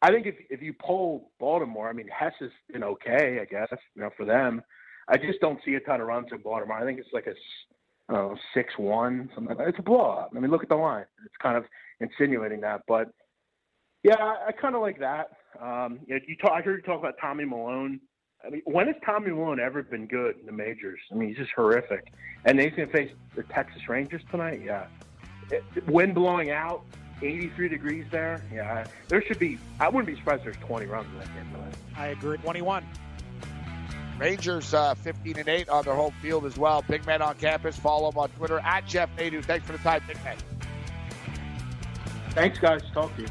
I 0.00 0.10
think 0.10 0.26
if 0.26 0.36
if 0.48 0.62
you 0.62 0.74
poll 0.80 1.32
Baltimore, 1.38 1.88
I 1.88 1.92
mean 1.92 2.08
Hess 2.08 2.32
has 2.40 2.50
been 2.72 2.84
okay, 2.84 3.40
I 3.42 3.44
guess, 3.44 3.68
you 3.94 4.02
know, 4.02 4.10
for 4.16 4.24
them. 4.24 4.62
I 5.08 5.16
just 5.16 5.40
don't 5.40 5.58
see 5.64 5.74
a 5.74 5.80
ton 5.80 6.00
of 6.00 6.06
runs 6.06 6.28
in 6.32 6.38
Baltimore. 6.38 6.78
I 6.78 6.84
think 6.84 6.98
it's 6.98 7.12
like 7.12 7.26
a 7.26 7.34
Know, 8.10 8.36
six 8.54 8.72
one, 8.78 9.28
something 9.34 9.48
like 9.48 9.58
that. 9.58 9.68
It's 9.68 9.78
a 9.78 9.82
blowout. 9.82 10.30
I 10.34 10.40
mean, 10.40 10.50
look 10.50 10.62
at 10.62 10.70
the 10.70 10.76
line. 10.76 11.04
It's 11.26 11.36
kind 11.42 11.56
of 11.56 11.64
insinuating 12.00 12.62
that, 12.62 12.82
but 12.88 13.08
yeah, 14.02 14.16
I, 14.16 14.46
I 14.48 14.52
kind 14.52 14.74
of 14.74 14.80
like 14.80 14.98
that. 15.00 15.30
Um, 15.60 16.00
you, 16.06 16.14
know, 16.14 16.20
you 16.26 16.36
talk, 16.36 16.52
I 16.52 16.62
heard 16.62 16.76
you 16.76 16.82
talk 16.82 16.98
about 16.98 17.14
Tommy 17.20 17.44
Milone. 17.44 18.00
I 18.46 18.50
mean, 18.50 18.62
when 18.64 18.86
has 18.86 18.96
Tommy 19.04 19.30
Milone 19.30 19.60
ever 19.60 19.82
been 19.82 20.06
good 20.06 20.36
in 20.38 20.46
the 20.46 20.52
majors? 20.52 21.00
I 21.10 21.16
mean, 21.16 21.28
he's 21.28 21.38
just 21.38 21.50
horrific. 21.54 22.12
And 22.44 22.58
he's 22.58 22.72
going 22.72 22.88
to 22.88 22.94
face 22.94 23.10
the 23.34 23.42
Texas 23.42 23.88
Rangers 23.88 24.22
tonight. 24.30 24.62
Yeah, 24.64 24.86
it, 25.50 25.64
wind 25.88 26.14
blowing 26.14 26.50
out, 26.50 26.84
83 27.20 27.68
degrees 27.68 28.06
there. 28.10 28.42
Yeah, 28.52 28.86
there 29.08 29.22
should 29.22 29.38
be. 29.38 29.58
I 29.80 29.88
wouldn't 29.88 30.06
be 30.06 30.16
surprised 30.16 30.46
if 30.46 30.54
there's 30.54 30.66
20 30.66 30.86
runs 30.86 31.08
in 31.12 31.18
that 31.18 31.34
game 31.34 31.52
tonight. 31.52 31.74
I 31.96 32.06
agree. 32.08 32.38
21. 32.38 32.86
Rangers 34.18 34.74
uh, 34.74 34.94
15 34.96 35.38
and 35.38 35.48
8 35.48 35.68
on 35.68 35.84
their 35.84 35.94
home 35.94 36.12
field 36.20 36.44
as 36.44 36.56
well. 36.56 36.84
Big 36.88 37.06
man 37.06 37.22
on 37.22 37.36
campus. 37.36 37.78
Follow 37.78 38.10
him 38.10 38.18
on 38.18 38.28
Twitter 38.30 38.58
at 38.58 38.86
Jeff 38.86 39.08
Nadu. 39.16 39.44
Thanks 39.44 39.66
for 39.66 39.72
the 39.72 39.78
time, 39.78 40.02
Big 40.06 40.22
man. 40.24 40.36
Thanks, 42.30 42.58
guys. 42.58 42.82
Talk 42.92 43.14
to 43.16 43.22
you. 43.22 43.28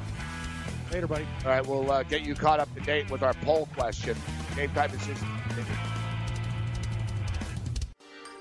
Later, 0.91 1.08
buddy. 1.08 1.28
All 1.43 1.52
right, 1.52 1.65
we'll 1.65 1.91
uh, 1.91 2.04
get 2.04 2.21
you 2.21 2.36
caught 2.36 2.60
up 2.60 2.73
to 2.76 2.82
date 2.82 3.12
with 3.12 3.21
our 3.21 3.34
poll 3.36 3.67
question. 3.76 4.15
Game 4.56 4.69
time 4.71 4.91
decision. 4.91 5.28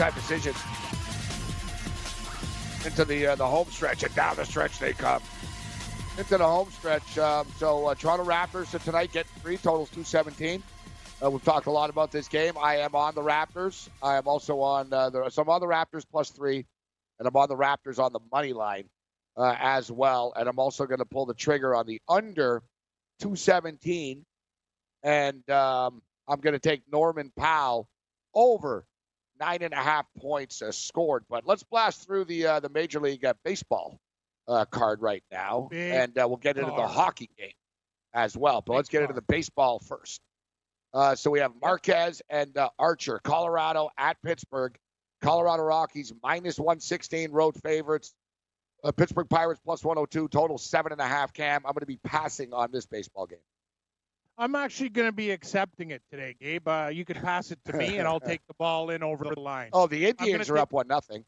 Time 0.00 0.14
decisions 0.14 0.56
into 2.86 3.04
the 3.04 3.26
uh, 3.26 3.34
the 3.34 3.46
home 3.46 3.68
stretch 3.70 4.02
and 4.02 4.14
down 4.14 4.34
the 4.34 4.46
stretch 4.46 4.78
they 4.78 4.94
come 4.94 5.20
into 6.16 6.38
the 6.38 6.46
home 6.46 6.70
stretch. 6.70 7.18
Um, 7.18 7.46
so 7.58 7.86
uh, 7.86 7.94
Toronto 7.94 8.24
Raptors 8.24 8.82
tonight 8.82 9.12
get 9.12 9.26
three 9.42 9.58
totals 9.58 9.90
217. 9.90 10.62
Uh, 11.22 11.30
we've 11.30 11.44
talked 11.44 11.66
a 11.66 11.70
lot 11.70 11.90
about 11.90 12.10
this 12.10 12.28
game. 12.28 12.54
I 12.58 12.78
am 12.78 12.94
on 12.94 13.14
the 13.14 13.20
Raptors. 13.20 13.90
I 14.02 14.16
am 14.16 14.26
also 14.26 14.60
on 14.60 14.90
uh, 14.90 15.10
other 15.10 15.66
Raptors 15.66 16.04
plus 16.10 16.30
three, 16.30 16.64
and 17.18 17.28
I'm 17.28 17.36
on 17.36 17.50
the 17.50 17.56
Raptors 17.56 17.98
on 17.98 18.14
the 18.14 18.20
money 18.32 18.54
line 18.54 18.84
uh, 19.36 19.54
as 19.60 19.92
well. 19.92 20.32
And 20.34 20.48
I'm 20.48 20.58
also 20.58 20.86
going 20.86 21.00
to 21.00 21.04
pull 21.04 21.26
the 21.26 21.34
trigger 21.34 21.74
on 21.74 21.84
the 21.84 22.00
under 22.08 22.62
217, 23.20 24.24
and 25.02 25.50
um, 25.50 26.00
I'm 26.26 26.40
going 26.40 26.54
to 26.54 26.58
take 26.58 26.84
Norman 26.90 27.30
Powell 27.36 27.86
over 28.34 28.86
nine 29.40 29.62
and 29.62 29.72
a 29.72 29.78
half 29.78 30.06
points 30.18 30.62
uh, 30.62 30.70
scored. 30.70 31.24
But 31.28 31.46
let's 31.46 31.62
blast 31.62 32.06
through 32.06 32.26
the 32.26 32.46
uh, 32.46 32.60
the 32.60 32.68
Major 32.68 33.00
League 33.00 33.24
uh, 33.24 33.34
Baseball 33.44 33.98
uh, 34.46 34.64
card 34.66 35.02
right 35.02 35.24
now, 35.32 35.68
Big 35.70 35.92
and 35.92 36.18
uh, 36.18 36.26
we'll 36.28 36.36
get 36.36 36.58
into 36.58 36.70
the 36.70 36.86
hockey 36.86 37.30
game 37.38 37.52
as 38.12 38.36
well. 38.36 38.62
But 38.64 38.72
Big 38.72 38.76
let's 38.76 38.88
get 38.88 39.02
into 39.02 39.14
the 39.14 39.22
baseball 39.22 39.78
first. 39.80 40.20
Uh, 40.92 41.14
so 41.14 41.30
we 41.30 41.38
have 41.38 41.52
Marquez 41.60 42.20
and 42.28 42.56
uh, 42.56 42.68
Archer, 42.78 43.20
Colorado 43.22 43.90
at 43.96 44.16
Pittsburgh. 44.22 44.76
Colorado 45.22 45.62
Rockies 45.62 46.12
minus 46.22 46.58
116 46.58 47.30
road 47.30 47.54
favorites. 47.62 48.14
Uh, 48.82 48.90
Pittsburgh 48.90 49.28
Pirates 49.28 49.60
plus 49.62 49.84
102, 49.84 50.28
total 50.28 50.56
seven 50.56 50.92
and 50.92 51.00
a 51.00 51.06
half. 51.06 51.32
Cam, 51.34 51.60
I'm 51.66 51.72
going 51.72 51.80
to 51.80 51.86
be 51.86 51.98
passing 52.02 52.54
on 52.54 52.70
this 52.72 52.86
baseball 52.86 53.26
game. 53.26 53.38
I'm 54.40 54.54
actually 54.54 54.88
going 54.88 55.06
to 55.06 55.12
be 55.12 55.32
accepting 55.32 55.90
it 55.90 56.00
today, 56.10 56.34
Gabe. 56.40 56.66
Uh, 56.66 56.88
you 56.90 57.04
could 57.04 57.16
pass 57.16 57.50
it 57.50 57.58
to 57.66 57.74
me, 57.74 57.98
and 57.98 58.08
I'll 58.08 58.18
take 58.18 58.40
the 58.48 58.54
ball 58.58 58.88
in 58.88 59.02
over 59.02 59.24
the 59.24 59.38
line. 59.38 59.68
Oh, 59.74 59.86
the 59.86 60.06
Indians 60.06 60.48
are 60.48 60.54
take- 60.54 60.62
up 60.62 60.72
one 60.72 60.88
nothing. 60.88 61.24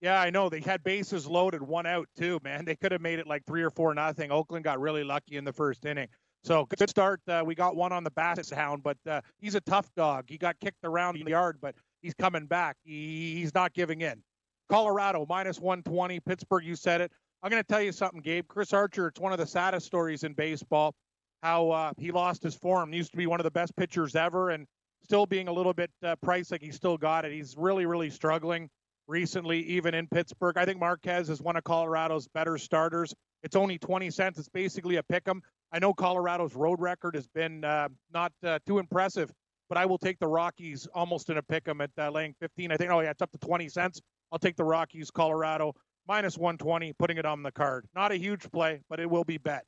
Yeah, 0.00 0.20
I 0.20 0.30
know. 0.30 0.48
They 0.48 0.60
had 0.60 0.82
bases 0.84 1.26
loaded, 1.26 1.60
one 1.60 1.86
out 1.86 2.08
too, 2.16 2.38
man. 2.44 2.64
They 2.64 2.76
could 2.76 2.92
have 2.92 3.00
made 3.00 3.18
it 3.18 3.26
like 3.26 3.44
three 3.46 3.62
or 3.62 3.70
four 3.70 3.92
nothing. 3.94 4.30
Oakland 4.30 4.64
got 4.64 4.80
really 4.80 5.02
lucky 5.02 5.36
in 5.36 5.44
the 5.44 5.52
first 5.52 5.84
inning. 5.84 6.06
So 6.44 6.66
good 6.66 6.88
start. 6.88 7.20
Uh, 7.26 7.42
we 7.44 7.56
got 7.56 7.74
one 7.74 7.92
on 7.92 8.04
the 8.04 8.10
Bassett 8.12 8.56
Hound, 8.56 8.84
but 8.84 8.96
uh, 9.08 9.20
he's 9.40 9.56
a 9.56 9.60
tough 9.60 9.88
dog. 9.96 10.26
He 10.28 10.38
got 10.38 10.58
kicked 10.60 10.84
around 10.84 11.16
in 11.16 11.24
the 11.24 11.30
yard, 11.32 11.58
but 11.60 11.74
he's 12.00 12.14
coming 12.14 12.46
back. 12.46 12.76
He, 12.84 13.34
he's 13.34 13.54
not 13.54 13.74
giving 13.74 14.02
in. 14.02 14.22
Colorado 14.68 15.26
minus 15.28 15.58
120. 15.58 16.20
Pittsburgh, 16.20 16.64
you 16.64 16.76
said 16.76 17.00
it. 17.00 17.12
I'm 17.42 17.50
going 17.50 17.62
to 17.62 17.66
tell 17.66 17.82
you 17.82 17.92
something, 17.92 18.20
Gabe. 18.20 18.46
Chris 18.46 18.72
Archer, 18.72 19.08
it's 19.08 19.20
one 19.20 19.32
of 19.32 19.38
the 19.38 19.46
saddest 19.46 19.86
stories 19.86 20.22
in 20.22 20.32
baseball. 20.32 20.94
How 21.42 21.70
uh, 21.70 21.92
he 21.98 22.12
lost 22.12 22.42
his 22.42 22.54
form. 22.54 22.92
He 22.92 22.98
used 22.98 23.10
to 23.12 23.16
be 23.16 23.26
one 23.26 23.40
of 23.40 23.44
the 23.44 23.50
best 23.50 23.74
pitchers 23.76 24.14
ever, 24.14 24.50
and 24.50 24.66
still 25.02 25.26
being 25.26 25.48
a 25.48 25.52
little 25.52 25.74
bit 25.74 25.90
uh, 26.04 26.16
priced 26.22 26.52
like 26.52 26.62
he 26.62 26.70
still 26.70 26.96
got 26.96 27.24
it. 27.24 27.32
He's 27.32 27.56
really, 27.56 27.86
really 27.86 28.10
struggling 28.10 28.70
recently, 29.08 29.60
even 29.60 29.94
in 29.94 30.06
Pittsburgh. 30.06 30.56
I 30.56 30.64
think 30.64 30.78
Marquez 30.78 31.28
is 31.28 31.42
one 31.42 31.56
of 31.56 31.64
Colorado's 31.64 32.28
better 32.28 32.56
starters. 32.58 33.12
It's 33.42 33.56
only 33.56 33.78
20 33.78 34.10
cents. 34.10 34.38
It's 34.38 34.48
basically 34.48 34.96
a 34.96 35.02
pick 35.02 35.26
'em. 35.26 35.42
I 35.72 35.78
know 35.80 35.92
Colorado's 35.92 36.54
road 36.54 36.80
record 36.80 37.14
has 37.16 37.26
been 37.26 37.64
uh, 37.64 37.88
not 38.12 38.32
uh, 38.44 38.60
too 38.66 38.78
impressive, 38.78 39.32
but 39.68 39.78
I 39.78 39.86
will 39.86 39.98
take 39.98 40.18
the 40.20 40.28
Rockies 40.28 40.86
almost 40.94 41.28
in 41.30 41.38
a 41.38 41.42
pick 41.42 41.66
'em 41.66 41.80
at 41.80 41.90
uh, 41.98 42.10
laying 42.10 42.34
15. 42.40 42.70
I 42.70 42.76
think, 42.76 42.90
oh, 42.92 43.00
yeah, 43.00 43.10
it's 43.10 43.22
up 43.22 43.32
to 43.32 43.38
20 43.38 43.68
cents. 43.68 44.00
I'll 44.30 44.38
take 44.38 44.56
the 44.56 44.64
Rockies, 44.64 45.10
Colorado, 45.10 45.74
minus 46.06 46.38
120, 46.38 46.92
putting 46.94 47.18
it 47.18 47.26
on 47.26 47.42
the 47.42 47.52
card. 47.52 47.86
Not 47.94 48.12
a 48.12 48.16
huge 48.16 48.50
play, 48.52 48.82
but 48.88 49.00
it 49.00 49.10
will 49.10 49.24
be 49.24 49.38
bet. 49.38 49.64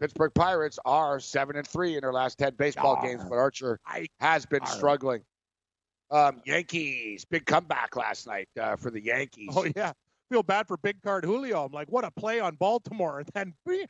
Pittsburgh 0.00 0.32
Pirates 0.34 0.78
are 0.84 1.20
seven 1.20 1.56
and 1.56 1.66
three 1.66 1.94
in 1.94 2.00
their 2.00 2.12
last 2.12 2.38
ten 2.38 2.54
baseball 2.56 2.96
Ah. 2.98 3.02
games, 3.02 3.22
but 3.24 3.36
Archer 3.36 3.78
has 4.20 4.46
been 4.46 4.62
Arr. 4.62 4.66
struggling. 4.68 5.22
Um, 6.10 6.42
Yankees 6.44 7.24
big 7.24 7.46
comeback 7.46 7.96
last 7.96 8.26
night 8.26 8.48
uh, 8.60 8.76
for 8.76 8.90
the 8.90 9.00
Yankees. 9.02 9.50
Oh 9.56 9.66
yeah, 9.76 9.92
feel 10.30 10.42
bad 10.42 10.66
for 10.68 10.76
big 10.76 11.00
card 11.02 11.24
Julio. 11.24 11.64
I'm 11.64 11.72
like, 11.72 11.88
what 11.90 12.04
a 12.04 12.10
play 12.10 12.40
on 12.40 12.56
Baltimore, 12.56 13.20
and 13.20 13.28
then 13.34 13.54
pew, 13.66 13.86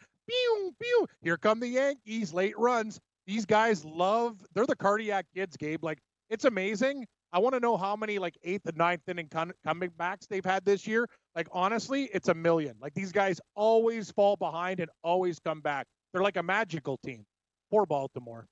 pew, 0.80 1.06
here 1.22 1.36
come 1.36 1.58
the 1.60 1.68
Yankees, 1.68 2.32
late 2.32 2.56
runs. 2.58 3.00
These 3.26 3.46
guys 3.46 3.84
love. 3.84 4.36
They're 4.54 4.66
the 4.66 4.76
cardiac 4.76 5.26
kids, 5.34 5.56
Gabe. 5.56 5.82
Like 5.82 5.98
it's 6.30 6.44
amazing. 6.44 7.06
I 7.32 7.38
want 7.38 7.54
to 7.54 7.60
know 7.60 7.76
how 7.76 7.96
many 7.96 8.18
like 8.18 8.36
eighth 8.42 8.66
and 8.66 8.76
ninth 8.76 9.08
inning 9.08 9.28
con- 9.28 9.52
backs 9.96 10.26
they've 10.26 10.44
had 10.44 10.64
this 10.64 10.86
year. 10.86 11.08
Like 11.34 11.48
honestly, 11.50 12.10
it's 12.12 12.28
a 12.28 12.34
million. 12.34 12.76
Like 12.80 12.92
these 12.94 13.12
guys 13.12 13.40
always 13.54 14.10
fall 14.10 14.36
behind 14.36 14.80
and 14.80 14.90
always 15.02 15.38
come 15.38 15.60
back. 15.60 15.86
They're 16.12 16.22
like 16.22 16.36
a 16.36 16.42
magical 16.42 16.98
team. 16.98 17.24
Poor 17.70 17.86
Baltimore. 17.86 18.46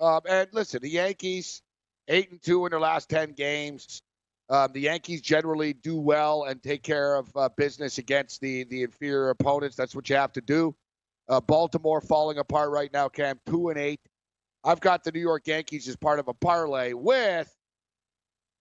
Um, 0.00 0.20
and 0.28 0.48
listen, 0.52 0.80
the 0.80 0.88
Yankees 0.88 1.62
eight 2.08 2.30
and 2.30 2.40
two 2.40 2.64
in 2.64 2.70
their 2.70 2.80
last 2.80 3.10
ten 3.10 3.32
games. 3.32 4.00
Um, 4.50 4.72
the 4.72 4.80
Yankees 4.80 5.20
generally 5.20 5.74
do 5.74 6.00
well 6.00 6.44
and 6.44 6.62
take 6.62 6.82
care 6.82 7.16
of 7.16 7.28
uh, 7.36 7.50
business 7.54 7.98
against 7.98 8.40
the 8.40 8.64
the 8.64 8.82
inferior 8.82 9.28
opponents. 9.28 9.76
That's 9.76 9.94
what 9.94 10.08
you 10.08 10.16
have 10.16 10.32
to 10.32 10.40
do. 10.40 10.74
Uh, 11.28 11.42
Baltimore 11.42 12.00
falling 12.00 12.38
apart 12.38 12.70
right 12.70 12.90
now, 12.90 13.08
Cam, 13.08 13.38
two 13.44 13.68
and 13.68 13.78
eight. 13.78 14.00
I've 14.64 14.80
got 14.80 15.04
the 15.04 15.12
New 15.12 15.20
York 15.20 15.46
Yankees 15.46 15.86
as 15.86 15.96
part 15.96 16.18
of 16.18 16.28
a 16.28 16.34
parlay 16.34 16.94
with 16.94 17.54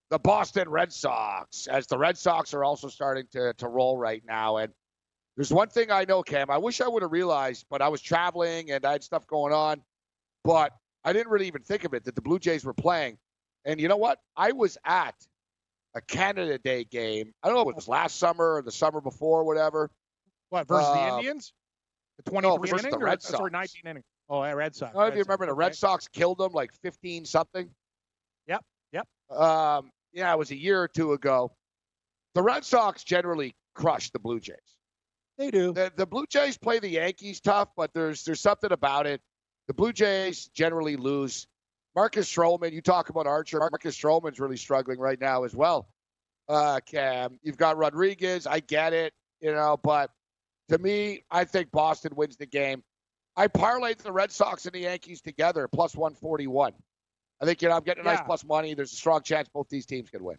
the 0.10 0.20
Boston 0.20 0.70
Red 0.70 0.94
Sox, 0.94 1.68
as 1.68 1.88
the 1.88 1.98
Red 1.98 2.18
Sox 2.18 2.54
are 2.54 2.64
also 2.64 2.88
starting 2.88 3.26
to, 3.34 3.54
to 3.54 3.68
roll 3.68 3.98
right 3.98 4.24
now. 4.26 4.58
And 4.58 4.72
there's 5.36 5.52
one 5.52 5.68
thing 5.70 5.92
I 5.92 6.06
know, 6.06 6.24
Cam. 6.24 6.50
I 6.50 6.58
wish 6.58 6.82
I 6.82 6.88
would 6.88 7.02
have 7.02 7.12
realized, 7.12 7.66
but 7.70 7.82
I 7.82 7.90
was 7.90 8.02
traveling 8.02 8.72
and 8.72 8.86
I 8.86 8.94
had 8.94 9.04
stuff 9.04 9.28
going 9.28 9.54
on. 9.54 9.82
But 10.44 10.74
I 11.04 11.14
didn't 11.14 11.30
really 11.30 11.48
even 11.48 11.62
think 11.62 11.84
of 11.84 11.94
it 11.94 12.06
that 12.06 12.16
the 12.16 12.22
Blue 12.22 12.40
Jays 12.40 12.64
were 12.64 12.74
playing. 12.74 13.18
And 13.66 13.82
you 13.82 13.88
know 13.90 13.98
what? 13.98 14.20
I 14.36 14.54
was 14.54 14.78
at 14.86 15.16
a 15.94 16.02
Canada 16.02 16.58
Day 16.58 16.86
game. 16.86 17.34
I 17.44 17.48
don't 17.48 17.56
know 17.56 17.64
if 17.64 17.70
it 17.70 17.76
was 17.76 17.88
last 17.88 18.18
summer 18.18 18.56
or 18.56 18.62
the 18.62 18.72
summer 18.72 19.02
before, 19.02 19.44
whatever. 19.44 19.92
What 20.50 20.68
versus 20.68 20.88
Uh, 20.88 20.94
the 20.94 21.18
Indians? 21.18 21.54
The 22.24 22.32
23 22.32 22.50
no, 22.50 22.58
versus 22.58 22.80
inning 22.80 22.92
the 22.92 22.98
or, 22.98 23.08
Red 23.08 23.22
sorry, 23.22 23.52
Sox. 23.52 23.52
19 23.52 23.82
inning. 23.92 24.04
Oh, 24.30 24.54
Red 24.54 24.76
Sox. 24.76 24.92
I 24.92 24.94
don't 24.94 25.02
know 25.02 25.08
if 25.08 25.16
you 25.16 25.20
Sox, 25.20 25.28
remember 25.28 25.46
the 25.48 25.52
okay. 25.52 25.60
Red 25.60 25.76
Sox 25.76 26.08
killed 26.08 26.38
them 26.38 26.54
like 26.54 26.72
15 26.82 27.26
something. 27.26 27.70
Yep, 28.48 28.64
yep. 28.94 29.08
Um, 29.30 29.92
yeah, 30.18 30.34
it 30.34 30.38
was 30.38 30.50
a 30.50 30.58
year 30.58 30.82
or 30.82 30.88
two 30.88 31.14
ago. 31.14 31.52
The 32.34 32.42
Red 32.42 32.66
Sox 32.66 33.04
generally 33.04 33.56
crush 33.76 34.10
the 34.10 34.20
Blue 34.20 34.40
Jays. 34.40 34.58
They 35.38 35.52
do. 35.52 35.72
The, 35.72 35.92
the 35.96 36.08
Blue 36.08 36.26
Jays 36.26 36.58
play 36.58 36.80
the 36.80 36.90
Yankees 36.90 37.40
tough, 37.40 37.70
but 37.78 37.94
there's 37.94 38.24
there's 38.24 38.42
something 38.42 38.72
about 38.72 39.06
it. 39.06 39.22
The 39.68 39.76
Blue 39.76 39.94
Jays 39.94 40.48
generally 40.48 40.96
lose. 40.96 41.46
Marcus 41.96 42.32
Stroman, 42.32 42.74
you 42.74 42.82
talk 42.82 43.10
about 43.10 43.28
Archer. 43.28 43.60
Marcus 43.60 43.96
Stroman's 43.96 44.40
really 44.40 44.58
struggling 44.58 45.00
right 45.00 45.20
now 45.22 45.44
as 45.44 45.56
well. 45.56 45.88
Uh, 46.50 46.80
Cam, 46.86 47.40
you've 47.44 47.58
got 47.58 47.78
Rodriguez. 47.78 48.48
I 48.48 48.60
get 48.60 48.94
it, 48.94 49.14
you 49.40 49.52
know, 49.52 49.80
but 49.84 50.10
to 50.70 50.78
me, 50.80 51.24
I 51.30 51.44
think 51.44 51.72
Boston 51.72 52.14
wins 52.16 52.38
the 52.38 52.46
game. 52.46 52.84
I 53.36 53.48
parlayed 53.48 53.98
the 53.98 54.12
Red 54.12 54.32
Sox 54.32 54.66
and 54.66 54.74
the 54.74 54.80
Yankees 54.80 55.22
together, 55.22 55.68
plus 55.68 55.96
141. 55.96 56.74
I 57.42 57.46
think, 57.46 57.62
you 57.62 57.70
know, 57.70 57.76
I'm 57.76 57.84
getting 57.84 58.02
a 58.02 58.06
nice 58.06 58.22
plus 58.26 58.44
money. 58.44 58.74
There's 58.74 58.94
a 58.94 58.96
strong 58.96 59.22
chance 59.22 59.48
both 59.50 59.70
these 59.70 59.86
teams 59.86 60.10
can 60.10 60.24
win. 60.24 60.38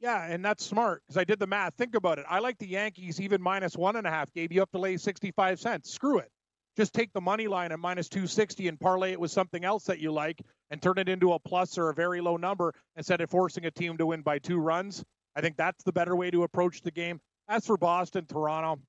Yeah, 0.00 0.26
and 0.26 0.44
that's 0.44 0.64
smart 0.64 1.02
because 1.06 1.16
I 1.16 1.24
did 1.24 1.38
the 1.38 1.46
math. 1.46 1.74
Think 1.74 1.94
about 1.94 2.18
it. 2.18 2.26
I 2.28 2.40
like 2.40 2.58
the 2.58 2.68
Yankees 2.68 3.20
even 3.20 3.40
minus 3.40 3.76
one 3.76 3.96
and 3.96 4.06
a 4.06 4.10
half. 4.10 4.32
Gave 4.32 4.52
you 4.52 4.62
up 4.62 4.70
to 4.72 4.78
lay 4.78 4.96
65 4.96 5.60
cents. 5.60 5.90
Screw 5.90 6.18
it. 6.18 6.30
Just 6.76 6.92
take 6.92 7.12
the 7.14 7.20
money 7.20 7.48
line 7.48 7.72
at 7.72 7.78
minus 7.78 8.08
260 8.10 8.68
and 8.68 8.78
parlay 8.78 9.12
it 9.12 9.20
with 9.20 9.30
something 9.30 9.64
else 9.64 9.84
that 9.84 9.98
you 9.98 10.12
like 10.12 10.42
and 10.70 10.82
turn 10.82 10.98
it 10.98 11.08
into 11.08 11.32
a 11.32 11.38
plus 11.38 11.78
or 11.78 11.88
a 11.88 11.94
very 11.94 12.20
low 12.20 12.36
number 12.36 12.74
instead 12.96 13.22
of 13.22 13.30
forcing 13.30 13.64
a 13.64 13.70
team 13.70 13.96
to 13.96 14.04
win 14.06 14.20
by 14.20 14.38
two 14.38 14.58
runs. 14.58 15.02
I 15.34 15.40
think 15.40 15.56
that's 15.56 15.82
the 15.84 15.92
better 15.92 16.14
way 16.14 16.30
to 16.30 16.42
approach 16.42 16.82
the 16.82 16.90
game. 16.90 17.20
As 17.48 17.64
for 17.64 17.78
Boston, 17.78 18.26
Toronto, 18.26 18.82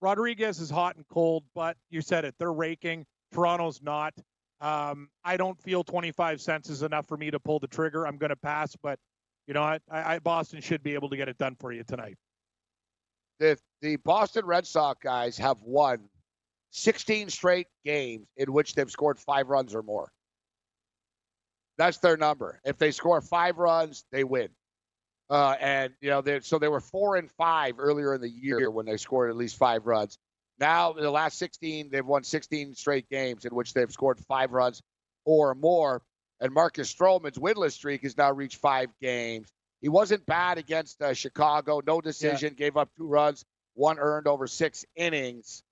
Rodriguez 0.00 0.58
is 0.58 0.70
hot 0.70 0.96
and 0.96 1.04
cold, 1.08 1.44
but 1.54 1.76
you 1.90 2.00
said 2.00 2.24
it. 2.24 2.34
They're 2.38 2.52
raking. 2.52 3.06
Toronto's 3.32 3.80
not. 3.80 4.14
Um, 4.60 5.08
I 5.24 5.36
don't 5.36 5.60
feel 5.60 5.82
25 5.82 6.40
cents 6.40 6.68
is 6.68 6.82
enough 6.82 7.06
for 7.06 7.16
me 7.16 7.30
to 7.30 7.40
pull 7.40 7.58
the 7.58 7.66
trigger. 7.66 8.06
I'm 8.06 8.18
going 8.18 8.30
to 8.30 8.36
pass, 8.36 8.76
but 8.82 8.98
you 9.46 9.54
know? 9.54 9.62
I, 9.62 9.78
I 9.90 10.18
Boston 10.18 10.60
should 10.60 10.82
be 10.82 10.94
able 10.94 11.08
to 11.10 11.16
get 11.16 11.28
it 11.28 11.38
done 11.38 11.56
for 11.58 11.72
you 11.72 11.82
tonight. 11.84 12.16
the 13.38 13.58
the 13.80 13.96
Boston 13.96 14.44
Red 14.44 14.66
Sox 14.66 15.00
guys 15.02 15.38
have 15.38 15.60
won 15.62 16.08
16 16.70 17.30
straight 17.30 17.66
games 17.84 18.26
in 18.36 18.52
which 18.52 18.74
they've 18.74 18.90
scored 18.90 19.18
five 19.18 19.48
runs 19.48 19.74
or 19.74 19.82
more. 19.82 20.12
That's 21.78 21.98
their 21.98 22.18
number. 22.18 22.60
If 22.64 22.76
they 22.76 22.90
score 22.90 23.20
five 23.22 23.56
runs, 23.56 24.04
they 24.12 24.24
win. 24.24 24.50
Uh, 25.30 25.56
and 25.60 25.92
you 26.00 26.10
know, 26.10 26.22
so 26.42 26.58
they 26.58 26.68
were 26.68 26.80
four 26.80 27.16
and 27.16 27.30
five 27.30 27.76
earlier 27.78 28.14
in 28.14 28.20
the 28.20 28.28
year 28.28 28.70
when 28.70 28.84
they 28.84 28.96
scored 28.96 29.30
at 29.30 29.36
least 29.36 29.56
five 29.56 29.86
runs. 29.86 30.18
Now, 30.60 30.92
in 30.92 31.02
the 31.02 31.10
last 31.10 31.38
16, 31.38 31.88
they've 31.90 32.04
won 32.04 32.22
16 32.22 32.74
straight 32.74 33.08
games 33.08 33.46
in 33.46 33.54
which 33.54 33.72
they've 33.72 33.90
scored 33.90 34.20
five 34.28 34.52
runs 34.52 34.82
or 35.24 35.54
more. 35.54 36.02
And 36.38 36.52
Marcus 36.52 36.92
Stroman's 36.92 37.38
winless 37.38 37.72
streak 37.72 38.02
has 38.02 38.16
now 38.16 38.30
reached 38.32 38.56
five 38.56 38.90
games. 39.00 39.50
He 39.80 39.88
wasn't 39.88 40.26
bad 40.26 40.58
against 40.58 41.00
uh, 41.00 41.14
Chicago. 41.14 41.80
No 41.86 42.00
decision. 42.00 42.54
Gave 42.54 42.76
up 42.76 42.90
two 42.96 43.06
runs, 43.06 43.44
one 43.74 43.98
earned 43.98 44.26
over 44.26 44.46
six 44.46 44.84
innings. 44.94 45.62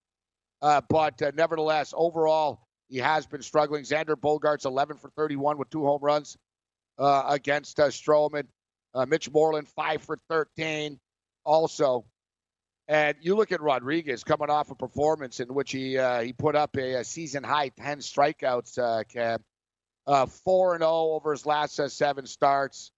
Uh, 0.63 0.81
but 0.89 1.21
uh, 1.23 1.33
nevertheless, 1.35 1.93
overall, 1.97 2.61
he 2.89 2.99
has 2.99 3.27
been 3.27 3.43
struggling. 3.43 3.85
Xander 3.85 4.17
Bogaerts 4.17 4.65
11 4.65 4.97
for 4.97 5.11
31 5.11 5.59
with 5.59 5.69
two 5.71 5.85
home 5.85 6.01
runs 6.03 6.37
uh, 6.99 7.25
against 7.29 7.79
uh, 7.79 7.89
Stroman. 7.89 8.45
Uh, 8.95 9.05
Mitch 9.05 9.31
Moreland, 9.31 9.69
5 9.69 10.03
for 10.03 10.19
13 10.31 10.99
also. 11.45 12.07
And 12.89 13.19
you 13.21 13.35
look 13.35 13.53
at 13.53 13.61
Rodriguez 13.61 14.25
coming 14.25 14.49
off 14.49 14.71
a 14.71 14.75
performance 14.75 15.41
in 15.41 15.49
which 15.53 15.73
he 15.73 15.99
uh, 15.99 16.23
he 16.23 16.33
put 16.33 16.57
up 16.57 16.75
a, 16.77 16.95
a 16.95 17.05
season 17.05 17.45
high 17.45 17.69
10 17.69 17.99
strikeouts, 17.99 18.79
uh, 18.79 19.39
Uh, 20.07 20.25
4 20.25 20.75
and 20.75 20.81
0 20.81 20.91
over 20.91 21.33
his 21.33 21.45
last 21.45 21.79
uh, 21.79 21.89
seven 21.89 22.27
starts. 22.27 22.93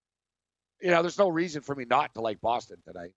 You 0.80 0.90
know, 0.90 1.02
there's 1.02 1.18
no 1.18 1.28
reason 1.28 1.60
for 1.60 1.74
me 1.74 1.84
not 1.84 2.14
to 2.14 2.20
like 2.20 2.40
Boston 2.40 2.76
tonight. 2.86 3.14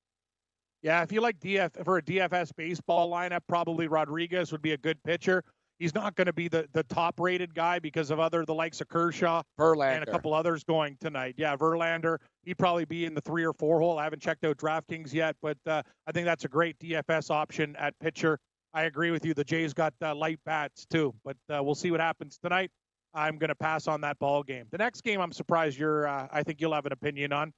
Yeah, 0.81 1.03
if 1.03 1.11
you 1.11 1.21
like 1.21 1.39
DF 1.39 1.85
for 1.85 1.97
a 1.97 2.01
DFS 2.01 2.51
baseball 2.57 3.09
lineup, 3.09 3.41
probably 3.47 3.87
Rodriguez 3.87 4.51
would 4.51 4.63
be 4.63 4.73
a 4.73 4.77
good 4.77 5.01
pitcher. 5.03 5.43
He's 5.79 5.93
not 5.93 6.15
going 6.15 6.27
to 6.27 6.33
be 6.33 6.47
the, 6.47 6.67
the 6.73 6.83
top 6.83 7.19
rated 7.19 7.53
guy 7.53 7.79
because 7.79 8.11
of 8.11 8.19
other 8.19 8.45
the 8.45 8.53
likes 8.53 8.79
of 8.79 8.87
Kershaw 8.87 9.41
Verlander. 9.59 9.95
and 9.95 10.03
a 10.03 10.11
couple 10.11 10.33
others 10.33 10.63
going 10.63 10.97
tonight. 11.01 11.35
Yeah, 11.37 11.55
Verlander, 11.55 12.19
he'd 12.43 12.57
probably 12.57 12.85
be 12.85 13.05
in 13.05 13.13
the 13.13 13.21
three 13.21 13.43
or 13.43 13.53
four 13.53 13.79
hole. 13.79 13.97
I 13.99 14.03
haven't 14.03 14.21
checked 14.21 14.45
out 14.45 14.57
DraftKings 14.57 15.13
yet, 15.13 15.35
but 15.41 15.57
uh, 15.65 15.81
I 16.07 16.11
think 16.11 16.25
that's 16.25 16.45
a 16.45 16.47
great 16.47 16.77
DFS 16.79 17.31
option 17.31 17.75
at 17.77 17.97
pitcher. 17.99 18.39
I 18.73 18.83
agree 18.83 19.11
with 19.11 19.25
you. 19.25 19.33
The 19.33 19.43
Jays 19.43 19.73
got 19.73 19.93
uh, 20.01 20.15
light 20.15 20.39
bats 20.45 20.85
too, 20.85 21.13
but 21.23 21.37
uh, 21.53 21.61
we'll 21.61 21.75
see 21.75 21.91
what 21.91 21.99
happens 21.99 22.37
tonight. 22.37 22.71
I'm 23.13 23.37
going 23.37 23.49
to 23.49 23.55
pass 23.55 23.87
on 23.87 24.01
that 24.01 24.17
ball 24.19 24.41
game. 24.41 24.65
The 24.71 24.77
next 24.77 25.01
game, 25.01 25.21
I'm 25.21 25.31
surprised 25.31 25.77
you're. 25.77 26.07
Uh, 26.07 26.27
I 26.31 26.43
think 26.43 26.59
you'll 26.59 26.73
have 26.73 26.85
an 26.85 26.93
opinion 26.93 27.31
on 27.31 27.53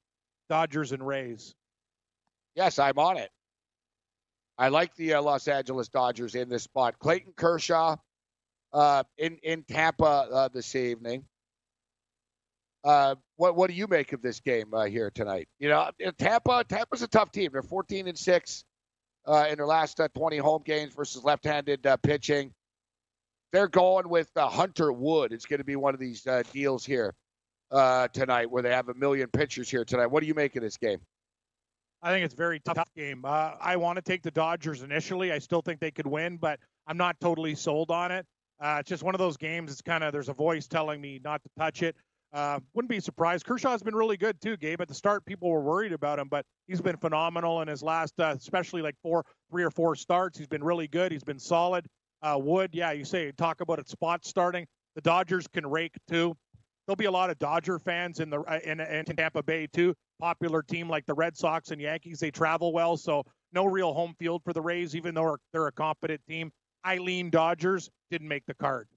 Dodgers 0.50 0.92
and 0.92 1.06
Rays. 1.06 1.54
Yes, 2.54 2.78
I'm 2.78 2.98
on 2.98 3.16
it. 3.16 3.30
I 4.58 4.68
like 4.68 4.94
the 4.94 5.14
uh, 5.14 5.22
Los 5.22 5.48
Angeles 5.48 5.88
Dodgers 5.88 6.34
in 6.34 6.48
this 6.48 6.62
spot. 6.62 6.98
Clayton 6.98 7.32
Kershaw 7.36 7.96
uh, 8.72 9.04
in 9.18 9.38
in 9.42 9.62
Tampa 9.64 10.04
uh, 10.04 10.48
this 10.48 10.74
evening. 10.74 11.24
Uh, 12.84 13.16
what 13.36 13.56
what 13.56 13.68
do 13.68 13.74
you 13.74 13.86
make 13.86 14.12
of 14.12 14.22
this 14.22 14.40
game 14.40 14.72
uh, 14.72 14.84
here 14.84 15.10
tonight? 15.10 15.48
You 15.58 15.68
know, 15.68 15.90
in 15.98 16.12
Tampa 16.14 16.64
Tampa's 16.68 17.02
a 17.02 17.08
tough 17.08 17.32
team. 17.32 17.50
They're 17.52 17.62
14 17.62 18.08
and 18.08 18.18
six 18.18 18.64
uh, 19.26 19.46
in 19.48 19.56
their 19.56 19.66
last 19.66 20.00
uh, 20.00 20.08
20 20.14 20.36
home 20.38 20.62
games 20.64 20.94
versus 20.94 21.24
left-handed 21.24 21.86
uh, 21.86 21.96
pitching. 21.98 22.52
They're 23.52 23.68
going 23.68 24.08
with 24.08 24.30
uh, 24.36 24.48
Hunter 24.48 24.92
Wood. 24.92 25.32
It's 25.32 25.46
going 25.46 25.58
to 25.58 25.64
be 25.64 25.76
one 25.76 25.94
of 25.94 26.00
these 26.00 26.26
uh, 26.26 26.42
deals 26.52 26.84
here 26.84 27.14
uh, 27.70 28.08
tonight 28.08 28.50
where 28.50 28.62
they 28.62 28.70
have 28.70 28.88
a 28.88 28.94
million 28.94 29.28
pitchers 29.28 29.68
here 29.70 29.84
tonight. 29.84 30.06
What 30.06 30.20
do 30.20 30.26
you 30.26 30.34
make 30.34 30.56
of 30.56 30.62
this 30.62 30.76
game? 30.76 30.98
I 32.02 32.10
think 32.10 32.24
it's 32.24 32.34
a 32.34 32.36
very 32.36 32.60
tough 32.60 32.88
game. 32.94 33.24
Uh, 33.24 33.52
I 33.60 33.76
want 33.76 33.96
to 33.96 34.02
take 34.02 34.22
the 34.22 34.30
Dodgers 34.30 34.82
initially. 34.82 35.32
I 35.32 35.38
still 35.38 35.62
think 35.62 35.80
they 35.80 35.90
could 35.90 36.06
win, 36.06 36.36
but 36.36 36.60
I'm 36.86 36.96
not 36.96 37.18
totally 37.20 37.54
sold 37.54 37.90
on 37.90 38.12
it. 38.12 38.26
Uh, 38.60 38.78
it's 38.80 38.88
just 38.88 39.02
one 39.02 39.14
of 39.14 39.18
those 39.18 39.36
games. 39.36 39.70
It's 39.70 39.82
kind 39.82 40.02
of 40.02 40.12
there's 40.12 40.28
a 40.28 40.34
voice 40.34 40.66
telling 40.66 41.00
me 41.00 41.20
not 41.22 41.42
to 41.42 41.50
touch 41.58 41.82
it. 41.82 41.96
Uh, 42.32 42.58
wouldn't 42.74 42.90
be 42.90 43.00
surprised. 43.00 43.46
Kershaw's 43.46 43.82
been 43.82 43.94
really 43.94 44.16
good 44.16 44.40
too, 44.40 44.56
Gabe. 44.56 44.80
At 44.80 44.88
the 44.88 44.94
start, 44.94 45.24
people 45.24 45.48
were 45.48 45.60
worried 45.60 45.92
about 45.92 46.18
him, 46.18 46.28
but 46.28 46.44
he's 46.66 46.80
been 46.80 46.96
phenomenal 46.96 47.62
in 47.62 47.68
his 47.68 47.82
last, 47.82 48.18
uh, 48.18 48.34
especially 48.36 48.82
like 48.82 48.94
four, 49.02 49.24
three 49.50 49.62
or 49.62 49.70
four 49.70 49.94
starts. 49.94 50.38
He's 50.38 50.48
been 50.48 50.64
really 50.64 50.88
good. 50.88 51.12
He's 51.12 51.24
been 51.24 51.38
solid. 51.38 51.86
Uh, 52.22 52.38
Wood, 52.40 52.70
yeah, 52.72 52.92
you 52.92 53.04
say 53.04 53.30
talk 53.32 53.60
about 53.60 53.78
it 53.78 53.88
spot 53.88 54.24
starting. 54.24 54.66
The 54.96 55.02
Dodgers 55.02 55.46
can 55.46 55.66
rake 55.66 55.94
too. 56.08 56.36
There'll 56.86 56.96
be 56.96 57.04
a 57.04 57.10
lot 57.10 57.30
of 57.30 57.38
Dodger 57.38 57.78
fans 57.78 58.20
in 58.20 58.30
the 58.30 58.40
uh, 58.40 58.58
in, 58.64 58.80
in 58.80 59.04
Tampa 59.04 59.42
Bay 59.42 59.66
too. 59.72 59.94
Popular 60.20 60.62
team 60.62 60.88
like 60.88 61.04
the 61.06 61.14
Red 61.14 61.36
Sox 61.36 61.70
and 61.70 61.80
Yankees, 61.80 62.20
they 62.20 62.30
travel 62.30 62.72
well, 62.72 62.96
so 62.96 63.22
no 63.52 63.66
real 63.66 63.92
home 63.92 64.14
field 64.18 64.42
for 64.44 64.52
the 64.52 64.62
Rays, 64.62 64.96
even 64.96 65.14
though 65.14 65.36
they're 65.52 65.66
a 65.66 65.72
competent 65.72 66.20
team. 66.28 66.50
I 66.84 66.98
lean 66.98 67.30
Dodgers. 67.30 67.90
Didn't 68.10 68.28
make 68.28 68.46
the 68.46 68.54
card. 68.54 68.88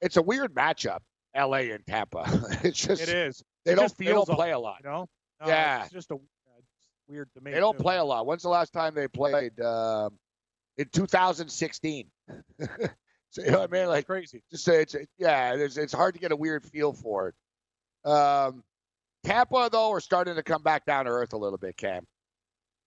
It's 0.00 0.16
a 0.16 0.22
weird 0.22 0.54
matchup, 0.54 1.00
L.A. 1.34 1.70
and 1.70 1.86
Tampa. 1.86 2.24
it's 2.62 2.80
just 2.80 3.02
It 3.02 3.08
is. 3.08 3.42
they 3.64 3.72
It 3.72 3.76
don't 3.76 3.96
they 3.98 4.06
don't 4.06 4.28
play 4.28 4.52
a 4.52 4.58
lot. 4.58 4.78
You 4.84 4.90
know? 4.90 5.08
No, 5.40 5.46
Yeah. 5.46 5.84
It's 5.84 5.92
just 5.92 6.10
a 6.10 6.14
it's 6.14 6.88
weird 7.08 7.28
to 7.34 7.40
me. 7.40 7.52
They 7.52 7.60
don't 7.60 7.76
too. 7.76 7.82
play 7.82 7.98
a 7.98 8.04
lot. 8.04 8.26
When's 8.26 8.42
the 8.42 8.48
last 8.48 8.72
time 8.72 8.94
they 8.94 9.08
played? 9.08 9.60
Um, 9.60 10.18
in 10.78 10.86
2016. 10.92 12.06
so 12.60 13.42
you 13.42 13.50
know 13.50 13.60
what 13.60 13.70
I 13.70 13.78
mean? 13.78 13.88
Like 13.88 14.06
crazy. 14.06 14.42
just 14.50 14.64
say 14.64 14.82
it's 14.82 14.96
yeah. 15.18 15.54
It's 15.54 15.76
it's 15.76 15.92
hard 15.92 16.14
to 16.14 16.20
get 16.20 16.32
a 16.32 16.36
weird 16.36 16.64
feel 16.64 16.92
for 16.92 17.28
it. 17.28 18.10
Um, 18.10 18.62
Tampa 19.24 19.68
though 19.70 19.92
are 19.92 20.00
starting 20.00 20.36
to 20.36 20.42
come 20.42 20.62
back 20.62 20.86
down 20.86 21.04
to 21.04 21.10
earth 21.10 21.34
a 21.34 21.36
little 21.36 21.58
bit, 21.58 21.76
Cam. 21.76 22.06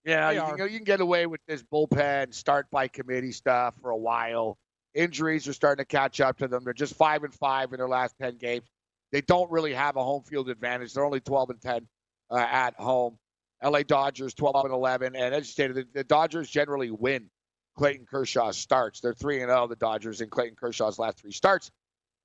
Yeah, 0.04 0.30
you 0.32 0.40
are. 0.40 0.56
can, 0.56 0.68
you 0.70 0.78
can 0.78 0.84
get 0.84 1.00
away 1.00 1.26
with 1.26 1.40
this 1.46 1.62
bullpen 1.62 2.34
start 2.34 2.66
by 2.70 2.88
committee 2.88 3.32
stuff 3.32 3.74
for 3.80 3.90
a 3.90 3.96
while. 3.96 4.58
Injuries 4.94 5.48
are 5.48 5.52
starting 5.52 5.82
to 5.82 5.86
catch 5.86 6.20
up 6.20 6.38
to 6.38 6.48
them. 6.48 6.62
They're 6.64 6.72
just 6.72 6.94
five 6.96 7.24
and 7.24 7.34
five 7.34 7.72
in 7.72 7.78
their 7.78 7.88
last 7.88 8.14
ten 8.20 8.36
games. 8.38 8.64
They 9.12 9.20
don't 9.20 9.50
really 9.50 9.74
have 9.74 9.96
a 9.96 10.02
home 10.04 10.22
field 10.24 10.48
advantage. 10.48 10.94
They're 10.94 11.04
only 11.04 11.20
12 11.20 11.50
and 11.50 11.60
10 11.60 11.86
uh, 12.30 12.36
at 12.36 12.74
home. 12.74 13.18
LA 13.62 13.82
Dodgers 13.82 14.34
12 14.34 14.64
and 14.66 14.74
11, 14.74 15.14
and 15.16 15.34
as 15.34 15.46
you 15.46 15.52
stated, 15.52 15.76
the, 15.76 15.86
the 15.94 16.04
Dodgers 16.04 16.50
generally 16.50 16.90
win 16.90 17.30
Clayton 17.76 18.06
Kershaw 18.10 18.50
starts. 18.50 19.00
They're 19.00 19.14
three 19.14 19.40
and 19.40 19.50
zero. 19.50 19.66
The 19.66 19.76
Dodgers 19.76 20.20
in 20.20 20.28
Clayton 20.28 20.56
Kershaw's 20.56 20.98
last 20.98 21.18
three 21.18 21.32
starts. 21.32 21.70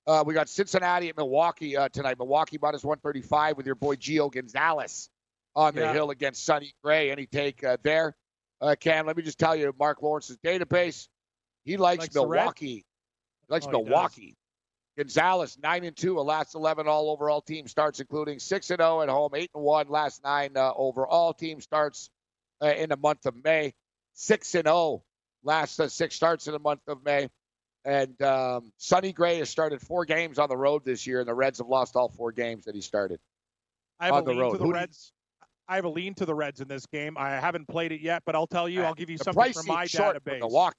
Uh, 0.06 0.24
we 0.26 0.34
got 0.34 0.50
Cincinnati 0.50 1.10
at 1.10 1.18
Milwaukee 1.18 1.78
uh, 1.78 1.88
tonight. 1.90 2.18
Milwaukee 2.18 2.58
minus 2.62 2.84
135 2.84 3.56
with 3.58 3.66
your 3.68 3.76
boy 3.76 3.96
Gio 3.96 4.32
Gonzalez 4.32 5.10
on 5.56 5.76
the 5.76 5.82
Yeah. 5.82 5.94
hill 5.94 6.10
against 6.10 6.44
Sonny 6.46 6.74
Gray. 6.84 7.12
Any 7.12 7.26
take 7.26 7.64
uh, 7.64 7.78
there? 7.84 8.16
Uh, 8.60 8.76
Cam, 8.80 9.06
let 9.06 9.16
me 9.16 9.24
just 9.24 9.40
tell 9.40 9.56
you, 9.56 9.74
Marc 9.80 10.02
Lawrence's 10.02 10.38
database. 10.38 11.08
He 11.66 11.78
likes, 11.78 12.02
Likes? 12.02 12.16
Milwaukee. 12.16 12.68
He 12.68 12.84
likes 13.50 13.66
Oh, 13.68 13.70
he. 13.70 13.84
Milwaukee. 13.84 14.36
Gonzalez 14.98 15.58
nine 15.64 15.86
and 15.86 15.96
two, 15.96 16.20
a 16.20 16.22
last 16.22 16.56
eleven 16.56 16.88
all 16.88 17.10
overall 17.10 17.42
team 17.42 17.68
starts, 17.68 18.00
including 18.02 18.40
six 18.40 18.70
and 18.70 18.80
zero 18.80 19.02
at 19.02 19.08
home, 19.10 19.32
eight 19.34 19.50
and 19.56 19.64
one 19.64 19.88
last 19.88 20.24
nine 20.24 20.58
uh, 20.58 20.74
overall 20.76 21.34
team 21.34 21.62
starts 21.62 22.10
uh, 22.62 22.68
in 22.68 22.90
the 22.90 22.98
month 22.98 23.26
of 23.26 23.34
May, 23.42 23.74
six 24.14 24.54
and 24.56 24.66
zero 24.66 25.04
last 25.44 25.80
uh, 25.80 25.88
six 25.88 26.16
starts 26.16 26.48
in 26.48 26.54
the 26.54 26.60
month 26.60 26.82
of 26.88 27.04
May. 27.04 27.30
And 27.86 28.22
um, 28.22 28.74
Sonny 28.78 29.14
Gray 29.14 29.38
has 29.38 29.50
started 29.50 29.80
four 29.82 30.04
games 30.04 30.38
on 30.38 30.50
the 30.50 30.58
road 30.58 30.84
this 30.84 31.08
year, 31.08 31.22
and 31.22 31.30
the 31.30 31.34
Reds 31.34 31.60
have 31.60 31.68
lost 31.68 31.96
all 31.96 32.10
four 32.10 32.34
games 32.34 32.66
that 32.66 32.76
he 32.76 32.82
started. 32.82 33.22
I 34.02 34.08
have 34.08 34.16
on 34.16 34.24
a 34.24 34.26
the 34.26 34.32
lean 34.32 34.40
road. 34.42 34.52
to 34.52 34.58
the 34.58 34.64
Who 34.66 34.74
do 34.74 34.80
Reds. 34.80 35.14
I 35.70 35.76
have 35.76 35.86
a 35.86 35.90
lean 35.90 36.14
to 36.16 36.26
the 36.26 36.36
Reds 36.36 36.60
in 36.60 36.68
this 36.68 36.86
game. 36.88 37.16
I 37.18 37.32
haven't 37.40 37.70
played 37.70 37.94
it 37.94 38.02
yet, 38.02 38.24
but 38.26 38.36
I'll 38.36 38.48
tell 38.48 38.68
you, 38.68 38.84
I'll 38.84 38.96
give 38.96 39.10
you 39.10 39.18
the 39.18 39.24
something 39.24 39.54
from 39.54 39.66
my 39.68 39.86
seems 39.86 39.92
short 39.92 40.22
for 40.22 40.30
database. 40.30 40.40
Milwaukee. 40.40 40.76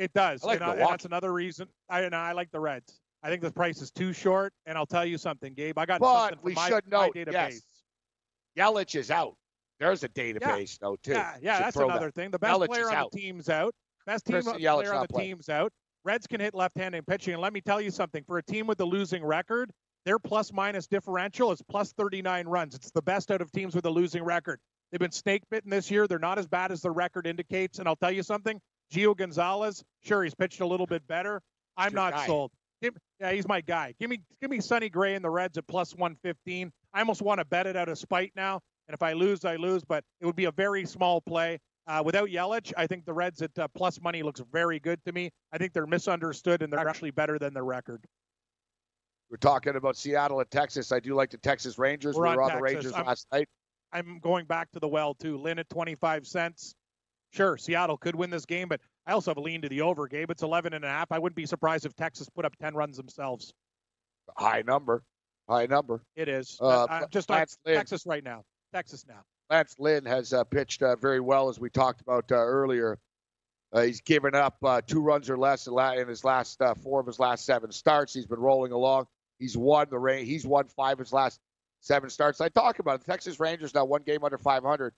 It 0.00 0.12
does, 0.14 0.42
like 0.42 0.60
and, 0.62 0.70
I- 0.70 0.72
and 0.76 0.80
that's 0.88 1.04
another 1.04 1.30
reason. 1.32 1.68
I 1.90 2.00
and 2.02 2.14
I 2.14 2.32
like 2.32 2.50
the 2.50 2.58
Reds. 2.60 3.00
I 3.22 3.28
think 3.28 3.42
the 3.42 3.50
price 3.52 3.82
is 3.82 3.90
too 3.90 4.14
short, 4.14 4.54
and 4.64 4.78
I'll 4.78 4.86
tell 4.86 5.04
you 5.04 5.18
something, 5.18 5.52
Gabe. 5.52 5.76
I 5.78 5.84
got 5.84 6.00
But 6.00 6.20
something 6.20 6.38
from 6.38 6.44
we 6.46 6.54
my, 6.54 6.68
should 6.70 6.90
my 6.90 7.06
note, 7.06 7.14
database. 7.14 7.32
yes, 7.32 7.60
Yelich 8.58 8.94
is 8.98 9.10
out. 9.10 9.34
There's 9.78 10.02
a 10.04 10.08
database, 10.08 10.78
though, 10.78 10.96
too. 11.02 11.12
Yeah, 11.12 11.36
yeah, 11.42 11.56
Should 11.56 11.64
that's 11.66 11.76
throw 11.76 11.86
that. 11.88 11.92
another 11.96 12.10
thing. 12.10 12.30
The 12.30 12.38
best 12.38 12.58
Yelich 12.60 12.66
player 12.66 12.88
on 12.88 12.94
out. 12.94 13.12
the 13.12 13.18
team's 13.18 13.48
out. 13.50 13.74
Best 14.06 14.24
team 14.26 14.34
Christian 14.34 14.54
uh, 14.54 14.56
player 14.56 14.70
Yelich 14.90 14.94
on 14.94 15.02
the 15.02 15.08
playing. 15.08 15.28
team's 15.36 15.48
out. 15.50 15.70
Reds 16.04 16.26
can 16.26 16.40
hit 16.40 16.54
left-handed 16.54 17.06
pitching, 17.06 17.34
and 17.34 17.42
let 17.42 17.52
me 17.52 17.60
tell 17.60 17.80
you 17.80 17.90
something. 17.90 18.24
For 18.26 18.38
a 18.38 18.42
team 18.42 18.66
with 18.66 18.80
a 18.80 18.84
losing 18.86 19.22
record, 19.22 19.70
their 20.06 20.18
plus-minus 20.18 20.86
differential 20.86 21.52
is 21.52 21.60
plus 21.70 21.92
39 21.92 22.46
runs. 22.46 22.74
It's 22.74 22.90
the 22.90 23.02
best 23.02 23.30
out 23.30 23.42
of 23.42 23.52
teams 23.52 23.74
with 23.74 23.84
a 23.84 23.90
losing 23.90 24.22
record. 24.24 24.60
They've 24.90 24.98
been 24.98 25.12
snake 25.12 25.42
bitten 25.50 25.70
this 25.70 25.90
year. 25.90 26.06
They're 26.08 26.18
not 26.18 26.38
as 26.38 26.46
bad 26.48 26.72
as 26.72 26.80
the 26.80 26.90
record 26.90 27.26
indicates. 27.26 27.78
And 27.78 27.86
I'll 27.86 27.96
tell 27.96 28.10
you 28.10 28.22
something. 28.22 28.58
Gio 28.92 29.16
Gonzalez, 29.16 29.84
sure, 30.02 30.24
he's 30.24 30.34
pitched 30.34 30.60
a 30.60 30.66
little 30.66 30.86
bit 30.86 31.06
better. 31.06 31.40
I'm 31.76 31.94
not 31.94 32.12
guy. 32.12 32.26
sold. 32.26 32.50
Give, 32.82 32.96
yeah, 33.20 33.32
he's 33.32 33.46
my 33.46 33.60
guy. 33.60 33.94
Give 34.00 34.10
me, 34.10 34.20
give 34.40 34.50
me 34.50 34.60
Sonny 34.60 34.88
Gray 34.88 35.14
and 35.14 35.24
the 35.24 35.30
Reds 35.30 35.58
at 35.58 35.66
plus 35.66 35.94
115. 35.94 36.72
I 36.92 36.98
almost 37.00 37.22
want 37.22 37.38
to 37.38 37.44
bet 37.44 37.66
it 37.66 37.76
out 37.76 37.88
of 37.88 37.98
spite 37.98 38.32
now. 38.34 38.60
And 38.88 38.94
if 38.94 39.02
I 39.02 39.12
lose, 39.12 39.44
I 39.44 39.56
lose. 39.56 39.84
But 39.84 40.02
it 40.20 40.26
would 40.26 40.36
be 40.36 40.46
a 40.46 40.52
very 40.52 40.84
small 40.84 41.20
play. 41.20 41.58
Uh, 41.86 42.02
without 42.04 42.28
Yelich, 42.28 42.72
I 42.76 42.86
think 42.86 43.04
the 43.04 43.12
Reds 43.12 43.42
at 43.42 43.56
uh, 43.58 43.68
plus 43.74 44.00
money 44.00 44.22
looks 44.22 44.40
very 44.52 44.78
good 44.78 45.04
to 45.06 45.12
me. 45.12 45.30
I 45.52 45.58
think 45.58 45.72
they're 45.72 45.86
misunderstood 45.86 46.62
and 46.62 46.72
they're 46.72 46.86
actually 46.88 47.10
better 47.10 47.38
than 47.38 47.52
their 47.54 47.64
record. 47.64 48.04
We're 49.30 49.36
talking 49.36 49.76
about 49.76 49.96
Seattle 49.96 50.40
and 50.40 50.50
Texas. 50.50 50.92
I 50.92 51.00
do 51.00 51.14
like 51.14 51.30
the 51.30 51.38
Texas 51.38 51.78
Rangers. 51.78 52.16
We're 52.16 52.24
we 52.24 52.28
on 52.30 52.36
were 52.36 52.42
on 52.42 52.56
the 52.56 52.62
Rangers 52.62 52.92
I'm- 52.92 53.06
last 53.06 53.26
night. 53.32 53.48
I'm 53.92 54.20
going 54.20 54.44
back 54.44 54.70
to 54.72 54.78
the 54.78 54.86
well 54.86 55.14
too. 55.14 55.36
Lynn 55.36 55.58
at 55.58 55.68
25 55.68 56.26
cents. 56.26 56.76
Sure, 57.30 57.56
Seattle 57.56 57.96
could 57.96 58.14
win 58.14 58.30
this 58.30 58.44
game, 58.44 58.68
but 58.68 58.80
I 59.06 59.12
also 59.12 59.30
have 59.30 59.38
a 59.38 59.40
lean 59.40 59.62
to 59.62 59.68
the 59.68 59.82
over, 59.82 60.08
Gabe. 60.08 60.30
It's 60.30 60.42
11 60.42 60.72
and 60.72 60.84
a 60.84 60.88
half. 60.88 61.12
I 61.12 61.18
wouldn't 61.18 61.36
be 61.36 61.46
surprised 61.46 61.86
if 61.86 61.94
Texas 61.94 62.28
put 62.28 62.44
up 62.44 62.56
10 62.56 62.74
runs 62.74 62.96
themselves. 62.96 63.52
High 64.36 64.62
number. 64.62 65.04
High 65.48 65.66
number. 65.66 66.02
It 66.16 66.28
is. 66.28 66.58
Uh, 66.60 66.86
I'm 66.88 67.06
just 67.10 67.30
on 67.30 67.44
Lynn. 67.64 67.76
Texas 67.76 68.04
right 68.06 68.22
now. 68.22 68.44
Texas 68.72 69.04
now. 69.08 69.22
Lance 69.50 69.74
Lynn 69.78 70.04
has 70.04 70.32
uh, 70.32 70.44
pitched 70.44 70.82
uh, 70.82 70.94
very 70.96 71.20
well, 71.20 71.48
as 71.48 71.58
we 71.58 71.70
talked 71.70 72.00
about 72.00 72.30
uh, 72.30 72.36
earlier. 72.36 72.98
Uh, 73.72 73.82
he's 73.82 74.00
given 74.00 74.34
up 74.34 74.56
uh, 74.64 74.80
two 74.84 75.00
runs 75.00 75.28
or 75.30 75.36
less 75.36 75.66
in, 75.66 75.78
in 75.98 76.08
his 76.08 76.24
last 76.24 76.60
uh, 76.62 76.74
four 76.74 77.00
of 77.00 77.06
his 77.06 77.18
last 77.18 77.44
seven 77.44 77.70
starts. 77.70 78.14
He's 78.14 78.26
been 78.26 78.38
rolling 78.38 78.72
along. 78.72 79.06
He's 79.38 79.56
won 79.56 79.86
the 79.90 79.98
rain. 79.98 80.26
He's 80.26 80.46
won 80.46 80.66
five 80.68 80.94
of 80.94 80.98
his 81.00 81.12
last 81.12 81.40
seven 81.80 82.10
starts. 82.10 82.40
I 82.40 82.48
talk 82.48 82.78
about 82.78 82.96
it. 82.96 83.06
The 83.06 83.12
Texas 83.12 83.40
Rangers 83.40 83.74
now 83.74 83.84
one 83.84 84.02
game 84.02 84.22
under 84.24 84.38
500, 84.38 84.92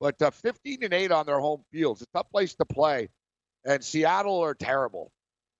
but 0.00 0.20
uh, 0.22 0.30
15 0.30 0.78
and 0.82 0.92
eight 0.92 1.12
on 1.12 1.26
their 1.26 1.40
home 1.40 1.62
fields. 1.72 2.02
It's 2.02 2.10
a 2.14 2.18
tough 2.18 2.30
place 2.30 2.54
to 2.56 2.64
play, 2.64 3.08
and 3.64 3.82
Seattle 3.82 4.40
are 4.42 4.54
terrible. 4.54 5.10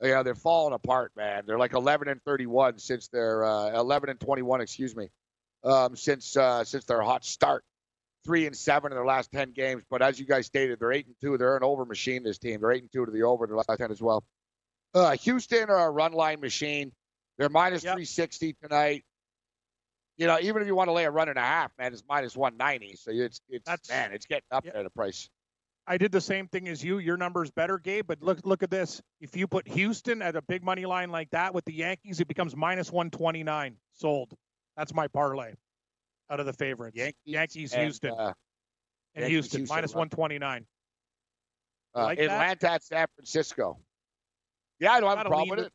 You 0.02 0.10
know 0.10 0.22
they're 0.22 0.34
falling 0.34 0.74
apart, 0.74 1.12
man. 1.16 1.44
They're 1.46 1.58
like 1.58 1.72
11 1.72 2.08
and 2.08 2.20
31 2.22 2.78
since 2.78 3.08
their 3.08 3.44
uh, 3.44 3.78
11 3.78 4.10
and 4.10 4.20
21, 4.20 4.60
excuse 4.60 4.94
me, 4.94 5.08
um, 5.64 5.96
since 5.96 6.36
uh, 6.36 6.64
since 6.64 6.84
their 6.84 7.00
hot 7.00 7.24
start 7.24 7.64
three 8.24 8.44
and 8.46 8.56
seven 8.56 8.90
in 8.92 8.96
their 8.96 9.06
last 9.06 9.30
ten 9.32 9.52
games. 9.52 9.84
But 9.88 10.02
as 10.02 10.18
you 10.18 10.26
guys 10.26 10.46
stated, 10.46 10.80
they're 10.80 10.92
eight 10.92 11.06
and 11.06 11.14
two. 11.20 11.38
They're 11.38 11.56
an 11.56 11.62
over 11.62 11.84
machine. 11.86 12.24
This 12.24 12.38
team. 12.38 12.60
They're 12.60 12.72
eight 12.72 12.82
and 12.82 12.92
two 12.92 13.06
to 13.06 13.10
the 13.12 13.22
over 13.22 13.44
in 13.44 13.50
their 13.50 13.56
last 13.56 13.70
ten 13.78 13.90
as 13.90 14.02
well. 14.02 14.22
Uh, 14.94 15.12
Houston 15.12 15.70
are 15.70 15.86
a 15.86 15.90
run 15.90 16.12
line 16.12 16.40
machine. 16.40 16.92
They're 17.38 17.48
minus 17.48 17.84
Yep. 17.84 17.94
360 17.94 18.56
tonight. 18.62 19.04
You 20.18 20.26
know, 20.26 20.38
even 20.40 20.62
if 20.62 20.68
you 20.68 20.74
want 20.74 20.88
to 20.88 20.92
lay 20.92 21.04
a 21.04 21.10
run 21.10 21.28
and 21.28 21.36
a 21.38 21.42
half, 21.42 21.72
man, 21.78 21.92
it's 21.92 22.02
minus 22.08 22.36
190. 22.36 22.96
So 22.96 23.10
it's 23.12 23.40
it's 23.48 23.64
That's- 23.66 23.88
man, 23.90 24.12
it's 24.12 24.26
getting 24.26 24.46
up 24.50 24.64
Yep. 24.64 24.74
there 24.74 24.82
the 24.82 24.90
price. 24.90 25.28
I 25.88 25.98
did 25.98 26.10
the 26.10 26.20
same 26.20 26.48
thing 26.48 26.66
as 26.68 26.82
you. 26.82 26.98
Your 26.98 27.16
number's 27.16 27.50
better, 27.52 27.78
Gabe, 27.78 28.06
but 28.08 28.20
look 28.22 28.40
look 28.44 28.62
at 28.62 28.70
this. 28.70 29.00
If 29.20 29.36
you 29.36 29.46
put 29.46 29.68
Houston 29.68 30.20
at 30.22 30.34
a 30.34 30.42
big 30.42 30.64
money 30.64 30.84
line 30.86 31.10
like 31.10 31.30
that 31.30 31.54
with 31.54 31.64
the 31.64 31.72
Yankees, 31.74 32.18
it 32.20 32.26
becomes 32.28 32.56
minus 32.56 32.90
129. 32.90 33.76
Sold. 33.92 34.32
That's 34.76 34.92
my 34.94 35.06
parlay 35.08 35.52
out 36.28 36.40
of 36.40 36.46
the 36.46 36.52
favorites. 36.52 36.96
Yankees, 36.96 37.16
Yankees 37.24 37.72
and, 37.72 37.82
Houston. 37.82 38.10
uh, 38.12 38.32
and 39.14 39.22
Yankees, 39.22 39.30
Houston, 39.52 39.60
Houston, 39.60 39.98
129. 39.98 40.66
uh, 41.94 42.02
like 42.02 42.18
that? 42.18 42.24
Atlanta 42.24 42.70
at 42.72 42.82
San 42.82 43.06
Francisco. 43.14 43.78
Yeah, 44.80 44.92
I 44.92 45.00
don't 45.00 45.16
have 45.16 45.24
a 45.26 45.28
problem 45.30 45.48
with 45.50 45.66
it. 45.66 45.72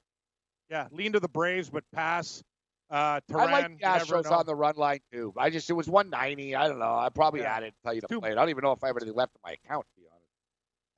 Yeah, 0.69 0.87
lean 0.91 1.13
to 1.13 1.19
the 1.19 1.29
Braves, 1.29 1.69
but 1.69 1.83
pass. 1.93 2.43
Uh, 2.91 3.21
I 3.33 3.45
like 3.51 3.79
the 3.79 3.85
Astros 3.85 4.29
on 4.29 4.45
the 4.45 4.53
run 4.53 4.75
line 4.75 4.99
too. 5.13 5.33
I 5.37 5.49
just 5.49 5.69
it 5.69 5.73
was 5.73 5.87
190. 5.87 6.55
I 6.55 6.67
don't 6.67 6.77
know. 6.77 6.93
I 6.93 7.07
probably 7.07 7.39
Yeah. 7.39 7.55
added 7.55 7.73
tell 7.83 7.93
you 7.93 8.01
to 8.01 8.07
play 8.19 8.31
it. 8.31 8.33
I 8.33 8.35
don't 8.35 8.49
even 8.49 8.63
know 8.63 8.73
if 8.73 8.83
I 8.83 8.87
have 8.87 8.97
anything 8.97 9.15
left 9.15 9.33
in 9.35 9.39
my 9.45 9.53
account 9.53 9.85
to 9.95 10.01
be 10.01 10.07
honest. 10.11 10.27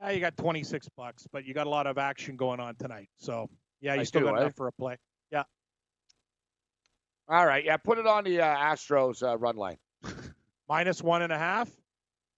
Ah, 0.02 0.10
you 0.10 0.20
got 0.20 0.36
26 0.36 0.89
bucks, 0.98 1.28
but 1.32 1.46
you 1.46 1.54
got 1.54 1.68
a 1.68 1.70
lot 1.70 1.86
of 1.86 2.00
action 2.00 2.36
going 2.36 2.60
on 2.60 2.76
tonight. 2.76 3.10
So, 3.18 3.48
yeah, 3.80 3.94
you 3.94 4.02
I 4.02 4.04
still 4.06 4.22
do, 4.22 4.26
got 4.26 4.39
enough 4.41 4.56
for 4.56 4.68
a 4.68 4.72
play. 4.72 4.98
Yeah. 5.32 5.44
All 7.30 7.46
right, 7.46 7.64
yeah, 7.64 7.78
put 7.78 8.00
it 8.00 8.08
on 8.08 8.24
the 8.24 8.41
uh, 8.41 8.56
Astros 8.58 9.22
uh, 9.22 9.38
run 9.38 9.56
line. 9.56 9.78
Minus 10.68 11.04
one 11.04 11.22
and 11.22 11.32
a 11.32 11.38
half. 11.38 11.70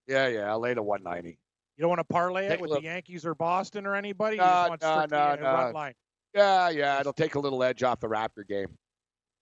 Yeah, 0.06 0.28
yeah, 0.28 0.49
I'll 0.51 0.60
lay 0.60 0.74
the 0.74 0.84
190. 0.84 1.30
You 1.78 1.82
don't 1.82 1.89
want 1.89 1.99
to 1.99 2.03
parlay 2.03 2.49
Take 2.49 2.60
it 2.60 2.62
with 2.62 2.72
the 2.72 2.82
Yankees 2.82 3.26
or 3.26 3.36
Boston 3.36 3.86
or 3.88 3.95
anybody? 3.95 4.36
You 4.36 4.41
No, 4.43 4.70
just 4.70 4.82
want 4.82 5.12
no, 5.12 5.36
no, 5.36 5.41
no. 5.41 5.53
run 5.53 5.74
line. 5.74 5.93
Yeah, 6.34 6.70
yeah, 6.70 6.99
it'll 6.99 7.14
take 7.14 7.36
a 7.36 7.39
little 7.39 7.64
edge 7.64 7.82
off 7.84 8.01
the 8.01 8.08
Raptor 8.08 8.45
game. 8.47 8.68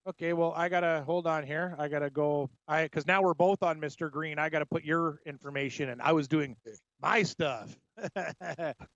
Okay, 0.06 0.34
well, 0.34 0.54
I 0.58 0.68
gotta 0.68 1.02
hold 1.06 1.28
on 1.28 1.46
here. 1.46 1.76
I 1.80 1.88
gotta 1.88 2.10
go. 2.10 2.50
I 2.68 2.84
because 2.84 3.08
now 3.08 3.22
we're 3.22 3.34
both 3.34 3.64
on 3.64 3.80
Mr. 3.80 4.12
Green. 4.12 4.38
I 4.38 4.50
gotta 4.50 4.66
put 4.66 4.84
your 4.84 5.20
information 5.26 5.88
in. 5.90 6.02
I 6.02 6.12
was 6.12 6.28
doing 6.28 6.58
my 7.02 7.24
stuff. 7.24 7.74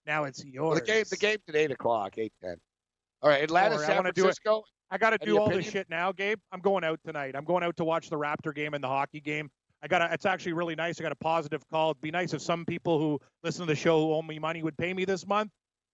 now 0.05 0.25
it's 0.25 0.43
yours. 0.43 0.65
Well, 0.65 0.75
the 0.75 0.81
game, 0.81 1.05
the 1.09 1.15
game 1.15 1.37
today, 1.45 1.63
eight 1.63 1.71
o'clock, 1.71 2.17
eight 2.17 2.33
ten. 2.43 2.57
All 3.21 3.29
right, 3.29 3.41
Atlanta, 3.41 3.75
worry, 3.75 3.85
San 3.85 3.95
wanna 3.95 4.11
do 4.11 4.21
it. 4.21 4.35
Francisco. 4.35 4.63
I 4.89 4.97
got 4.97 5.09
to 5.11 5.17
Any 5.21 5.31
do 5.31 5.37
all 5.37 5.45
opinion? 5.45 5.63
this 5.63 5.71
shit 5.71 5.89
now, 5.89 6.11
Gabe. 6.11 6.39
I'm 6.51 6.61
going 6.61 6.83
out 6.85 6.99
tonight. 7.05 7.35
I'm 7.35 7.43
going 7.43 7.63
out 7.63 7.75
to 7.77 7.83
watch 7.83 8.09
the 8.09 8.17
Raptor 8.17 8.55
game 8.55 8.73
and 8.73 8.81
the 8.83 8.87
hockey 8.87 9.19
game. 9.19 9.49
I 9.83 9.87
got. 9.87 9.99
to 9.99 10.13
It's 10.13 10.25
actually 10.25 10.53
really 10.53 10.75
nice. 10.75 10.99
I 10.99 11.03
got 11.03 11.11
a 11.11 11.15
positive 11.17 11.61
call. 11.69 11.91
It'd 11.91 12.01
be 12.01 12.11
nice 12.11 12.33
if 12.33 12.41
some 12.41 12.65
people 12.65 12.99
who 12.99 13.19
listen 13.43 13.61
to 13.65 13.71
the 13.71 13.75
show 13.75 13.99
who 13.99 14.13
owe 14.13 14.21
me 14.21 14.39
money 14.39 14.61
would 14.63 14.77
pay 14.77 14.93
me 14.93 15.05
this 15.05 15.25
month. 15.27 15.51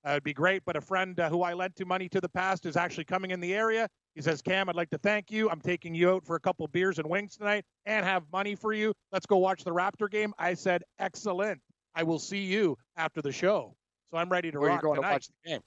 Uh, 0.07 0.11
it'd 0.11 0.23
be 0.23 0.33
great. 0.33 0.63
But 0.65 0.75
a 0.75 0.81
friend 0.81 1.19
uh, 1.19 1.29
who 1.29 1.43
I 1.43 1.53
lent 1.53 1.75
to 1.77 1.85
money 1.85 2.09
to 2.09 2.19
the 2.21 2.29
past 2.29 2.65
is 2.65 2.75
actually 2.77 3.05
coming 3.05 3.31
in 3.31 3.39
the 3.39 3.53
area. 3.53 3.87
He 4.15 4.21
says, 4.21 4.41
"Cam, 4.41 4.69
I'd 4.69 4.75
like 4.75 4.89
to 4.91 4.97
thank 4.97 5.31
you. 5.31 5.49
I'm 5.49 5.61
taking 5.61 5.95
you 5.95 6.11
out 6.11 6.25
for 6.25 6.35
a 6.35 6.39
couple 6.39 6.67
beers 6.67 6.99
and 6.99 7.09
wings 7.09 7.35
tonight, 7.37 7.65
and 7.85 8.05
have 8.05 8.23
money 8.31 8.55
for 8.55 8.73
you. 8.73 8.93
Let's 9.11 9.25
go 9.25 9.37
watch 9.37 9.63
the 9.63 9.71
Raptor 9.73 10.09
game." 10.09 10.33
I 10.37 10.53
said, 10.53 10.83
"Excellent. 10.99 11.61
I 11.95 12.03
will 12.03 12.19
see 12.19 12.43
you 12.43 12.77
after 12.95 13.21
the 13.21 13.31
show." 13.31 13.75
So 14.11 14.17
I'm 14.17 14.29
ready 14.29 14.51
to 14.51 14.59
Where 14.59 14.69
are 14.69 14.71
you 14.71 14.75
rock 14.75 14.83
going 14.83 14.95
tonight. 14.97 15.09
to 15.09 15.13
watch 15.13 15.27
the 15.27 15.49
game? 15.49 15.61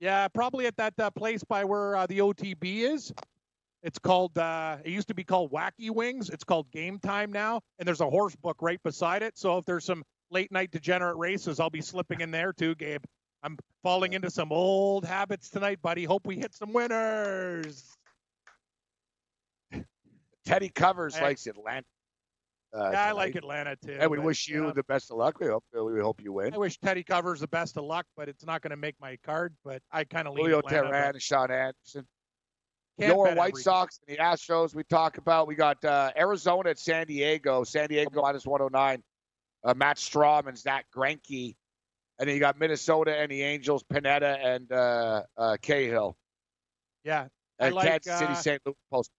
Yeah, 0.00 0.28
probably 0.28 0.66
at 0.66 0.76
that 0.76 0.94
uh, 0.98 1.10
place 1.10 1.44
by 1.44 1.64
where 1.64 1.96
uh, 1.96 2.06
the 2.06 2.18
OTB 2.18 2.92
is. 2.92 3.12
It's 3.82 3.98
called. 3.98 4.36
Uh, 4.36 4.78
it 4.84 4.90
used 4.90 5.08
to 5.08 5.14
be 5.14 5.24
called 5.24 5.50
Wacky 5.52 5.90
Wings. 5.90 6.28
It's 6.28 6.44
called 6.44 6.70
Game 6.70 6.98
Time 6.98 7.32
now, 7.32 7.60
and 7.78 7.86
there's 7.86 8.00
a 8.00 8.10
horse 8.10 8.36
book 8.36 8.58
right 8.60 8.82
beside 8.82 9.22
it. 9.22 9.38
So 9.38 9.58
if 9.58 9.64
there's 9.64 9.84
some 9.84 10.04
late 10.30 10.52
night 10.52 10.70
degenerate 10.70 11.16
races, 11.16 11.60
I'll 11.60 11.70
be 11.70 11.80
slipping 11.80 12.20
in 12.20 12.30
there 12.30 12.52
too, 12.52 12.74
Gabe. 12.74 13.02
I'm 13.42 13.58
falling 13.82 14.12
into 14.12 14.30
some 14.30 14.52
old 14.52 15.04
habits 15.04 15.50
tonight, 15.50 15.82
buddy. 15.82 16.04
Hope 16.04 16.26
we 16.26 16.36
hit 16.36 16.54
some 16.54 16.72
winners. 16.72 17.92
Teddy 20.46 20.68
Covers 20.68 21.20
likes 21.20 21.46
Atlanta. 21.46 21.86
Uh, 22.74 22.90
yeah, 22.90 23.04
I 23.04 23.12
like 23.12 23.34
Atlanta 23.34 23.76
too. 23.76 23.98
And 24.00 24.10
we 24.10 24.16
but, 24.16 24.24
wish 24.24 24.48
you 24.48 24.62
know, 24.62 24.72
the 24.72 24.84
best 24.84 25.10
of 25.10 25.18
luck. 25.18 25.38
We 25.40 25.48
hope 25.48 25.64
we 25.74 26.00
hope 26.00 26.22
you 26.22 26.32
win. 26.32 26.54
I 26.54 26.58
wish 26.58 26.78
Teddy 26.78 27.02
covers 27.02 27.40
the 27.40 27.48
best 27.48 27.76
of 27.76 27.84
luck, 27.84 28.06
but 28.16 28.28
it's 28.30 28.46
not 28.46 28.62
going 28.62 28.70
to 28.70 28.78
make 28.78 28.94
my 28.98 29.18
card. 29.24 29.54
But 29.62 29.82
I 29.90 30.04
kind 30.04 30.26
of 30.26 30.34
lean 30.34 30.46
Julio 30.46 30.60
Atlanta. 30.60 30.84
but 30.84 30.92
Teheran 30.92 31.10
and 31.10 31.22
Shaun 31.22 31.50
Anderson. 31.50 32.06
can't 32.98 33.14
Your 33.14 33.24
White 33.24 33.38
everything. 33.38 33.56
Sox 33.56 34.00
and 34.08 34.16
the 34.16 34.22
Astros 34.22 34.74
we 34.74 34.84
talk 34.84 35.18
about. 35.18 35.46
We 35.48 35.54
got 35.54 35.84
uh, 35.84 36.12
Arizona 36.16 36.70
at 36.70 36.78
San 36.78 37.06
Diego. 37.06 37.62
San 37.62 37.88
Diego 37.88 38.22
minus 38.22 38.46
109. 38.46 39.02
Uh, 39.64 39.74
Matt 39.74 39.98
Strahm 39.98 40.48
and 40.48 40.56
Zack 40.56 40.86
Greinke. 40.96 41.54
And 42.18 42.28
then 42.28 42.34
you 42.34 42.40
got 42.40 42.58
Minnesota 42.58 43.16
and 43.16 43.30
the 43.30 43.42
Angels, 43.42 43.82
Pineda 43.82 44.38
and 44.40 44.70
uh, 44.70 45.22
uh, 45.36 45.56
Cahill. 45.60 46.16
Yeah, 47.04 47.26
I 47.58 47.66
And 47.66 47.74
like, 47.74 47.88
Kansas 47.88 48.18
City, 48.18 48.32
uh, 48.32 48.36
St. 48.36 48.62
Louis 48.64 48.76
post. 48.92 49.10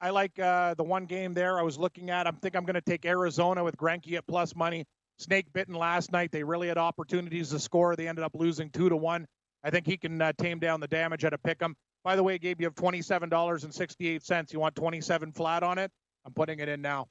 I 0.00 0.10
like 0.10 0.38
uh, 0.38 0.74
the 0.74 0.84
one 0.84 1.04
game 1.04 1.34
there. 1.34 1.58
I 1.58 1.62
was 1.62 1.78
looking 1.78 2.10
at. 2.10 2.26
I 2.26 2.30
think 2.30 2.54
I'm 2.56 2.64
going 2.64 2.74
to 2.74 2.80
take 2.80 3.04
Arizona 3.04 3.62
with 3.62 3.76
Greinke 3.76 4.14
at 4.14 4.26
plus 4.26 4.54
money. 4.54 4.86
Snake 5.18 5.46
bitten 5.52 5.74
last 5.74 6.12
night. 6.12 6.32
They 6.32 6.42
really 6.42 6.68
had 6.68 6.78
opportunities 6.78 7.50
to 7.50 7.58
score. 7.58 7.96
They 7.96 8.08
ended 8.08 8.24
up 8.24 8.34
losing 8.34 8.70
two 8.70 8.88
to 8.88 8.96
one. 8.96 9.26
I 9.62 9.70
think 9.70 9.86
he 9.86 9.98
can 9.98 10.22
uh, 10.22 10.32
tame 10.38 10.58
down 10.58 10.80
the 10.80 10.88
damage 10.88 11.24
at 11.24 11.34
a 11.34 11.38
pick 11.38 11.60
'em. 11.62 11.76
By 12.02 12.16
the 12.16 12.22
way, 12.22 12.38
Gabe, 12.38 12.60
you 12.60 12.66
have 12.66 12.74
twenty-seven 12.76 13.28
dollars 13.28 13.64
and 13.64 13.74
sixty-eight 13.74 14.22
cents. 14.22 14.54
You 14.54 14.60
want 14.60 14.74
twenty-seven 14.74 15.32
flat 15.32 15.62
on 15.62 15.76
it? 15.76 15.90
I'm 16.24 16.32
putting 16.32 16.60
it 16.60 16.68
in 16.68 16.80
now. 16.80 17.08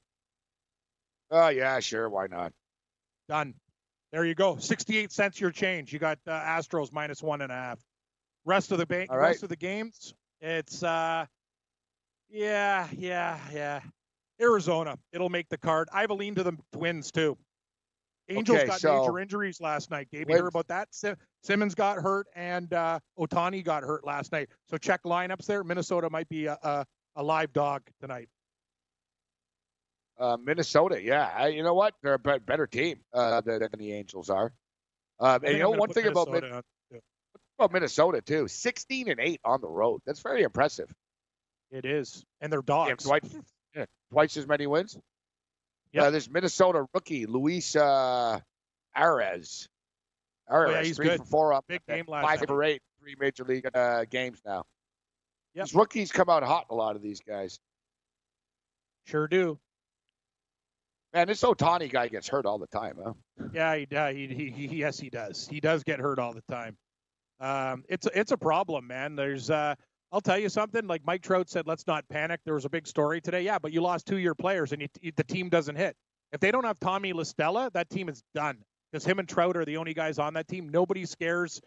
Oh, 1.30 1.48
yeah, 1.48 1.78
sure. 1.78 2.08
Why 2.08 2.26
not? 2.26 2.52
Done. 3.28 3.54
There 4.12 4.24
you 4.24 4.34
go. 4.34 4.56
Sixty-eight 4.56 5.12
cents 5.12 5.40
your 5.40 5.50
change. 5.50 5.92
You 5.92 5.98
got 5.98 6.18
uh, 6.26 6.32
Astros 6.40 6.92
minus 6.92 7.22
one 7.22 7.42
and 7.42 7.52
a 7.52 7.54
half. 7.54 7.78
Rest 8.44 8.72
of 8.72 8.78
the 8.78 8.86
ba- 8.86 9.06
All 9.08 9.18
right. 9.18 9.28
rest 9.28 9.42
of 9.42 9.48
the 9.50 9.56
games, 9.56 10.14
it's 10.40 10.82
uh, 10.82 11.26
yeah, 12.30 12.88
yeah, 12.96 13.38
yeah. 13.52 13.80
Arizona, 14.40 14.96
it'll 15.12 15.28
make 15.28 15.48
the 15.48 15.58
card. 15.58 15.88
I 15.92 16.00
have 16.00 16.10
a 16.10 16.14
lean 16.14 16.34
to 16.36 16.42
the 16.42 16.56
Twins 16.72 17.10
too. 17.12 17.36
Angels 18.28 18.58
Okay, 18.58 18.66
got 18.68 18.80
so- 18.80 19.00
major 19.02 19.18
injuries 19.18 19.60
last 19.60 19.90
night. 19.90 20.08
Gabe, 20.10 20.28
you 20.30 20.36
hear 20.36 20.46
about 20.46 20.68
that? 20.68 20.88
Sim- 20.92 21.16
Simmons 21.42 21.74
got 21.74 21.98
hurt 21.98 22.26
and 22.34 22.72
uh, 22.72 22.98
Ohtani 23.18 23.62
got 23.64 23.82
hurt 23.82 24.04
last 24.06 24.32
night. 24.32 24.48
So 24.68 24.78
check 24.78 25.02
lineups 25.04 25.46
there. 25.46 25.62
Minnesota 25.64 26.08
might 26.10 26.28
be 26.28 26.46
a, 26.46 26.56
a, 26.62 26.86
a 27.16 27.22
live 27.22 27.52
dog 27.52 27.82
tonight. 28.00 28.28
Uh, 30.20 30.36
Minnesota, 30.36 31.02
yeah. 31.02 31.30
I, 31.34 31.48
you 31.48 31.62
know 31.62 31.72
what? 31.74 31.94
They're 32.02 32.14
a 32.14 32.18
be- 32.18 32.38
better 32.38 32.66
team 32.66 33.00
uh, 33.14 33.40
than, 33.40 33.60
than 33.60 33.70
the 33.78 33.92
Angels 33.94 34.28
are. 34.28 34.52
Um, 35.18 35.42
and 35.44 35.54
you 35.54 35.62
know 35.62 35.70
one 35.70 35.88
thing 35.90 36.06
about 36.06 36.28
Min- 36.30 36.42
Minnesota 36.42 36.62
on. 36.92 37.00
about 37.58 37.72
Minnesota 37.72 38.20
too, 38.22 38.46
sixteen 38.48 39.08
and 39.10 39.18
eight 39.20 39.40
on 39.44 39.60
the 39.60 39.68
road. 39.68 40.00
That's 40.06 40.20
very 40.20 40.42
impressive. 40.42 40.92
It 41.70 41.84
is, 41.84 42.24
and 42.40 42.52
they're 42.52 42.60
Yeah, 42.60 42.86
dogs. 42.88 43.04
twice, 43.04 43.36
yeah, 43.74 43.84
twice 44.12 44.36
as 44.36 44.46
many 44.46 44.66
wins. 44.66 44.98
Yeah, 45.92 46.04
Uh, 46.04 46.10
this 46.10 46.28
Minnesota 46.30 46.86
rookie 46.94 47.26
Luis 47.26 47.74
uh, 47.76 48.38
Arraez. 48.96 49.68
Arraez, 50.50 50.72
yeah, 50.72 50.82
he's 50.82 50.96
three 50.96 51.08
good. 51.08 51.18
for 51.20 51.24
four 51.26 51.52
up, 51.54 51.64
Big 51.68 51.80
game 51.86 52.04
last 52.08 52.24
five 52.26 52.40
night. 52.40 52.48
for 52.48 52.62
eight, 52.64 52.82
three 53.00 53.14
major 53.18 53.44
league 53.44 53.68
uh, 53.74 54.04
games 54.10 54.40
now. 54.44 54.64
Yep. 55.54 55.66
These 55.66 55.74
rookies 55.74 56.12
come 56.12 56.28
out 56.28 56.42
hot. 56.44 56.66
A 56.70 56.74
lot 56.74 56.96
of 56.96 57.02
these 57.02 57.20
guys. 57.20 57.58
Sure 59.06 59.26
do. 59.28 59.58
Man, 61.12 61.26
this 61.26 61.42
Ohtani 61.42 61.90
guy 61.90 62.08
gets 62.08 62.28
hurt 62.28 62.46
all 62.46 62.58
the 62.58 62.68
time, 62.68 62.96
huh? 63.04 63.12
Yeah, 63.52 63.74
he, 63.76 63.96
uh, 63.96 64.12
he, 64.12 64.26
he, 64.28 64.66
he, 64.68 64.76
yes, 64.76 64.98
he 64.98 65.10
does. 65.10 65.48
He 65.48 65.60
does 65.60 65.82
get 65.82 65.98
hurt 65.98 66.18
all 66.18 66.32
the 66.32 66.42
time. 66.42 66.76
Um, 67.40 67.84
it's 67.88 68.06
it's 68.14 68.32
a 68.32 68.36
problem, 68.36 68.86
man. 68.86 69.16
There's, 69.16 69.50
uh, 69.50 69.74
I'll 70.12 70.20
tell 70.20 70.38
you 70.38 70.48
something. 70.48 70.86
Like 70.86 71.02
Mike 71.04 71.22
Trout 71.22 71.48
said, 71.48 71.66
let's 71.66 71.86
not 71.86 72.04
panic. 72.08 72.40
There 72.44 72.54
was 72.54 72.64
a 72.64 72.68
big 72.70 72.86
story 72.86 73.20
today. 73.20 73.42
Yeah, 73.42 73.58
but 73.58 73.72
you 73.72 73.80
lost 73.80 74.06
two 74.06 74.18
year 74.18 74.34
players, 74.34 74.72
and 74.72 74.82
you, 74.82 74.88
you- 75.00 75.12
the 75.16 75.24
team 75.24 75.48
doesn't 75.48 75.76
hit. 75.76 75.96
If 76.32 76.40
they 76.40 76.52
don't 76.52 76.64
have 76.64 76.78
Tommy 76.78 77.12
La 77.12 77.24
Stella, 77.24 77.70
that 77.74 77.90
team 77.90 78.08
is 78.08 78.22
done. 78.34 78.58
Because 78.92 79.04
him 79.04 79.18
and 79.18 79.28
Trout 79.28 79.56
are 79.56 79.64
the 79.64 79.76
only 79.78 79.94
guys 79.94 80.18
on 80.18 80.34
that 80.34 80.48
team. 80.48 80.68
Nobody 80.68 81.06
scares. 81.06 81.60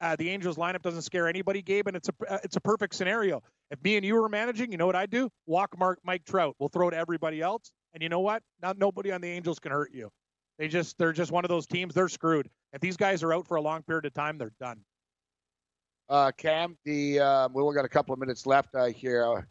Uh, 0.00 0.16
the 0.16 0.30
Angels 0.30 0.56
lineup 0.56 0.80
doesn't 0.82 1.02
scare 1.02 1.28
anybody, 1.28 1.60
Gabe, 1.62 1.86
and 1.88 1.96
it's 1.96 2.08
a 2.08 2.32
uh, 2.32 2.38
it's 2.42 2.56
a 2.56 2.60
perfect 2.60 2.94
scenario. 2.94 3.42
If 3.70 3.82
me 3.84 3.96
and 3.96 4.04
you 4.04 4.14
were 4.14 4.28
managing, 4.30 4.72
you 4.72 4.78
know 4.78 4.86
what 4.86 4.96
I'd 4.96 5.10
do? 5.10 5.28
Walk 5.46 5.78
Mark 5.78 5.98
Mike 6.04 6.24
Trout. 6.24 6.54
We'll 6.58 6.70
throw 6.70 6.88
to 6.90 6.96
everybody 6.96 7.42
else, 7.42 7.70
and 7.94 8.02
you 8.02 8.08
know 8.08 8.20
what? 8.20 8.42
Not 8.62 8.78
nobody 8.78 9.12
on 9.12 9.20
the 9.20 9.28
Angels 9.28 9.58
can 9.58 9.72
hurt 9.72 9.92
you. 9.92 10.10
They 10.58 10.68
just 10.68 10.98
they're 10.98 11.12
just 11.12 11.32
one 11.32 11.44
of 11.44 11.48
those 11.48 11.66
teams. 11.66 11.94
They're 11.94 12.08
screwed. 12.08 12.50
If 12.72 12.80
these 12.80 12.96
guys 12.96 13.22
are 13.22 13.32
out 13.32 13.46
for 13.48 13.56
a 13.56 13.62
long 13.62 13.82
period 13.82 14.04
of 14.04 14.14
time, 14.14 14.38
they're 14.38 14.52
done. 14.60 14.80
Uh, 16.08 16.32
Cam, 16.32 16.76
the 16.84 17.20
um, 17.20 17.52
we 17.54 17.62
only 17.62 17.74
got 17.74 17.84
a 17.84 17.88
couple 17.88 18.12
of 18.12 18.18
minutes 18.18 18.46
left 18.46 18.74
uh, 18.74 18.86
here. 18.86 19.46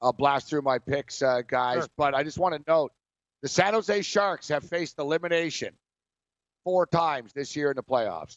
I'll 0.00 0.12
blast 0.12 0.48
through 0.48 0.62
my 0.62 0.78
picks, 0.78 1.22
uh, 1.22 1.42
guys. 1.46 1.78
Sure. 1.78 1.88
But 1.96 2.14
I 2.14 2.22
just 2.22 2.38
want 2.38 2.54
to 2.54 2.62
note 2.70 2.92
the 3.42 3.48
San 3.48 3.74
Jose 3.74 4.02
Sharks 4.02 4.48
have 4.48 4.64
faced 4.64 4.98
elimination 4.98 5.74
four 6.64 6.86
times 6.86 7.32
this 7.32 7.54
year 7.56 7.70
in 7.70 7.76
the 7.76 7.82
playoffs. 7.82 8.36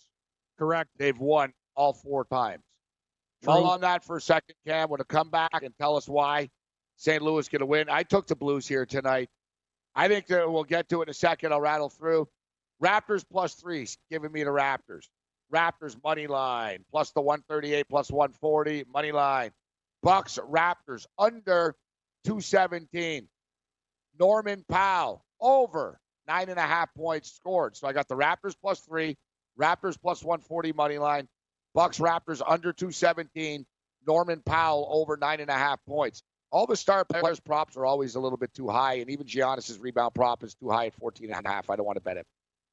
Correct. 0.58 0.90
They've 0.98 1.18
won 1.18 1.54
all 1.76 1.94
four 1.94 2.26
times. 2.26 2.64
True. 3.44 3.54
Mull 3.54 3.68
on 3.68 3.82
that 3.82 4.04
for 4.04 4.18
a 4.18 4.22
second, 4.22 4.56
Cam. 4.68 4.90
Want 4.90 5.00
to 5.00 5.06
come 5.06 5.30
back 5.30 5.64
and 5.64 5.74
tell 5.80 5.96
us 5.96 6.08
why 6.08 6.50
St. 6.98 7.22
Louis 7.22 7.48
going 7.48 7.62
to 7.62 7.66
win? 7.66 7.88
I 7.90 8.04
took 8.04 8.28
the 8.28 8.36
Blues 8.36 8.68
here 8.68 8.86
tonight. 8.86 9.30
I 9.96 10.08
think 10.08 10.28
that 10.28 10.52
we'll 10.52 10.64
get 10.64 10.90
to 10.90 11.02
it 11.02 11.04
in 11.04 11.10
a 11.10 11.14
second. 11.14 11.52
I'll 11.52 11.62
rattle 11.62 11.90
through. 11.90 12.28
Raptors 12.82 13.26
plus 13.30 13.56
three, 13.56 13.88
giving 14.10 14.32
me 14.32 14.44
the 14.44 14.52
Raptors. 14.52 15.08
Raptors 15.54 16.02
money 16.04 16.28
line 16.28 16.86
plus 16.92 17.12
the 17.12 17.22
138 17.22 17.88
plus 17.90 18.12
140 18.12 18.86
money 18.94 19.12
line. 19.12 19.52
Bucks 20.02 20.38
Raptors 20.38 21.06
under 21.18 21.76
217. 22.26 23.28
Norman 24.20 24.64
Powell 24.70 25.26
over 25.40 26.00
nine 26.28 26.50
and 26.50 26.60
a 26.60 26.64
half 26.64 26.94
points 26.94 27.32
scored. 27.32 27.76
So 27.76 27.88
I 27.88 27.94
got 27.94 28.08
the 28.08 28.16
Raptors 28.16 28.56
plus 28.60 28.80
three, 28.82 29.18
Raptors 29.60 30.00
plus 30.00 30.24
140 30.24 30.74
money 30.74 30.98
line, 30.98 31.28
Bucks 31.74 32.00
Raptors 32.00 32.42
under 32.46 32.72
217, 32.72 33.66
Norman 34.08 34.42
Powell 34.46 34.88
over 34.92 35.18
nine 35.18 35.40
and 35.40 35.50
a 35.50 35.54
half 35.54 35.80
points. 35.86 36.24
All 36.52 36.66
the 36.66 36.76
star 36.76 37.06
players 37.06 37.40
props 37.40 37.78
are 37.78 37.86
always 37.86 38.16
a 38.16 38.20
little 38.20 38.38
bit 38.38 38.54
too 38.54 38.68
high, 38.70 38.96
and 38.96 39.10
even 39.10 39.28
Giannis's 39.28 39.78
rebound 39.80 40.16
prop 40.16 40.44
is 40.44 40.56
too 40.56 40.70
high 40.70 40.88
at 40.88 40.96
14 40.96 41.32
and 41.32 41.46
a 41.46 41.50
half. 41.50 41.70
I 41.70 41.76
don't 41.76 41.86
want 41.86 41.98
to 41.98 42.02
bet 42.02 42.18
it. 42.18 42.26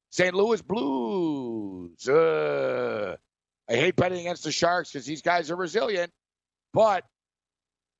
St. 0.09 0.33
Louis 0.33 0.61
Blues. 0.61 2.07
Uh, 2.07 3.15
I 3.69 3.75
hate 3.75 3.95
betting 3.95 4.19
against 4.19 4.43
the 4.43 4.51
Sharks 4.51 4.91
because 4.91 5.05
these 5.05 5.21
guys 5.21 5.51
are 5.51 5.55
resilient. 5.55 6.11
But 6.73 7.03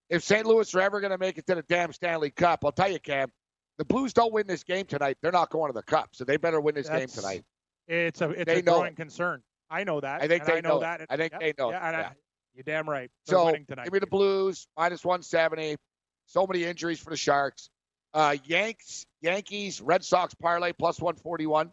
if 0.09 0.23
St. 0.23 0.45
Louis 0.45 0.73
are 0.73 0.81
ever 0.81 0.99
going 1.01 1.11
to 1.11 1.17
make 1.17 1.37
it 1.37 1.45
to 1.47 1.55
the 1.55 1.63
damn 1.63 1.91
Stanley 1.93 2.31
Cup, 2.31 2.63
I'll 2.65 2.71
tell 2.71 2.91
you, 2.91 2.99
Cam, 2.99 3.29
the 3.77 3.85
Blues 3.85 4.13
don't 4.13 4.33
win 4.33 4.47
this 4.47 4.63
game 4.63 4.85
tonight. 4.85 5.17
They're 5.21 5.31
not 5.31 5.49
going 5.49 5.69
to 5.71 5.73
the 5.73 5.83
Cup, 5.83 6.09
so 6.13 6.23
they 6.23 6.37
better 6.37 6.59
win 6.61 6.75
this 6.75 6.87
That's- 6.87 7.13
game 7.13 7.21
tonight. 7.21 7.43
It's 7.87 8.19
a 8.19 8.29
it's 8.31 8.45
They 8.45 8.59
a 8.59 8.61
growing 8.63 8.95
concern. 8.95 9.41
I 9.69 9.83
know 9.85 10.01
that. 10.01 10.21
I 10.21 10.27
think 10.27 10.43
they 10.45 10.57
I 10.57 10.61
know, 10.61 10.69
know 10.75 10.79
that. 10.81 11.05
I 11.09 11.15
think 11.15 11.31
Yep, 11.33 11.41
they 11.41 11.53
know. 11.57 11.71
Yeah, 11.71 11.87
and 11.87 11.95
I- 11.95 11.99
Yeah. 12.01 12.09
You're 12.57 12.63
damn 12.63 12.89
right. 12.89 13.09
They're 13.27 13.37
So 13.37 13.45
winning 13.45 13.65
tonight. 13.65 13.85
give 13.85 13.93
me 13.93 13.99
the 13.99 14.07
Blues 14.07 14.67
minus 14.75 15.05
170. 15.05 15.77
So 16.25 16.45
many 16.47 16.63
injuries 16.65 16.99
for 16.99 17.11
the 17.11 17.15
Sharks. 17.17 17.69
Uh, 18.13 18.35
Yanks, 18.45 19.05
Yankees, 19.21 19.79
Red 19.79 20.03
Sox 20.03 20.33
parlay 20.33 20.73
plus 20.73 20.99
141. 20.99 21.71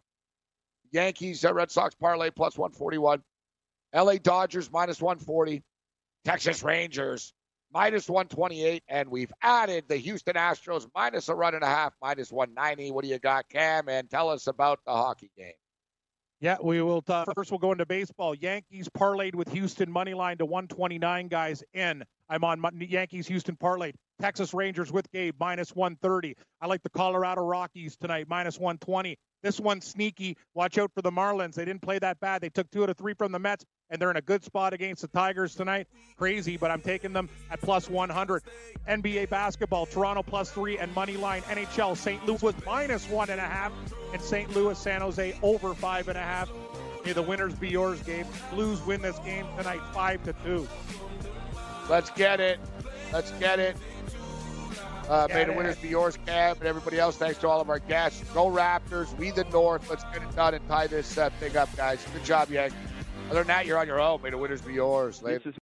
Yankees, 0.92 1.44
uh, 1.44 1.54
Red 1.54 1.70
Sox 1.70 1.94
parlay 1.94 2.30
plus 2.30 2.56
141. 2.58 3.22
LA 3.94 4.16
Dodgers 4.16 4.70
minus 4.70 5.00
140. 5.00 5.62
Texas 6.24 6.62
Rangers 6.62 7.32
minus 7.72 8.08
128. 8.08 8.82
And 8.88 9.08
we've 9.08 9.32
added 9.42 9.84
the 9.88 9.96
Houston 9.96 10.34
Astros 10.34 10.86
minus 10.94 11.28
a 11.28 11.34
run 11.34 11.54
and 11.54 11.64
a 11.64 11.68
half, 11.68 11.94
minus 12.02 12.30
190. 12.30 12.90
What 12.90 13.04
do 13.04 13.10
you 13.10 13.18
got, 13.18 13.48
Cam? 13.48 13.88
And 13.88 14.10
tell 14.10 14.28
us 14.28 14.46
about 14.46 14.80
the 14.84 14.92
hockey 14.92 15.30
game. 15.36 15.52
Yeah, 16.40 16.56
we 16.62 16.82
will. 16.82 17.02
Uh, 17.08 17.24
first, 17.34 17.50
we'll 17.50 17.58
go 17.58 17.72
into 17.72 17.86
baseball. 17.86 18.34
Yankees 18.34 18.88
parlayed 18.88 19.34
with 19.34 19.50
Houston 19.52 19.90
money 19.90 20.14
line 20.14 20.38
to 20.38 20.44
129 20.44 21.28
guys 21.28 21.62
in. 21.72 22.04
I'm 22.28 22.44
on 22.44 22.62
Yankees 22.80 23.26
Houston 23.28 23.56
parlayed. 23.56 23.94
Texas 24.20 24.54
Rangers 24.54 24.92
with 24.92 25.10
Gabe 25.12 25.34
minus 25.38 25.74
130. 25.74 26.34
I 26.60 26.66
like 26.66 26.82
the 26.82 26.90
Colorado 26.90 27.42
Rockies 27.42 27.96
tonight 27.96 28.26
minus 28.28 28.58
120. 28.58 29.16
This 29.42 29.60
one's 29.60 29.86
sneaky. 29.86 30.36
Watch 30.54 30.78
out 30.78 30.90
for 30.94 31.02
the 31.02 31.10
Marlins. 31.10 31.54
They 31.54 31.64
didn't 31.64 31.82
play 31.82 31.98
that 31.98 32.18
bad. 32.20 32.40
They 32.40 32.48
took 32.48 32.70
two 32.70 32.82
out 32.82 32.90
of 32.90 32.96
three 32.96 33.14
from 33.14 33.32
the 33.32 33.38
Mets, 33.38 33.64
and 33.94 34.02
they're 34.02 34.10
in 34.10 34.16
a 34.16 34.22
good 34.22 34.42
spot 34.42 34.72
against 34.72 35.02
the 35.02 35.08
Tigers 35.08 35.54
tonight. 35.54 35.86
Crazy, 36.18 36.56
but 36.56 36.68
I'm 36.72 36.80
taking 36.80 37.12
them 37.12 37.28
at 37.48 37.60
plus 37.60 37.88
100. 37.88 38.42
NBA 38.88 39.30
basketball, 39.30 39.86
Toronto 39.86 40.20
plus 40.20 40.50
three, 40.50 40.78
and 40.78 40.92
money 40.96 41.16
line 41.16 41.42
NHL 41.42 41.96
St. 41.96 42.26
Louis 42.26 42.42
was 42.42 42.54
minus 42.66 43.08
one 43.08 43.30
and 43.30 43.40
a 43.40 43.44
half, 43.44 43.72
and 44.12 44.20
St. 44.20 44.52
Louis 44.52 44.76
San 44.76 45.00
Jose 45.00 45.38
over 45.42 45.74
five 45.74 46.08
and 46.08 46.18
a 46.18 46.22
half. 46.22 46.50
May 47.06 47.12
the 47.12 47.22
winners 47.22 47.54
be 47.54 47.68
yours, 47.68 48.02
Gabe. 48.02 48.26
Blues 48.50 48.84
win 48.84 49.00
this 49.00 49.18
game 49.20 49.46
tonight, 49.56 49.80
five 49.92 50.24
to 50.24 50.32
two. 50.44 50.66
Let's 51.88 52.10
get 52.10 52.40
it. 52.40 52.58
Let's 53.12 53.30
get 53.32 53.60
it. 53.60 53.76
Uh, 55.08 55.28
may 55.28 55.34
Get 55.34 55.46
the 55.48 55.52
winners 55.52 55.76
be 55.76 55.88
yours, 55.88 56.18
Cam, 56.26 56.56
and 56.56 56.64
everybody 56.64 56.98
else. 56.98 57.16
Thanks 57.16 57.38
to 57.40 57.48
all 57.48 57.60
of 57.60 57.70
our 57.70 57.78
guests. 57.78 58.24
Go 58.32 58.46
Raptors. 58.46 59.16
We 59.18 59.30
the 59.30 59.44
North. 59.44 59.88
Let's 59.88 60.02
get 60.04 60.22
it 60.22 60.34
done 60.34 60.54
and 60.54 60.66
tie 60.66 60.88
this 60.88 61.16
uh, 61.16 61.30
thing 61.38 61.56
up, 61.56 61.68
guys. 61.76 62.04
Good 62.12 62.24
job, 62.24 62.50
Yank. 62.50 62.72
Other 63.30 63.40
than 63.40 63.46
that, 63.48 63.66
you're 63.66 63.78
on 63.78 63.86
your 63.86 64.00
own. 64.00 64.20
May 64.22 64.30
the 64.30 64.38
winners 64.38 64.60
be 64.60 64.74
yours. 64.74 65.22
Later. 65.22 65.54